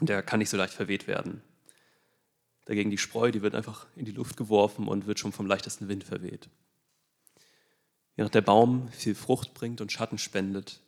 Der 0.00 0.22
kann 0.22 0.38
nicht 0.38 0.50
so 0.50 0.56
leicht 0.56 0.74
verweht 0.74 1.06
werden. 1.06 1.42
Dagegen 2.66 2.90
die 2.90 2.98
Spreu, 2.98 3.30
die 3.30 3.40
wird 3.40 3.54
einfach 3.54 3.86
in 3.96 4.04
die 4.04 4.12
Luft 4.12 4.36
geworfen 4.36 4.86
und 4.86 5.06
wird 5.06 5.18
schon 5.18 5.32
vom 5.32 5.46
leichtesten 5.46 5.88
Wind 5.88 6.04
verweht. 6.04 6.50
Während 8.14 8.34
der 8.34 8.42
Baum 8.42 8.88
viel 8.90 9.14
Frucht 9.14 9.54
bringt 9.54 9.80
und 9.80 9.90
Schatten 9.90 10.18
spendet, 10.18 10.80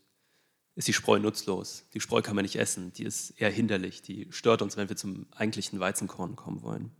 ist 0.76 0.88
die 0.88 0.92
Spreu 0.92 1.18
nutzlos. 1.18 1.84
Die 1.94 2.00
Spreu 2.00 2.22
kann 2.22 2.36
man 2.36 2.44
nicht 2.44 2.56
essen, 2.56 2.92
die 2.92 3.04
ist 3.04 3.30
eher 3.40 3.50
hinderlich, 3.50 4.02
die 4.02 4.28
stört 4.30 4.62
uns, 4.62 4.76
wenn 4.76 4.88
wir 4.88 4.96
zum 4.96 5.26
eigentlichen 5.32 5.80
Weizenkorn 5.80 6.36
kommen 6.36 6.62
wollen. 6.62 6.90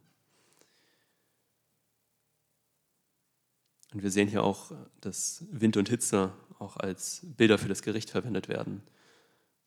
Und 3.93 4.03
wir 4.03 4.11
sehen 4.11 4.29
hier 4.29 4.45
auch, 4.45 4.73
dass 5.01 5.45
Wind 5.51 5.77
und 5.77 5.89
Hitze 5.89 6.33
auch 6.59 6.77
als 6.77 7.23
Bilder 7.37 7.59
für 7.59 7.69
das 7.69 7.83
Gericht 7.83 8.11
verwendet 8.11 8.49
werden. 8.49 8.83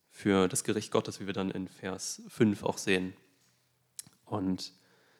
Für 0.09 0.47
das 0.47 0.63
Gericht 0.63 0.91
Gottes, 0.91 1.19
wie 1.19 1.25
wir 1.25 1.33
dann 1.33 1.51
in 1.51 1.67
Vers 1.67 2.21
5 2.29 2.63
auch 2.63 2.77
sehen. 2.77 3.13
Und 4.25 4.73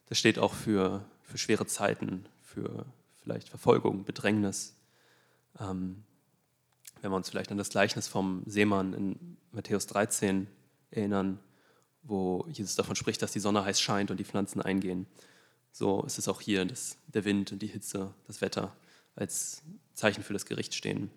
das 0.06 0.20
steht 0.20 0.40
auch 0.40 0.54
für, 0.54 1.04
für 1.24 1.38
schwere 1.38 1.66
Zeiten, 1.66 2.28
für 2.42 2.86
vielleicht 3.22 3.50
Verfolgung, 3.50 4.06
Bedrängnis. 4.06 4.76
Ähm, 5.60 6.04
wenn 7.04 7.12
wir 7.12 7.18
uns 7.18 7.30
vielleicht 7.30 7.52
an 7.52 7.58
das 7.58 7.70
Gleichnis 7.70 8.08
vom 8.08 8.44
Seemann 8.46 8.94
in 8.94 9.38
Matthäus 9.52 9.88
13 9.88 10.48
erinnern, 10.90 11.38
wo 12.02 12.48
Jesus 12.50 12.78
davon 12.78 12.96
spricht, 12.96 13.22
dass 13.22 13.34
die 13.34 13.42
Sonne 13.42 13.66
heiß 13.66 13.82
scheint 13.82 14.10
und 14.10 14.22
die 14.22 14.24
Pflanzen 14.24 14.62
eingehen. 14.62 15.06
So 15.74 16.02
ist 16.04 16.18
es 16.18 16.30
auch 16.30 16.40
hier, 16.40 16.64
dass 16.64 16.98
der 17.08 17.26
Wind 17.26 17.52
und 17.52 17.62
die 17.62 17.68
Hitze, 17.68 18.14
das 18.26 18.40
Wetter 18.40 18.74
als 19.16 19.64
Zeichen 19.94 20.24
für 20.24 20.32
das 20.32 20.46
Gericht 20.46 20.76
stehen. 20.76 21.12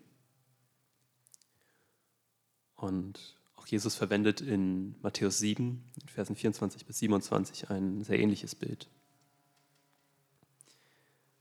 Und 2.74 3.36
auch 3.54 3.68
Jesus 3.68 3.94
verwendet 3.94 4.40
in 4.40 4.96
Matthäus 5.02 5.38
7, 5.38 5.84
in 6.02 6.08
Versen 6.08 6.34
24 6.34 6.84
bis 6.84 6.98
27, 6.98 7.70
ein 7.70 8.02
sehr 8.02 8.18
ähnliches 8.18 8.56
Bild. 8.56 8.88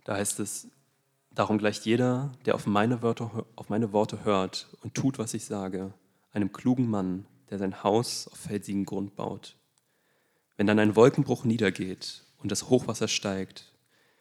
Da 0.03 0.17
heißt 0.17 0.39
es, 0.39 0.67
darum 1.36 1.57
gleicht 1.57 1.86
jeder, 1.86 2.31
der 2.45 2.55
auf 2.55 2.65
meine, 2.65 3.01
Wörter, 3.01 3.45
auf 3.55 3.69
meine 3.69 3.91
Worte 3.91 4.23
hört 4.23 4.67
und 4.81 4.95
tut, 4.95 5.19
was 5.19 5.33
ich 5.33 5.45
sage, 5.45 5.93
einem 6.31 6.51
klugen 6.51 6.89
Mann, 6.89 7.25
der 7.49 7.59
sein 7.59 7.83
Haus 7.83 8.27
auf 8.27 8.38
felsigen 8.38 8.86
Grund 8.86 9.15
baut. 9.15 9.55
Wenn 10.57 10.67
dann 10.67 10.79
ein 10.79 10.95
Wolkenbruch 10.95 11.43
niedergeht 11.43 12.23
und 12.38 12.51
das 12.51 12.69
Hochwasser 12.69 13.07
steigt, 13.07 13.73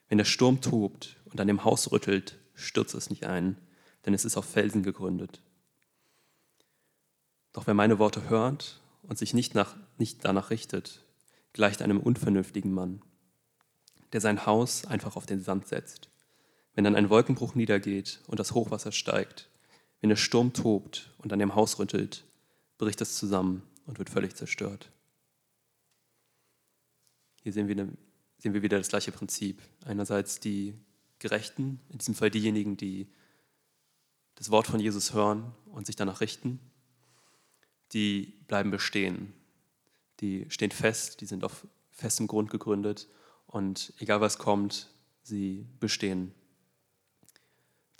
wenn 0.09 0.19
der 0.19 0.25
Sturm 0.25 0.61
tobt 0.61 1.17
und 1.27 1.41
an 1.41 1.47
dem 1.47 1.65
Haus 1.65 1.91
rüttelt, 1.91 2.39
stürzt 2.55 2.95
es 2.95 3.11
nicht 3.11 3.25
ein, 3.25 3.57
denn 4.05 4.15
es 4.15 4.25
ist 4.25 4.37
auf 4.37 4.45
Felsen 4.45 4.83
gegründet. 4.83 5.41
Doch 7.53 7.67
wer 7.67 7.75
meine 7.75 7.99
Worte 7.99 8.29
hört 8.29 8.81
und 9.03 9.17
sich 9.17 9.33
nicht, 9.33 9.55
nach, 9.55 9.77
nicht 9.97 10.25
danach 10.25 10.51
richtet, 10.51 11.05
gleicht 11.53 11.83
einem 11.83 12.01
unvernünftigen 12.01 12.73
Mann, 12.73 13.01
der 14.13 14.21
sein 14.21 14.45
Haus 14.45 14.85
einfach 14.85 15.17
auf 15.17 15.27
den 15.27 15.41
Sand 15.41 15.69
setzt. 15.69 16.11
Wenn 16.75 16.85
dann 16.85 16.97
ein 16.97 17.11
Wolkenbruch 17.11 17.55
niedergeht 17.55 18.21
und 18.27 18.41
das 18.41 18.53
Hochwasser 18.53 18.93
steigt, 18.93 19.49
wenn 20.01 20.11
der 20.11 20.17
Sturm 20.17 20.53
tobt 20.53 21.11
und 21.19 21.33
an 21.33 21.39
dem 21.39 21.55
Haus 21.55 21.79
rüttelt, 21.79 22.25
bricht 22.79 23.01
es 23.01 23.17
zusammen 23.17 23.63
und 23.87 23.99
wird 23.99 24.11
völlig 24.11 24.35
zerstört. 24.35 24.91
Hier 27.43 27.53
sehen 27.53 27.69
wir, 27.69 27.77
sehen 28.39 28.55
wir 28.55 28.63
wieder 28.63 28.79
das 28.79 28.89
gleiche 28.89 29.13
Prinzip. 29.13 29.63
Einerseits 29.85 30.41
die 30.41 30.75
Gerechten, 31.19 31.81
in 31.91 31.99
diesem 31.99 32.15
Fall 32.15 32.31
diejenigen, 32.31 32.77
die 32.77 33.07
das 34.35 34.51
Wort 34.51 34.67
von 34.67 34.81
Jesus 34.81 35.15
hören 35.15 35.53
und 35.67 35.87
sich 35.87 35.97
danach 35.97 36.21
richten 36.21 36.59
die 37.95 38.35
bleiben 38.49 38.71
bestehen. 38.71 39.33
Die 40.21 40.47
stehen 40.51 40.71
fest, 40.71 41.21
die 41.21 41.27
sind 41.27 41.45
auf 41.45 41.67
festem 41.91 42.27
Grund 42.27 42.51
gegründet 42.51 43.09
und 43.47 43.93
egal 43.99 44.21
was 44.21 44.39
kommt, 44.39 44.91
sie 45.23 45.67
bestehen. 45.81 46.35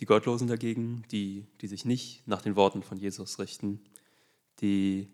Die 0.01 0.07
Gottlosen 0.07 0.49
dagegen, 0.49 1.05
die, 1.11 1.47
die 1.61 1.69
sich 1.69 1.85
nicht 1.85 2.27
nach 2.27 2.43
den 2.43 2.57
Worten 2.57 2.83
von 2.83 2.99
Jesus 2.99 3.39
richten, 3.39 3.81
die 4.61 5.09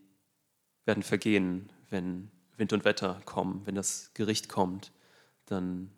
werden 0.84 1.02
vergehen, 1.02 1.70
wenn 1.90 2.30
Wind 2.56 2.72
und 2.72 2.84
Wetter 2.84 3.20
kommen, 3.24 3.62
wenn 3.64 3.74
das 3.74 4.12
Gericht 4.14 4.48
kommt, 4.48 4.92
dann 5.46 5.90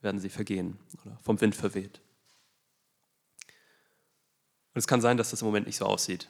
werden 0.00 0.20
sie 0.20 0.28
vergehen 0.28 0.78
oder 1.00 1.18
vom 1.22 1.40
Wind 1.40 1.54
verweht. 1.54 2.00
Und 4.72 4.78
es 4.78 4.86
kann 4.86 5.00
sein, 5.00 5.16
dass 5.16 5.30
das 5.30 5.42
im 5.42 5.46
Moment 5.46 5.66
nicht 5.66 5.76
so 5.76 5.84
aussieht. 5.84 6.28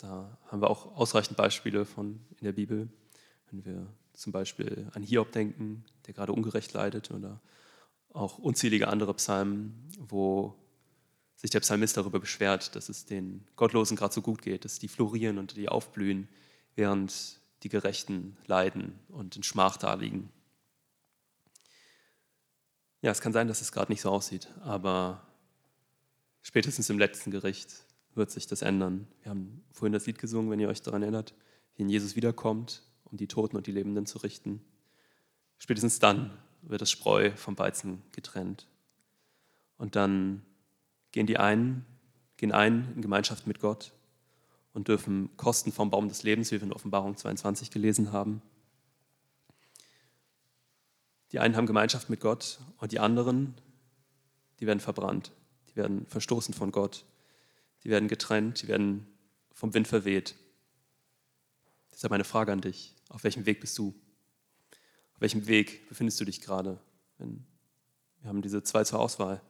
Da 0.00 0.36
haben 0.48 0.60
wir 0.60 0.70
auch 0.70 0.96
ausreichend 0.96 1.36
Beispiele 1.36 1.84
von 1.84 2.20
in 2.38 2.44
der 2.44 2.52
Bibel. 2.52 2.88
Wenn 3.50 3.64
wir 3.64 3.86
zum 4.12 4.32
Beispiel 4.32 4.90
an 4.92 5.02
Hiob 5.02 5.32
denken, 5.32 5.84
der 6.06 6.14
gerade 6.14 6.32
ungerecht 6.32 6.72
leidet, 6.72 7.10
oder 7.10 7.40
auch 8.12 8.38
unzählige 8.38 8.88
andere 8.88 9.14
Psalmen, 9.14 9.88
wo 9.98 10.54
sich 11.42 11.50
der 11.50 11.60
Psalmist 11.60 11.96
darüber 11.96 12.20
beschwert, 12.20 12.74
dass 12.76 12.88
es 12.88 13.04
den 13.04 13.44
Gottlosen 13.56 13.96
gerade 13.96 14.14
so 14.14 14.22
gut 14.22 14.42
geht, 14.42 14.64
dass 14.64 14.78
die 14.78 14.88
florieren 14.88 15.38
und 15.38 15.56
die 15.56 15.68
aufblühen, 15.68 16.28
während 16.76 17.40
die 17.64 17.68
Gerechten 17.68 18.36
leiden 18.46 18.98
und 19.08 19.36
in 19.36 19.42
Schmach 19.42 19.76
da 19.76 19.94
liegen. 19.94 20.30
Ja, 23.02 23.10
es 23.10 23.20
kann 23.20 23.32
sein, 23.32 23.48
dass 23.48 23.60
es 23.60 23.72
gerade 23.72 23.90
nicht 23.90 24.00
so 24.00 24.10
aussieht, 24.10 24.48
aber 24.60 25.26
spätestens 26.42 26.88
im 26.88 26.98
letzten 26.98 27.32
Gericht 27.32 27.84
wird 28.14 28.30
sich 28.30 28.46
das 28.46 28.62
ändern. 28.62 29.08
Wir 29.22 29.30
haben 29.30 29.64
vorhin 29.72 29.92
das 29.92 30.06
Lied 30.06 30.20
gesungen, 30.20 30.48
wenn 30.50 30.60
ihr 30.60 30.68
euch 30.68 30.82
daran 30.82 31.02
erinnert, 31.02 31.34
wie 31.74 31.84
Jesus 31.84 32.14
wiederkommt, 32.14 32.84
um 33.04 33.16
die 33.16 33.26
Toten 33.26 33.56
und 33.56 33.66
die 33.66 33.72
Lebenden 33.72 34.06
zu 34.06 34.18
richten. 34.18 34.64
Spätestens 35.58 35.98
dann 35.98 36.30
wird 36.62 36.82
das 36.82 36.90
Spreu 36.90 37.32
vom 37.34 37.58
Weizen 37.58 38.02
getrennt. 38.12 38.68
Und 39.78 39.96
dann 39.96 40.42
gehen 41.12 41.26
die 41.26 41.38
einen, 41.38 41.84
gehen 42.36 42.52
ein 42.52 42.92
in 42.94 43.02
Gemeinschaft 43.02 43.46
mit 43.46 43.60
Gott 43.60 43.92
und 44.72 44.88
dürfen 44.88 45.30
kosten 45.36 45.70
vom 45.70 45.90
Baum 45.90 46.08
des 46.08 46.22
Lebens, 46.22 46.50
wie 46.50 46.56
wir 46.56 46.66
in 46.66 46.72
Offenbarung 46.72 47.16
22 47.16 47.70
gelesen 47.70 48.12
haben. 48.12 48.42
Die 51.30 51.38
einen 51.38 51.56
haben 51.56 51.66
Gemeinschaft 51.66 52.10
mit 52.10 52.20
Gott 52.20 52.58
und 52.78 52.92
die 52.92 52.98
anderen, 52.98 53.54
die 54.60 54.66
werden 54.66 54.80
verbrannt, 54.80 55.32
die 55.70 55.76
werden 55.76 56.06
verstoßen 56.06 56.54
von 56.54 56.72
Gott 56.72 57.04
die 57.84 57.90
werden 57.90 58.08
getrennt, 58.08 58.62
die 58.62 58.68
werden 58.68 59.06
vom 59.52 59.74
Wind 59.74 59.88
verweht. 59.88 60.36
Deshalb 61.92 62.10
meine 62.10 62.24
Frage 62.24 62.52
an 62.52 62.60
dich, 62.60 62.94
auf 63.08 63.24
welchem 63.24 63.46
Weg 63.46 63.60
bist 63.60 63.76
du? 63.78 63.94
Auf 65.14 65.20
welchem 65.20 65.46
Weg 65.46 65.88
befindest 65.88 66.20
du 66.20 66.24
dich 66.24 66.40
gerade? 66.40 66.78
Wir 67.18 68.28
haben 68.28 68.42
diese 68.42 68.62
zwei 68.62 68.84
zur 68.84 69.00
Auswahl. 69.00 69.40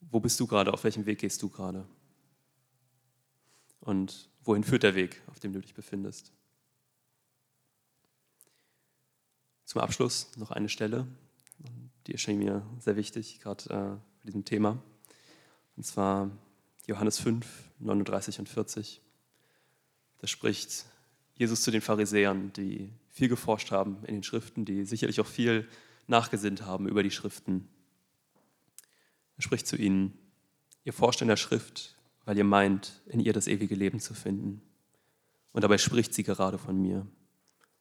Wo 0.00 0.20
bist 0.20 0.38
du 0.40 0.46
gerade? 0.46 0.72
Auf 0.72 0.84
welchem 0.84 1.06
Weg 1.06 1.18
gehst 1.18 1.42
du 1.42 1.48
gerade? 1.48 1.86
Und 3.80 4.28
wohin 4.44 4.64
führt 4.64 4.82
der 4.82 4.94
Weg, 4.94 5.22
auf 5.26 5.40
dem 5.40 5.52
du 5.52 5.60
dich 5.60 5.74
befindest? 5.74 6.32
Zum 9.64 9.80
Abschluss 9.80 10.36
noch 10.36 10.50
eine 10.50 10.68
Stelle, 10.68 11.06
die 12.06 12.12
erschien 12.12 12.38
mir 12.38 12.66
sehr 12.78 12.96
wichtig, 12.96 13.40
gerade 13.40 13.64
äh, 13.64 13.96
bei 14.20 14.26
diesem 14.26 14.44
Thema. 14.44 14.82
Und 15.76 15.84
zwar 15.84 16.30
Johannes 16.86 17.18
5, 17.18 17.46
39 17.78 18.38
und 18.38 18.48
40. 18.48 19.02
Da 20.18 20.26
spricht 20.26 20.86
Jesus 21.34 21.62
zu 21.62 21.70
den 21.70 21.82
Pharisäern, 21.82 22.52
die 22.54 22.92
viel 23.10 23.28
geforscht 23.28 23.70
haben 23.70 23.98
in 24.04 24.14
den 24.14 24.22
Schriften, 24.22 24.64
die 24.64 24.84
sicherlich 24.84 25.20
auch 25.20 25.26
viel 25.26 25.68
nachgesinnt 26.06 26.62
haben 26.62 26.88
über 26.88 27.02
die 27.02 27.10
Schriften. 27.10 27.68
Er 29.38 29.42
spricht 29.42 29.66
zu 29.66 29.76
ihnen, 29.76 30.18
ihr 30.84 30.92
forscht 30.92 31.22
in 31.22 31.28
der 31.28 31.36
Schrift, 31.36 31.96
weil 32.24 32.36
ihr 32.36 32.44
meint, 32.44 33.00
in 33.06 33.20
ihr 33.20 33.32
das 33.32 33.46
ewige 33.46 33.74
Leben 33.74 34.00
zu 34.00 34.12
finden. 34.12 34.60
Und 35.52 35.62
dabei 35.62 35.78
spricht 35.78 36.12
sie 36.12 36.24
gerade 36.24 36.58
von 36.58 36.80
mir. 36.80 37.06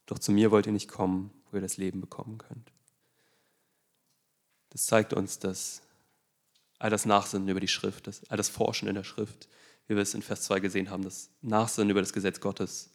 Doch 0.05 0.19
zu 0.19 0.31
mir 0.31 0.51
wollt 0.51 0.67
ihr 0.67 0.71
nicht 0.71 0.87
kommen, 0.87 1.31
wo 1.51 1.57
ihr 1.57 1.61
das 1.61 1.77
Leben 1.77 1.99
bekommen 1.99 2.37
könnt. 2.37 2.71
Das 4.69 4.85
zeigt 4.85 5.13
uns, 5.13 5.39
dass 5.39 5.81
all 6.79 6.89
das 6.89 7.05
Nachsinnen 7.05 7.49
über 7.49 7.59
die 7.59 7.67
Schrift, 7.67 8.07
das, 8.07 8.23
all 8.29 8.37
das 8.37 8.49
Forschen 8.49 8.87
in 8.87 8.95
der 8.95 9.03
Schrift, 9.03 9.49
wie 9.87 9.95
wir 9.95 10.01
es 10.01 10.13
in 10.13 10.21
Vers 10.21 10.43
2 10.43 10.59
gesehen 10.59 10.89
haben, 10.89 11.03
das 11.03 11.29
Nachsinnen 11.41 11.89
über 11.89 12.01
das 12.01 12.13
Gesetz 12.13 12.39
Gottes, 12.39 12.91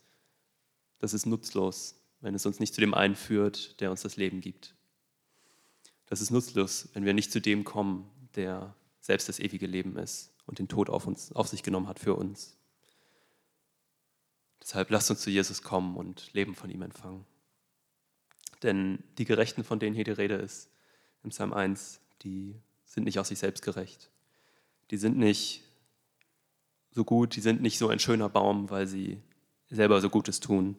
das 1.00 1.14
ist 1.14 1.26
nutzlos, 1.26 1.96
wenn 2.20 2.34
es 2.34 2.46
uns 2.46 2.60
nicht 2.60 2.74
zu 2.74 2.80
dem 2.80 2.94
einführt, 2.94 3.80
der 3.80 3.90
uns 3.90 4.02
das 4.02 4.16
Leben 4.16 4.40
gibt. 4.40 4.74
Das 6.06 6.20
ist 6.20 6.30
nutzlos, 6.30 6.88
wenn 6.92 7.04
wir 7.04 7.14
nicht 7.14 7.32
zu 7.32 7.40
dem 7.40 7.64
kommen, 7.64 8.08
der 8.36 8.74
selbst 9.00 9.28
das 9.28 9.38
ewige 9.38 9.66
Leben 9.66 9.96
ist 9.96 10.32
und 10.46 10.58
den 10.58 10.68
Tod 10.68 10.90
auf, 10.90 11.06
uns, 11.06 11.32
auf 11.32 11.48
sich 11.48 11.62
genommen 11.62 11.88
hat 11.88 11.98
für 11.98 12.14
uns. 12.14 12.56
Deshalb 14.60 14.90
lasst 14.90 15.10
uns 15.10 15.20
zu 15.20 15.30
Jesus 15.30 15.62
kommen 15.62 15.96
und 15.96 16.32
Leben 16.32 16.54
von 16.54 16.70
ihm 16.70 16.82
empfangen. 16.82 17.24
Denn 18.62 19.02
die 19.18 19.24
Gerechten, 19.24 19.64
von 19.64 19.80
denen 19.80 19.94
hier 19.94 20.04
die 20.04 20.12
Rede 20.12 20.36
ist, 20.36 20.70
im 21.24 21.30
Psalm 21.30 21.52
1, 21.52 22.00
die 22.22 22.54
sind 22.84 23.04
nicht 23.04 23.18
aus 23.18 23.28
sich 23.28 23.38
selbst 23.38 23.62
gerecht. 23.62 24.10
Die 24.90 24.96
sind 24.96 25.18
nicht 25.18 25.64
so 26.90 27.04
gut, 27.04 27.34
die 27.34 27.40
sind 27.40 27.60
nicht 27.60 27.78
so 27.78 27.88
ein 27.88 27.98
schöner 27.98 28.28
Baum, 28.28 28.70
weil 28.70 28.86
sie 28.86 29.20
selber 29.68 30.00
so 30.00 30.10
Gutes 30.10 30.40
tun, 30.40 30.76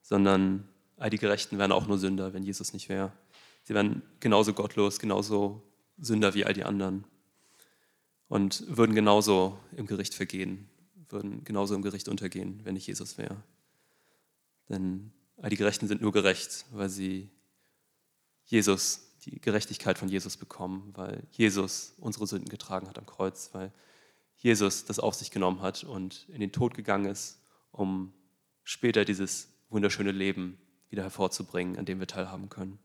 sondern 0.00 0.68
all 0.96 1.10
die 1.10 1.18
Gerechten 1.18 1.58
wären 1.58 1.72
auch 1.72 1.86
nur 1.86 1.98
Sünder, 1.98 2.32
wenn 2.32 2.44
Jesus 2.44 2.72
nicht 2.72 2.88
wäre. 2.88 3.12
Sie 3.64 3.74
wären 3.74 4.02
genauso 4.20 4.52
gottlos, 4.52 4.98
genauso 4.98 5.62
Sünder 5.98 6.34
wie 6.34 6.44
all 6.44 6.54
die 6.54 6.64
anderen 6.64 7.04
und 8.28 8.64
würden 8.68 8.94
genauso 8.94 9.58
im 9.76 9.86
Gericht 9.86 10.14
vergehen, 10.14 10.68
würden 11.08 11.44
genauso 11.44 11.74
im 11.74 11.82
Gericht 11.82 12.08
untergehen, 12.08 12.60
wenn 12.64 12.74
nicht 12.74 12.86
Jesus 12.86 13.18
wäre. 13.18 13.42
Denn 14.68 15.12
all 15.36 15.50
die 15.50 15.56
Gerechten 15.56 15.88
sind 15.88 16.00
nur 16.00 16.12
gerecht, 16.12 16.66
weil 16.72 16.88
sie 16.88 17.30
Jesus 18.44 19.12
die 19.24 19.40
Gerechtigkeit 19.40 19.98
von 19.98 20.08
Jesus 20.08 20.36
bekommen, 20.36 20.90
weil 20.94 21.26
Jesus 21.30 21.94
unsere 21.98 22.26
Sünden 22.26 22.48
getragen 22.48 22.88
hat 22.88 22.98
am 22.98 23.06
Kreuz, 23.06 23.50
weil 23.52 23.72
Jesus 24.36 24.84
das 24.84 24.98
auf 24.98 25.14
sich 25.14 25.30
genommen 25.30 25.62
hat 25.62 25.84
und 25.84 26.28
in 26.28 26.40
den 26.40 26.52
Tod 26.52 26.74
gegangen 26.74 27.06
ist, 27.06 27.40
um 27.72 28.12
später 28.62 29.04
dieses 29.04 29.48
wunderschöne 29.70 30.12
Leben 30.12 30.58
wieder 30.90 31.02
hervorzubringen, 31.02 31.78
an 31.78 31.86
dem 31.86 32.00
wir 32.00 32.06
teilhaben 32.06 32.48
können. 32.48 32.78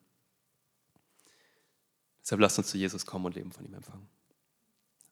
Deshalb 2.30 2.42
lasst 2.42 2.60
uns 2.60 2.68
zu 2.68 2.78
Jesus 2.78 3.08
kommen 3.08 3.26
und 3.26 3.34
Leben 3.34 3.52
von 3.52 3.66
ihm 3.66 3.74
empfangen. 3.74 4.08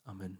Amen. 0.05 0.37